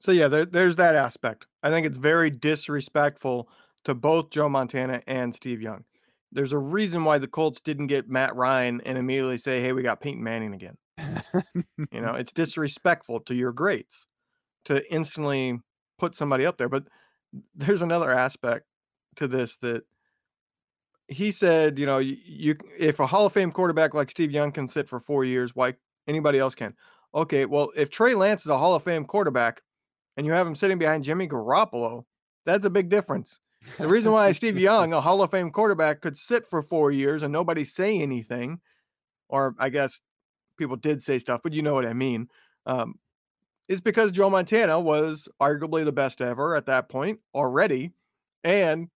So, 0.01 0.11
yeah, 0.13 0.29
there, 0.29 0.45
there's 0.45 0.77
that 0.77 0.97
aspect. 0.97 1.47
I 1.63 1.71
think 1.71 1.87
it's 1.87 1.99
very 1.99 2.31
disrespectful 2.31 3.49
to 3.85 3.95
both 3.95 4.31
Joe 4.31 4.49
Montana 4.49 5.03
and 5.07 5.35
Steve 5.35 5.63
Young. 5.63 5.85
There's 6.33 6.53
a 6.53 6.59
reason 6.59 7.05
why 7.05 7.19
the 7.19 7.29
Colts 7.29 7.61
didn't 7.61 7.89
get 7.89 8.09
Matt 8.09 8.35
Ryan 8.35 8.81
and 8.85 8.97
immediately 8.97 9.37
say, 9.37 9.61
"Hey, 9.61 9.73
we 9.73 9.83
got 9.83 10.01
Peyton 10.01 10.23
Manning 10.23 10.55
again." 10.55 10.77
you 11.93 12.01
know, 12.01 12.15
it's 12.15 12.33
disrespectful 12.35 13.21
to 13.21 13.35
your 13.35 13.53
greats 13.53 14.07
to 14.65 14.93
instantly 14.93 15.59
put 15.99 16.17
somebody 16.17 16.47
up 16.47 16.59
there. 16.59 16.69
But 16.69 16.85
there's 17.55 17.83
another 17.83 18.11
aspect 18.11 18.67
to 19.17 19.29
this 19.29 19.57
that 19.59 19.85
he 21.09 21.31
said, 21.31 21.79
you 21.79 21.87
know, 21.87 21.99
you, 21.99 22.17
you 22.25 22.57
if 22.79 23.01
a 23.01 23.07
Hall 23.07 23.27
of 23.27 23.33
Fame 23.33 23.53
quarterback 23.53 23.95
like 23.95 24.11
Steve 24.11 24.31
Young 24.33 24.53
can 24.53 24.69
sit 24.69 24.89
for 24.89 25.01
four 25.01 25.25
years, 25.25 25.55
why 25.55 25.75
anybody 26.09 26.39
else 26.39 26.55
can? 26.55 26.75
Okay, 27.15 27.45
well, 27.45 27.71
if 27.77 27.91
Trey 27.91 28.15
Lance 28.15 28.43
is 28.43 28.51
a 28.51 28.59
Hall 28.59 28.75
of 28.75 28.83
Fame 28.83 29.05
quarterback 29.05 29.63
and 30.17 30.27
you 30.27 30.33
have 30.33 30.47
him 30.47 30.55
sitting 30.55 30.79
behind 30.79 31.05
Jimmy 31.05 31.29
Garoppolo, 31.29 32.05
that's 32.47 32.65
a 32.65 32.71
big 32.71 32.89
difference. 32.89 33.39
The 33.79 33.89
reason 33.89 34.13
why 34.13 34.33
Steve 34.33 34.59
Young, 34.59 34.93
a 34.93 35.01
Hall 35.01 35.23
of 35.23 35.31
Fame 35.31 35.51
quarterback, 35.51 36.01
could 36.01 36.17
sit 36.17 36.47
for 36.49 36.63
four 36.63 36.91
years 36.91 37.23
and 37.23 37.33
nobody 37.33 37.65
say 37.65 38.01
anything, 38.01 38.61
or 39.29 39.55
I 39.59 39.69
guess 39.69 40.01
people 40.57 40.77
did 40.77 41.03
say 41.03 41.19
stuff, 41.19 41.41
but 41.43 41.53
you 41.53 41.63
know 41.63 41.75
what 41.75 41.87
I 41.87 41.93
mean, 41.93 42.29
um, 42.67 42.95
is 43.69 43.81
because 43.81 44.13
Joe 44.13 44.31
Montana 44.31 44.79
was 44.79 45.29
arguably 45.41 45.85
the 45.85 45.93
best 45.93 46.21
ever 46.21 46.55
at 46.55 46.67
that 46.67 46.89
point 46.89 47.21
already 47.35 47.93
and 48.45 48.89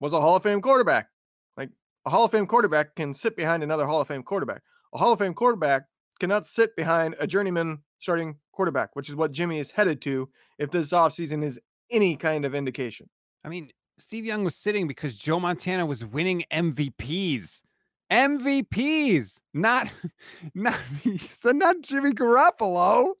was 0.00 0.12
a 0.12 0.20
Hall 0.20 0.36
of 0.36 0.42
Fame 0.42 0.60
quarterback. 0.60 1.08
Like 1.56 1.70
a 2.06 2.10
Hall 2.10 2.24
of 2.24 2.30
Fame 2.30 2.46
quarterback 2.46 2.94
can 2.94 3.14
sit 3.14 3.36
behind 3.36 3.62
another 3.62 3.86
Hall 3.86 4.00
of 4.00 4.08
Fame 4.08 4.22
quarterback. 4.22 4.62
A 4.94 4.98
Hall 4.98 5.12
of 5.12 5.18
Fame 5.18 5.34
quarterback 5.34 5.84
cannot 6.20 6.46
sit 6.46 6.76
behind 6.76 7.16
a 7.18 7.26
journeyman 7.26 7.78
starting 7.98 8.36
quarterback, 8.52 8.94
which 8.94 9.08
is 9.08 9.16
what 9.16 9.32
Jimmy 9.32 9.58
is 9.58 9.72
headed 9.72 10.00
to 10.02 10.28
if 10.58 10.70
this 10.70 10.90
offseason 10.90 11.42
is 11.42 11.58
any 11.90 12.16
kind 12.16 12.44
of 12.44 12.54
indication. 12.54 13.08
I 13.44 13.48
mean, 13.48 13.70
Steve 13.98 14.24
Young 14.24 14.44
was 14.44 14.56
sitting 14.56 14.88
because 14.88 15.16
Joe 15.16 15.38
Montana 15.38 15.86
was 15.86 16.04
winning 16.04 16.44
MVPs. 16.52 17.62
MVPs, 18.10 19.38
not 19.52 19.90
not 20.54 20.78
so 21.18 21.52
not 21.52 21.80
Jimmy 21.80 22.12
Garoppolo. 22.12 23.12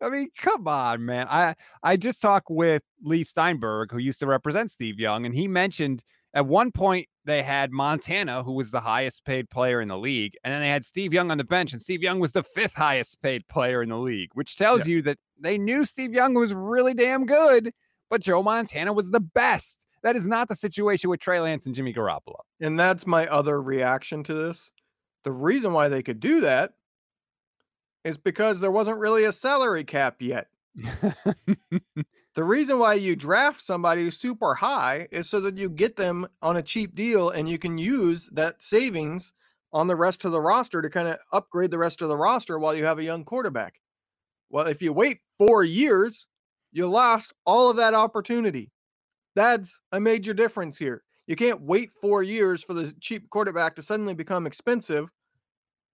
I 0.00 0.08
mean, 0.08 0.30
come 0.36 0.66
on, 0.66 1.04
man. 1.04 1.26
I 1.28 1.54
I 1.82 1.96
just 1.96 2.22
talked 2.22 2.48
with 2.50 2.82
Leigh 3.02 3.24
Steinberg, 3.24 3.92
who 3.92 3.98
used 3.98 4.20
to 4.20 4.26
represent 4.26 4.70
Steve 4.70 4.98
Young, 4.98 5.26
and 5.26 5.34
he 5.34 5.46
mentioned 5.46 6.02
at 6.32 6.46
one 6.46 6.72
point 6.72 7.06
they 7.24 7.42
had 7.42 7.70
Montana, 7.70 8.42
who 8.42 8.52
was 8.52 8.70
the 8.70 8.80
highest 8.80 9.24
paid 9.24 9.48
player 9.50 9.80
in 9.80 9.88
the 9.88 9.98
league, 9.98 10.36
and 10.42 10.52
then 10.52 10.60
they 10.60 10.68
had 10.68 10.84
Steve 10.84 11.12
Young 11.12 11.30
on 11.30 11.38
the 11.38 11.44
bench, 11.44 11.72
and 11.72 11.80
Steve 11.80 12.02
Young 12.02 12.18
was 12.18 12.32
the 12.32 12.42
fifth 12.42 12.74
highest 12.74 13.20
paid 13.22 13.46
player 13.48 13.82
in 13.82 13.90
the 13.90 13.98
league, 13.98 14.30
which 14.34 14.56
tells 14.56 14.86
yeah. 14.86 14.94
you 14.94 15.02
that 15.02 15.18
they 15.38 15.58
knew 15.58 15.84
Steve 15.84 16.12
Young 16.12 16.34
was 16.34 16.52
really 16.52 16.94
damn 16.94 17.26
good, 17.26 17.72
but 18.10 18.20
Joe 18.20 18.42
Montana 18.42 18.92
was 18.92 19.10
the 19.10 19.20
best. 19.20 19.83
That 20.04 20.16
is 20.16 20.26
not 20.26 20.48
the 20.48 20.54
situation 20.54 21.08
with 21.08 21.20
Trey 21.20 21.40
Lance 21.40 21.64
and 21.64 21.74
Jimmy 21.74 21.94
Garoppolo. 21.94 22.40
And 22.60 22.78
that's 22.78 23.06
my 23.06 23.26
other 23.26 23.60
reaction 23.60 24.22
to 24.24 24.34
this. 24.34 24.70
The 25.24 25.32
reason 25.32 25.72
why 25.72 25.88
they 25.88 26.02
could 26.02 26.20
do 26.20 26.42
that 26.42 26.74
is 28.04 28.18
because 28.18 28.60
there 28.60 28.70
wasn't 28.70 28.98
really 28.98 29.24
a 29.24 29.32
salary 29.32 29.82
cap 29.82 30.16
yet. 30.20 30.48
the 30.76 32.44
reason 32.44 32.78
why 32.78 32.94
you 32.94 33.16
draft 33.16 33.62
somebody 33.62 34.10
super 34.10 34.54
high 34.54 35.08
is 35.10 35.30
so 35.30 35.40
that 35.40 35.56
you 35.56 35.70
get 35.70 35.96
them 35.96 36.28
on 36.42 36.58
a 36.58 36.62
cheap 36.62 36.94
deal 36.94 37.30
and 37.30 37.48
you 37.48 37.56
can 37.56 37.78
use 37.78 38.28
that 38.30 38.62
savings 38.62 39.32
on 39.72 39.86
the 39.86 39.96
rest 39.96 40.26
of 40.26 40.32
the 40.32 40.40
roster 40.40 40.82
to 40.82 40.90
kind 40.90 41.08
of 41.08 41.16
upgrade 41.32 41.70
the 41.70 41.78
rest 41.78 42.02
of 42.02 42.10
the 42.10 42.16
roster 42.16 42.58
while 42.58 42.74
you 42.74 42.84
have 42.84 42.98
a 42.98 43.04
young 43.04 43.24
quarterback. 43.24 43.80
Well, 44.50 44.66
if 44.66 44.82
you 44.82 44.92
wait 44.92 45.20
four 45.38 45.64
years, 45.64 46.26
you 46.72 46.88
lost 46.88 47.32
all 47.46 47.70
of 47.70 47.76
that 47.78 47.94
opportunity. 47.94 48.70
That's 49.34 49.80
a 49.92 50.00
major 50.00 50.34
difference 50.34 50.78
here. 50.78 51.02
You 51.26 51.36
can't 51.36 51.60
wait 51.62 51.90
four 52.00 52.22
years 52.22 52.62
for 52.62 52.74
the 52.74 52.94
cheap 53.00 53.30
quarterback 53.30 53.76
to 53.76 53.82
suddenly 53.82 54.14
become 54.14 54.46
expensive 54.46 55.08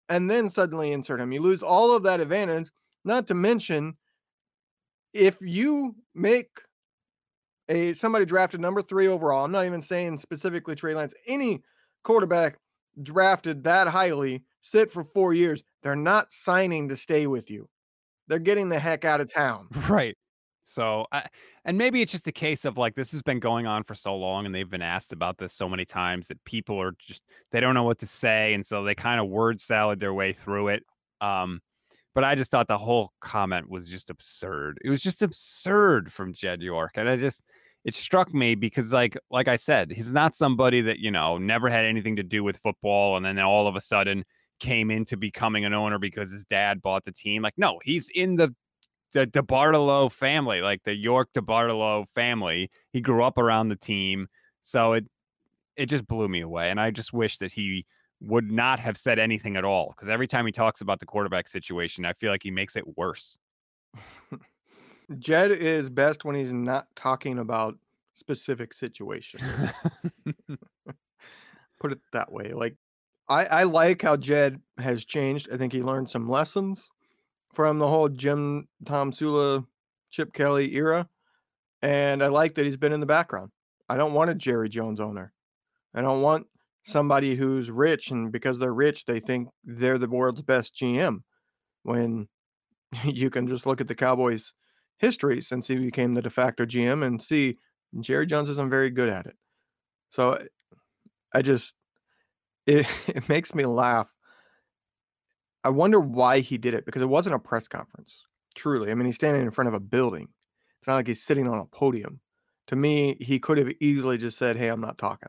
and 0.09 0.29
then 0.29 0.51
suddenly 0.51 0.93
insert 0.93 1.21
him. 1.21 1.33
You 1.33 1.41
lose 1.41 1.63
all 1.63 1.95
of 1.97 2.03
that 2.03 2.21
advantage, 2.21 2.71
not 3.05 3.29
to 3.29 3.35
mention 3.35 3.97
if 5.13 5.41
you 5.41 5.95
make 6.15 6.49
a 7.69 7.93
somebody 7.93 8.25
drafted 8.25 8.61
number 8.61 8.83
three 8.83 9.07
overall, 9.07 9.45
I'm 9.45 9.53
not 9.53 9.67
even 9.67 9.81
saying 9.81 10.19
specifically 10.19 10.75
Trey 10.75 10.95
Lance, 10.95 11.15
any 11.27 11.63
quarterback 12.03 12.59
drafted 13.03 13.63
that 13.65 13.87
highly, 13.87 14.43
sit 14.61 14.91
for 14.91 15.05
four 15.05 15.33
years, 15.33 15.63
they're 15.83 15.97
not 15.97 16.33
signing 16.33 16.89
to 16.89 16.97
stay 16.97 17.27
with 17.29 17.51
you. 17.51 17.69
They're 18.27 18.39
getting 18.39 18.69
the 18.69 18.79
heck 18.79 19.05
out 19.05 19.21
of 19.21 19.33
town. 19.33 19.69
Right. 19.89 20.17
So, 20.65 21.07
I, 21.11 21.27
and 21.65 21.77
maybe 21.77 22.03
it's 22.03 22.13
just 22.13 22.27
a 22.27 22.33
case 22.33 22.65
of 22.65 22.79
like 22.79 22.95
this 22.95 23.13
has 23.13 23.23
been 23.23 23.41
going 23.41 23.67
on 23.67 23.83
for 23.83 23.95
so 23.95 24.17
long, 24.17 24.47
and 24.47 24.55
they've 24.55 24.69
been 24.69 24.83
asked 24.83 25.13
about 25.13 25.39
this 25.39 25.53
so 25.53 25.69
many 25.69 25.85
times 25.85 26.29
that 26.29 26.43
people 26.45 26.81
are 26.81 26.93
just 26.99 27.23
they 27.51 27.61
don't 27.61 27.75
know 27.75 27.83
what 27.83 27.99
to 28.01 28.07
say, 28.07 28.55
and 28.55 28.65
so 28.65 28.85
they 28.85 28.95
kind 28.95 29.21
of 29.21 29.29
word 29.29 29.61
salad 29.61 29.99
their 29.99 30.15
way 30.15 30.33
through 30.33 30.69
it. 30.69 30.85
Um, 31.21 31.61
but 32.15 32.25
I 32.25 32.35
just 32.35 32.51
thought 32.51 32.69
the 32.69 32.79
whole 32.79 33.13
comment 33.21 33.69
was 33.69 33.89
just 33.89 34.11
absurd. 34.11 34.79
It 34.85 34.91
was 34.91 35.01
just 35.01 35.23
absurd 35.23 36.13
from 36.13 36.33
Jed 36.33 36.63
York, 36.63 36.93
and 36.97 37.09
I 37.09 37.17
just 37.17 37.43
it 37.85 37.95
struck 37.95 38.35
me 38.35 38.55
because 38.55 38.93
like 38.93 39.17
like 39.31 39.49
I 39.49 39.57
said, 39.57 39.91
he's 39.91 40.13
not 40.13 40.35
somebody 40.35 40.83
that 40.83 40.99
you 40.99 41.11
know 41.11 41.39
never 41.39 41.69
had 41.69 41.85
anything 41.85 42.17
to 42.17 42.23
do 42.23 42.45
with 42.45 42.59
football, 42.59 43.17
and 43.17 43.25
then 43.25 43.39
all 43.39 43.67
of 43.67 43.77
a 43.77 43.81
sudden 43.81 44.25
came 44.61 44.91
into 44.91 45.17
becoming 45.17 45.65
an 45.65 45.73
owner 45.73 45.99
because 45.99 46.31
his 46.31 46.45
dad 46.45 46.83
bought 46.83 47.05
the 47.05 47.13
team. 47.13 47.43
Like, 47.43 47.55
no, 47.57 47.81
he's 47.83 48.09
in 48.11 48.37
the 48.37 48.55
the 49.13 49.27
DeBartolo 49.27 50.11
family, 50.11 50.61
like 50.61 50.83
the 50.85 50.95
York 50.95 51.31
DeBartolo 51.35 52.09
family. 52.09 52.71
He 52.93 53.01
grew 53.01 53.25
up 53.25 53.39
around 53.39 53.69
the 53.69 53.77
team, 53.77 54.29
so 54.63 54.93
it 54.95 55.07
it 55.77 55.87
just 55.87 56.07
blew 56.07 56.29
me 56.29 56.41
away. 56.41 56.71
And 56.71 56.81
I 56.81 56.91
just 56.91 57.13
wish 57.13 57.39
that 57.39 57.53
he 57.53 57.87
would 58.21 58.51
not 58.51 58.79
have 58.81 58.97
said 58.97 59.19
anything 59.19 59.57
at 59.57 59.65
all 59.65 59.89
because 59.89 60.09
every 60.09 60.27
time 60.27 60.45
he 60.47 60.53
talks 60.53 60.81
about 60.81 61.01
the 61.01 61.07
quarterback 61.07 61.49
situation, 61.49 62.05
I 62.05 62.13
feel 62.13 62.31
like 62.31 62.43
he 62.43 62.51
makes 62.51 62.77
it 62.77 62.85
worse. 62.97 63.39
Jed 65.19 65.51
is 65.51 65.91
best 65.91 66.25
when 66.25 66.37
he's 66.37 66.53
not 66.53 66.87
talking 66.95 67.39
about 67.39 67.77
specific 68.15 68.75
situations. 68.75 69.43
Put 71.81 71.93
it 71.93 72.01
that 72.13 72.31
way. 72.31 72.53
Like 72.53 72.77
I, 73.29 73.45
I 73.47 73.63
like 73.65 74.03
how 74.03 74.17
Jed 74.17 74.61
has 74.79 75.05
changed. 75.05 75.49
I 75.53 75.57
think 75.57 75.73
he 75.73 75.83
learned 75.83 76.11
some 76.11 76.29
lessons 76.29 76.91
from 77.53 77.79
the 77.79 77.89
whole 77.89 78.09
Jim 78.09 78.69
Tomsula, 78.85 79.67
Chip 80.11 80.33
Kelly 80.33 80.75
era. 80.75 81.09
And 81.83 82.23
I 82.23 82.29
like 82.29 82.55
that 82.55 82.65
he's 82.65 82.77
been 82.77 82.93
in 82.93 83.01
the 83.01 83.07
background. 83.07 83.51
I 83.89 83.97
don't 83.97 84.13
want 84.13 84.31
a 84.31 84.35
Jerry 84.35 84.69
Jones 84.69 85.01
owner. 85.01 85.33
I 85.95 86.03
don't 86.03 86.23
want 86.23 86.47
somebody 86.85 87.35
who's 87.35 87.71
rich 87.71 88.11
and 88.11 88.31
because 88.31 88.59
they're 88.59 88.73
rich, 88.73 89.05
they 89.05 89.21
think 89.21 89.49
they're 89.65 89.99
the 89.99 90.09
world's 90.09 90.43
best 90.43 90.75
GM. 90.77 91.21
When 91.83 92.29
you 93.05 93.31
can 93.31 93.49
just 93.49 93.67
look 93.67 93.81
at 93.81 93.89
the 93.89 93.95
Cowboys' 93.95 94.53
history 94.99 95.41
since 95.41 95.67
he 95.67 95.77
became 95.77 96.15
the 96.15 96.23
de 96.23 96.31
facto 96.31 96.67
GM 96.67 97.05
and 97.05 97.23
see 97.23 97.57
Jerry 98.01 98.27
Jones 98.27 98.49
isn't 98.49 98.71
very 98.71 98.91
good 98.91 99.09
at 99.09 99.27
it. 99.27 99.37
So 100.11 100.39
I 101.35 101.43
just 101.43 101.75
it, 102.67 102.87
it 103.09 103.29
makes 103.29 103.55
me 103.55 103.65
laugh 103.65 104.11
I 105.63 105.69
wonder 105.69 106.01
why 106.01 106.41
he 106.41 106.59
did 106.59 106.75
it 106.75 106.87
because 106.87 107.03
it 107.03 107.09
wasn't 107.09 107.35
a 107.35 107.39
press 107.39 107.69
conference. 107.69 108.25
Truly. 108.55 108.91
I 108.91 108.95
mean, 108.95 109.07
he's 109.07 109.17
standing 109.17 109.43
in 109.43 109.51
front 109.51 109.69
of 109.69 109.75
a 109.75 109.81
building. 109.81 110.29
It's 110.79 110.87
not 110.87 110.97
like 110.97 111.07
he's 111.07 111.23
sitting 111.23 111.47
on 111.47 111.59
a 111.59 111.67
podium. 111.67 112.21
To 112.69 112.77
me, 112.77 113.17
he 113.21 113.39
could 113.39 113.59
have 113.59 113.71
easily 113.81 114.17
just 114.17 114.39
said, 114.39 114.57
Hey, 114.57 114.69
I'm 114.69 114.81
not 114.81 114.99
talking. 114.99 115.29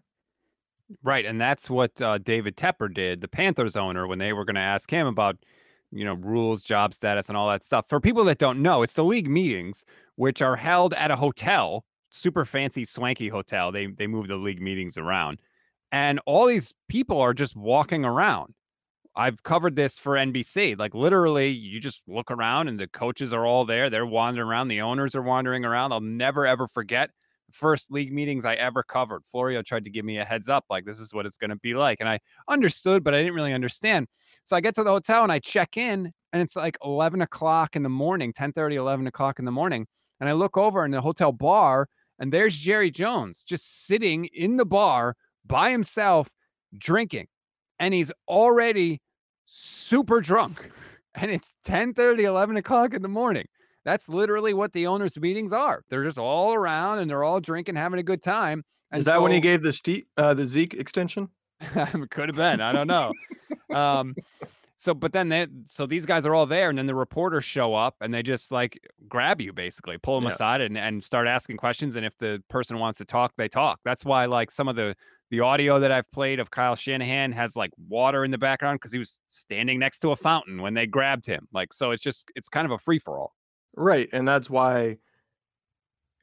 Right. 1.04 1.26
And 1.26 1.40
that's 1.40 1.70
what 1.70 2.02
uh, 2.02 2.18
David 2.18 2.58
Tepper 2.58 2.94
did, 2.94 3.22
the 3.22 3.28
Panthers 3.28 3.76
owner, 3.76 4.08
when 4.08 4.20
they 4.20 4.34
were 4.34 4.46
going 4.46 4.56
to 4.56 4.62
ask 4.62 4.90
him 4.90 5.08
about, 5.08 5.38
you 5.92 6.04
know, 6.04 6.14
Rhule's, 6.14 6.64
job 6.64 6.94
status, 6.94 7.30
and 7.30 7.38
all 7.38 7.50
that 7.50 7.64
stuff. 7.64 7.86
For 7.88 8.00
people 8.00 8.24
that 8.26 8.38
don't 8.38 8.62
know, 8.62 8.84
it's 8.84 8.94
the 8.94 9.04
league 9.04 9.30
meetings, 9.30 9.86
which 10.16 10.42
are 10.42 10.58
held 10.58 10.94
at 10.96 11.12
a 11.12 11.16
hotel, 11.16 11.86
super 12.10 12.46
fancy, 12.46 12.84
swanky 12.84 13.30
hotel. 13.30 13.72
They, 13.72 13.88
they 13.88 14.08
move 14.08 14.28
the 14.28 14.36
league 14.36 14.62
meetings 14.62 14.98
around. 14.98 15.40
And 15.92 16.20
all 16.26 16.46
these 16.46 16.74
people 16.90 17.20
are 17.20 17.34
just 17.34 17.56
walking 17.56 18.06
around 18.06 18.54
I've 19.16 19.44
covered 19.44 19.76
this 19.76 20.00
for 20.00 20.14
NBC. 20.14 20.78
Like 20.80 20.94
literally, 20.94 21.50
you 21.50 21.80
just 21.80 22.04
look 22.08 22.32
around 22.32 22.70
and 22.70 22.80
the 22.80 22.88
coaches 22.88 23.34
are 23.34 23.46
all 23.46 23.66
there. 23.66 23.90
They're 23.90 24.06
wandering 24.06 24.48
around. 24.48 24.70
The 24.70 24.82
owners 24.82 25.16
are 25.16 25.22
wandering 25.22 25.66
around. 25.66 25.92
I'll 25.92 26.00
never 26.00 26.46
ever 26.46 26.68
forget 26.68 27.10
the 27.48 27.54
first 27.54 27.92
league 27.92 28.14
meetings 28.14 28.46
I 28.46 28.54
ever 28.56 28.84
covered. 28.84 29.26
Florio 29.26 29.62
tried 29.62 29.84
to 29.84 29.90
give 29.90 30.06
me 30.06 30.18
a 30.18 30.26
heads 30.26 30.48
up, 30.48 30.66
like 30.70 30.86
this 30.86 31.00
is 31.00 31.14
what 31.14 31.26
it's 31.26 31.38
going 31.38 31.50
to 31.50 31.58
be 31.58 31.74
like, 31.74 32.00
and 32.00 32.08
I 32.08 32.20
understood, 32.48 33.04
but 33.04 33.14
I 33.14 33.18
didn't 33.18 33.36
really 33.36 33.54
understand. 33.54 34.08
So 34.46 34.56
I 34.56 34.62
get 34.62 34.76
to 34.76 34.84
the 34.84 34.92
hotel 34.92 35.24
and 35.24 35.32
I 35.32 35.40
check 35.40 35.76
in, 35.76 36.12
and 36.32 36.42
it's 36.42 36.56
like 36.56 36.78
11 36.84 37.22
o'clock 37.22 37.76
in 37.76 37.84
the 37.84 37.90
morning, 37.90 38.32
10 38.32 38.54
30, 38.54 38.76
11 38.78 39.08
o'clock 39.08 39.40
in 39.40 39.46
the 39.46 39.52
morning, 39.52 39.88
and 40.20 40.30
I 40.30 40.34
look 40.34 40.58
over 40.58 40.86
in 40.86 40.92
the 40.92 41.02
hotel 41.02 41.34
bar, 41.34 41.90
and 42.18 42.32
there's 42.32 42.56
Jerry 42.56 42.92
Jones 42.92 43.44
just 43.44 43.88
sitting 43.88 44.26
in 44.26 44.56
the 44.56 44.66
bar 44.66 45.16
by 45.46 45.72
himself, 45.72 46.30
drinking 46.78 47.28
and 47.82 47.94
he's 47.94 48.12
already 48.30 49.02
super 49.46 50.22
drunk 50.22 50.70
and 51.16 51.30
it's 51.30 51.56
10 51.66 51.94
30 51.94 52.24
11 52.24 52.56
o'clock 52.56 52.94
in 52.94 53.02
the 53.02 53.10
morning. 53.10 53.48
That's 53.84 54.08
literally 54.08 54.54
what 54.54 54.74
the 54.74 54.86
owners 54.86 55.20
meetings 55.20 55.52
are. 55.52 55.84
They're 55.90 56.04
just 56.04 56.20
all 56.20 56.54
around 56.54 57.00
and 57.00 57.10
they're 57.10 57.24
all 57.24 57.42
drinking 57.42 57.76
having 57.76 58.00
a 58.00 58.04
good 58.04 58.22
time 58.22 58.64
and 58.92 59.00
is 59.00 59.06
that 59.06 59.16
so, 59.16 59.22
when 59.22 59.32
he 59.32 59.40
gave 59.40 59.64
the 59.64 60.06
uh, 60.16 60.34
the 60.34 60.46
Zeke 60.46 60.76
extension? 60.76 61.30
Could 62.10 62.30
have 62.30 62.36
been 62.38 62.62
i 62.62 62.72
don't 62.72 62.88
know. 62.88 63.12
Um 63.76 64.16
so 64.78 64.94
but 64.94 65.12
then 65.12 65.30
they 65.30 65.48
so 65.66 65.86
these 65.86 66.06
guys 66.06 66.26
are 66.26 66.36
all 66.36 66.46
there 66.46 66.70
and 66.70 66.78
then 66.78 66.88
the 66.88 66.96
reporters 66.96 67.46
show 67.46 67.74
up 67.74 67.96
and 68.02 68.14
they 68.14 68.22
just 68.24 68.52
like 68.52 68.80
grab 69.08 69.40
you 69.40 69.54
basically 69.54 69.98
pull 69.98 70.20
them 70.20 70.28
yeah. 70.28 70.34
aside 70.34 70.62
and, 70.62 70.78
and 70.78 71.04
start 71.04 71.28
asking 71.28 71.58
questions 71.58 71.96
and 71.96 72.06
if 72.06 72.18
the 72.18 72.44
person 72.50 72.80
wants 72.80 72.98
to 73.00 73.06
talk 73.06 73.34
they 73.38 73.48
talk. 73.48 73.80
That's 73.84 74.06
why 74.06 74.26
like 74.26 74.52
some 74.52 74.68
of 74.68 74.76
the 74.76 74.96
The 75.32 75.40
audio 75.40 75.80
that 75.80 75.92
I've 75.94 76.12
played 76.12 76.40
of 76.40 76.52
Kyle 76.52 76.76
Shanahan 76.76 77.32
has 77.32 77.56
like 77.56 77.72
water 77.88 78.26
in 78.26 78.32
the 78.32 78.38
background 78.38 78.80
because 78.80 78.92
he 78.92 79.00
was 79.00 79.20
standing 79.30 79.80
next 79.80 80.00
to 80.00 80.12
a 80.12 80.16
fountain 80.16 80.62
when 80.62 80.74
they 80.74 80.86
grabbed 80.86 81.26
him. 81.26 81.48
Like, 81.54 81.74
so 81.74 81.92
it's 81.92 82.04
just 82.04 82.30
it's 82.36 82.50
kind 82.50 82.66
of 82.66 82.72
a 82.72 82.78
free 82.78 83.00
for 83.00 83.18
all. 83.18 83.34
Right, 83.76 84.10
and 84.12 84.28
that's 84.28 84.50
why 84.50 84.98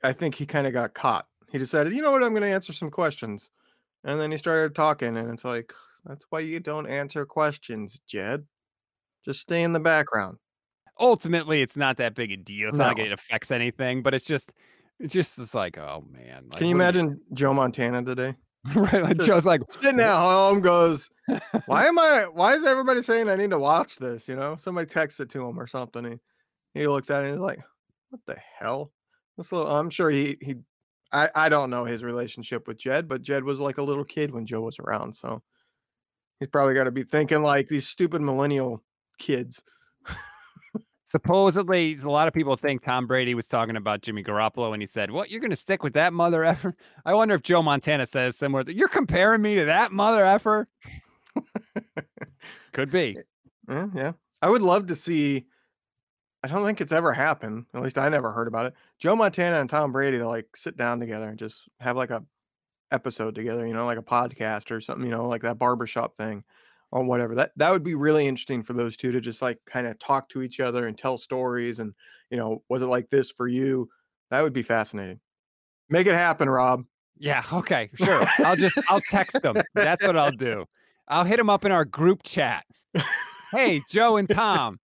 I 0.03 0.13
think 0.13 0.35
he 0.35 0.45
kind 0.45 0.67
of 0.67 0.75
got 0.75 0.93
caught. 0.93 1.27
He 1.51 1.57
decided, 1.57 1.95
you 1.95 2.03
know 2.03 2.13
what, 2.13 2.23
I'm 2.23 2.33
going 2.33 2.43
to 2.43 2.49
answer 2.49 2.75
some 2.75 2.91
questions, 2.91 3.49
and 4.05 4.21
then 4.21 4.31
he 4.31 4.37
started 4.37 4.75
talking, 4.75 5.17
and 5.17 5.31
it's 5.31 5.45
like 5.45 5.73
that's 6.05 6.27
why 6.29 6.41
you 6.41 6.61
don't 6.61 6.87
answer 6.87 7.25
questions, 7.25 8.01
Jed. 8.07 8.45
Just 9.25 9.41
stay 9.41 9.63
in 9.63 9.73
the 9.73 9.81
background. 9.81 10.37
Ultimately, 11.01 11.63
it's 11.63 11.77
not 11.77 11.97
that 11.97 12.15
big 12.15 12.33
a 12.33 12.37
deal. 12.37 12.69
It's 12.69 12.77
not 12.77 12.89
like 12.89 12.99
No. 12.99 13.05
it 13.05 13.13
affects 13.13 13.51
anything, 13.51 14.03
but 14.03 14.13
it's 14.13 14.27
just 14.27 14.53
it 15.01 15.09
just 15.09 15.39
is 15.39 15.55
like, 15.55 15.79
oh 15.79 16.05
man. 16.11 16.45
Like, 16.51 16.59
Can 16.59 16.69
you 16.69 16.75
imagine 16.75 17.21
Joe 17.33 17.55
Montana 17.55 18.03
today? 18.05 18.35
right? 18.75 19.03
Like 19.03 19.17
Just- 19.17 19.27
Joe's 19.27 19.47
like, 19.47 19.63
Sitting 19.71 20.01
at 20.01 20.17
home 20.17 20.61
goes, 20.61 21.11
why 21.67 21.87
am 21.87 21.99
I? 21.99 22.27
Why 22.33 22.55
is 22.55 22.65
everybody 22.65 23.03
saying 23.03 23.29
I 23.29 23.37
need 23.37 23.51
to 23.51 23.59
watch 23.59 23.97
this? 23.97 24.29
You 24.29 24.37
know, 24.37 24.57
somebody 24.59 24.87
texts 24.87 25.21
it 25.21 25.31
to 25.31 25.47
him 25.47 25.59
or 25.59 25.67
something. 25.67 26.05
He, 26.05 26.81
he 26.81 26.87
looks 26.87 27.11
at 27.11 27.23
it 27.23 27.27
and 27.27 27.35
he's 27.35 27.43
like, 27.43 27.61
what 28.11 28.21
the 28.27 28.37
hell? 28.59 28.93
This 29.37 29.53
little, 29.53 29.71
I'm 29.71 29.91
sure 29.91 30.11
he 30.11 30.37
he. 30.41 30.57
I, 31.11 31.31
I 31.35 31.49
don't 31.49 31.71
know 31.71 31.85
his 31.85 32.05
relationship 32.05 32.69
with 32.69 32.77
Jed, 32.77 33.09
but 33.09 33.23
Jed 33.23 33.43
was 33.43 33.61
like 33.61 33.79
a 33.79 33.83
little 33.83 34.05
kid 34.05 34.31
when 34.31 34.45
Joe 34.45 34.61
was 34.61 34.79
around, 34.79 35.15
so 35.17 35.43
he's 36.39 36.49
probably 36.49 36.75
got 36.75 36.85
to 36.85 36.91
be 36.91 37.03
thinking 37.03 37.43
like 37.43 37.69
these 37.69 37.89
stupid 37.89 38.21
millennial 38.21 38.83
kids. 39.19 39.63
supposedly 41.09 41.97
a 42.03 42.11
lot 42.11 42.29
of 42.29 42.35
people 42.35 42.55
think 42.55 42.83
Tom 42.83 43.07
Brady 43.07 43.35
was 43.35 43.47
talking 43.47 43.77
about 43.77 44.03
Jimmy 44.03 44.23
Garoppolo 44.23 44.73
and 44.75 44.83
he 44.83 44.87
said, 44.87 45.11
What, 45.11 45.31
you're 45.31 45.41
gonna 45.41 45.57
stick 45.57 45.83
with 45.83 45.95
that 45.95 46.13
mother 46.13 46.45
effer? 46.45 46.77
I 47.05 47.15
wonder 47.15 47.35
if 47.35 47.43
Joe 47.43 47.63
Montana 47.63 48.07
says 48.07 48.37
similar 48.37 48.65
you're 48.71 48.89
comparing 48.89 49.43
me 49.43 49.57
to 49.57 49.65
that 49.65 49.91
mother 49.91 50.25
effer. 50.25 50.69
Could 52.73 52.91
be. 52.91 53.17
Eh, 53.19 53.75
yeah, 53.75 53.87
yeah. 53.95 54.13
I 54.43 54.51
would 54.51 54.63
love 54.63 54.87
to 54.89 54.95
see. 54.95 55.47
I 56.45 56.49
don't 56.49 56.65
think 56.65 56.81
it's 56.81 56.93
ever 56.93 57.13
happened. 57.13 57.67
At 57.75 57.83
least 57.83 57.99
I 57.99 58.09
never 58.09 58.31
heard 58.31 58.47
about 58.47 58.67
it. 58.67 58.75
Joe 59.01 59.17
Montana 59.17 59.61
and 59.61 59.69
Tom 59.69 59.91
Brady 59.91 60.19
to 60.19 60.29
like 60.29 60.57
sit 60.57 60.77
down 60.77 61.01
together 61.01 61.29
and 61.29 61.39
just 61.39 61.69
have 61.81 61.97
like 61.97 62.11
a 62.11 62.23
episode 62.93 63.35
together, 63.35 63.67
you 63.67 63.75
know, 63.75 63.87
like 63.87 63.99
a 63.99 64.03
podcast 64.03 64.71
or 64.71 64.81
something, 64.81 65.05
you 65.05 65.11
know, 65.11 65.27
like 65.27 65.43
that 65.43 65.59
barbershop 65.59 66.17
thing 66.17 66.45
or 66.91 67.05
whatever. 67.05 67.35
That 67.35 67.53
that 67.57 67.71
would 67.71 67.83
be 67.83 67.95
really 67.95 68.27
interesting 68.27 68.63
for 68.63 68.73
those 68.73 68.97
two 68.97 69.13
to 69.13 69.21
just 69.21 69.43
like 69.43 69.59
kind 69.67 69.87
of 69.87 69.99
talk 69.99 70.29
to 70.31 70.43
each 70.43 70.61
other 70.61 70.87
and 70.87 70.97
tell 70.97 71.19
stories 71.19 71.79
and, 71.79 71.95
you 72.31 72.37
know, 72.37 72.63
was 72.69 72.83
it 72.83 72.87
like 72.87 73.11
this 73.11 73.31
for 73.31 73.49
you? 73.49 73.89
That 74.31 74.43
would 74.43 74.53
be 74.53 74.63
fascinating. 74.63 75.21
Make 75.89 76.07
it 76.07 76.15
happen, 76.15 76.49
Rob. 76.49 76.85
Yeah, 77.19 77.43
okay, 77.53 77.91
sure. 77.95 78.27
I'll 78.39 78.57
just 78.57 78.79
I'll 78.89 79.01
text 79.01 79.43
them. 79.43 79.57
That's 79.75 80.07
what 80.07 80.17
I'll 80.17 80.31
do. 80.31 80.65
I'll 81.09 81.25
hit 81.25 81.39
them 81.39 81.51
up 81.51 81.65
in 81.65 81.73
our 81.73 81.85
group 81.85 82.23
chat. 82.23 82.65
Hey, 83.51 83.81
Joe 83.89 84.19
and 84.19 84.29
Tom, 84.29 84.79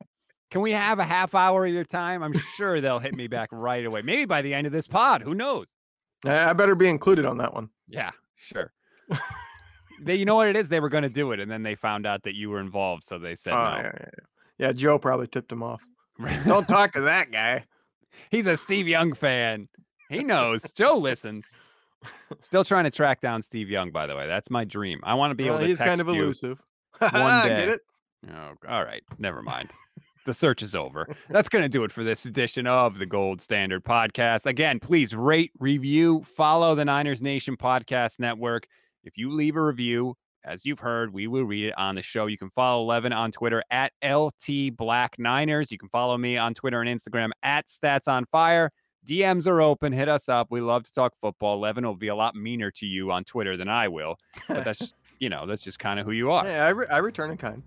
can 0.50 0.62
we 0.62 0.72
have 0.72 0.98
a 0.98 1.04
half 1.04 1.34
hour 1.34 1.66
of 1.66 1.72
your 1.72 1.84
time? 1.84 2.22
I'm 2.22 2.32
sure 2.56 2.80
they'll 2.80 2.98
hit 2.98 3.14
me 3.14 3.26
back 3.26 3.50
right 3.52 3.84
away. 3.84 4.00
Maybe 4.00 4.24
by 4.24 4.40
the 4.40 4.54
end 4.54 4.66
of 4.66 4.72
this 4.72 4.88
pod. 4.88 5.20
Who 5.20 5.34
knows? 5.34 5.74
I 6.24 6.50
I 6.50 6.52
better 6.54 6.74
be 6.74 6.88
included 6.88 7.26
on 7.26 7.36
that 7.38 7.52
one. 7.52 7.68
Yeah, 7.88 8.10
sure. 8.36 8.72
they, 10.04 10.14
you 10.16 10.24
know 10.24 10.34
what 10.36 10.48
it 10.48 10.56
is? 10.56 10.68
They 10.68 10.80
were 10.80 10.88
going 10.88 11.02
to 11.02 11.08
do 11.08 11.32
it, 11.32 11.40
and 11.40 11.50
then 11.50 11.62
they 11.62 11.74
found 11.74 12.06
out 12.06 12.22
that 12.24 12.34
you 12.34 12.50
were 12.50 12.60
involved, 12.60 13.04
so 13.04 13.18
they 13.18 13.34
said 13.34 13.52
Oh, 13.52 13.56
no. 13.56 13.76
yeah, 13.78 13.92
yeah, 14.00 14.10
yeah. 14.58 14.72
Joe 14.72 14.98
probably 14.98 15.26
tipped 15.26 15.50
him 15.50 15.62
off. 15.62 15.82
Don't 16.46 16.68
talk 16.68 16.92
to 16.92 17.02
that 17.02 17.30
guy. 17.32 17.64
He's 18.30 18.46
a 18.46 18.56
Steve 18.56 18.86
Young 18.86 19.12
fan. 19.14 19.68
He 20.08 20.22
knows. 20.22 20.70
Joe 20.76 20.96
listens. 20.98 21.46
Still 22.40 22.64
trying 22.64 22.84
to 22.84 22.90
track 22.90 23.20
down 23.20 23.42
Steve 23.42 23.70
Young, 23.70 23.90
by 23.90 24.06
the 24.06 24.14
way. 24.14 24.26
That's 24.26 24.50
my 24.50 24.64
dream. 24.64 25.00
I 25.02 25.14
want 25.14 25.30
to 25.30 25.34
be 25.34 25.44
Well, 25.44 25.54
able 25.54 25.60
to 25.62 25.66
he's 25.68 25.78
kind 25.78 26.00
of 26.00 26.08
elusive. 26.08 26.60
one 26.98 27.10
Get 27.12 27.48
day. 27.48 27.64
it? 27.72 27.80
Oh, 28.32 28.52
all 28.68 28.84
right. 28.84 29.02
Never 29.18 29.42
mind. 29.42 29.70
The 30.26 30.32
search 30.34 30.62
is 30.62 30.74
over. 30.74 31.08
That's 31.28 31.48
going 31.50 31.62
to 31.64 31.68
do 31.68 31.84
it 31.84 31.92
for 31.92 32.02
this 32.04 32.24
edition 32.24 32.66
of 32.66 32.98
the 32.98 33.04
Gold 33.06 33.40
Standard 33.42 33.84
Podcast. 33.84 34.46
Again, 34.46 34.80
please 34.80 35.14
rate, 35.14 35.50
review, 35.58 36.24
follow 36.36 36.74
the 36.74 36.84
Niners 36.84 37.20
Nation 37.20 37.56
Podcast 37.58 38.18
Network. 38.18 38.66
If 39.04 39.18
you 39.18 39.30
leave 39.30 39.56
a 39.56 39.62
review, 39.62 40.16
as 40.44 40.64
you've 40.64 40.78
heard, 40.78 41.12
we 41.12 41.26
will 41.26 41.44
read 41.44 41.66
it 41.66 41.74
on 41.76 41.94
the 41.94 42.02
show. 42.02 42.26
You 42.26 42.38
can 42.38 42.50
follow 42.50 42.84
Levin 42.84 43.12
on 43.12 43.32
Twitter 43.32 43.62
at 43.70 43.92
LT 44.02 44.76
Black 44.76 45.18
Niners. 45.18 45.70
You 45.70 45.78
can 45.78 45.88
follow 45.90 46.16
me 46.16 46.36
on 46.36 46.54
Twitter 46.54 46.80
and 46.80 47.00
Instagram 47.00 47.30
at 47.42 47.66
Stats 47.66 48.08
on 48.08 48.24
Fire. 48.26 48.70
DMs 49.06 49.46
are 49.46 49.60
open. 49.60 49.92
Hit 49.92 50.08
us 50.08 50.28
up. 50.28 50.48
We 50.50 50.62
love 50.62 50.84
to 50.84 50.92
talk 50.92 51.14
football. 51.20 51.60
Levin 51.60 51.84
will 51.84 51.96
be 51.96 52.08
a 52.08 52.14
lot 52.14 52.34
meaner 52.34 52.70
to 52.72 52.86
you 52.86 53.10
on 53.10 53.24
Twitter 53.24 53.56
than 53.56 53.68
I 53.68 53.88
will, 53.88 54.16
but 54.48 54.64
that's 54.64 54.78
just, 54.80 54.94
you 55.18 55.28
know, 55.28 55.46
that's 55.46 55.62
just 55.62 55.78
kind 55.78 56.00
of 56.00 56.06
who 56.06 56.12
you 56.12 56.30
are. 56.30 56.46
Yeah, 56.46 56.64
I, 56.64 56.70
re- 56.70 56.86
I 56.90 56.98
return 56.98 57.30
in 57.30 57.36
kind. 57.36 57.62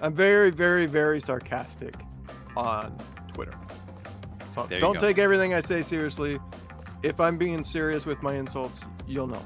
I'm 0.00 0.14
very, 0.14 0.50
very, 0.50 0.84
very 0.84 1.20
sarcastic 1.20 1.94
on 2.54 2.94
Twitter. 3.32 3.54
So 4.54 4.66
don't 4.66 4.94
go. 4.94 5.00
take 5.00 5.16
everything 5.16 5.54
I 5.54 5.60
say 5.60 5.80
seriously. 5.80 6.38
If 7.02 7.20
I'm 7.20 7.38
being 7.38 7.64
serious 7.64 8.04
with 8.04 8.22
my 8.22 8.34
insults, 8.34 8.78
you'll 9.06 9.26
know. 9.26 9.42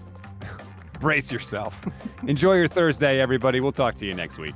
Brace 1.01 1.33
yourself. 1.33 1.75
Enjoy 2.27 2.55
your 2.55 2.69
Thursday, 2.69 3.21
everybody. 3.21 3.61
We'll 3.61 3.73
talk 3.73 3.97
to 3.97 4.07
you 4.07 4.15
next 4.15 4.39
week. 4.39 4.55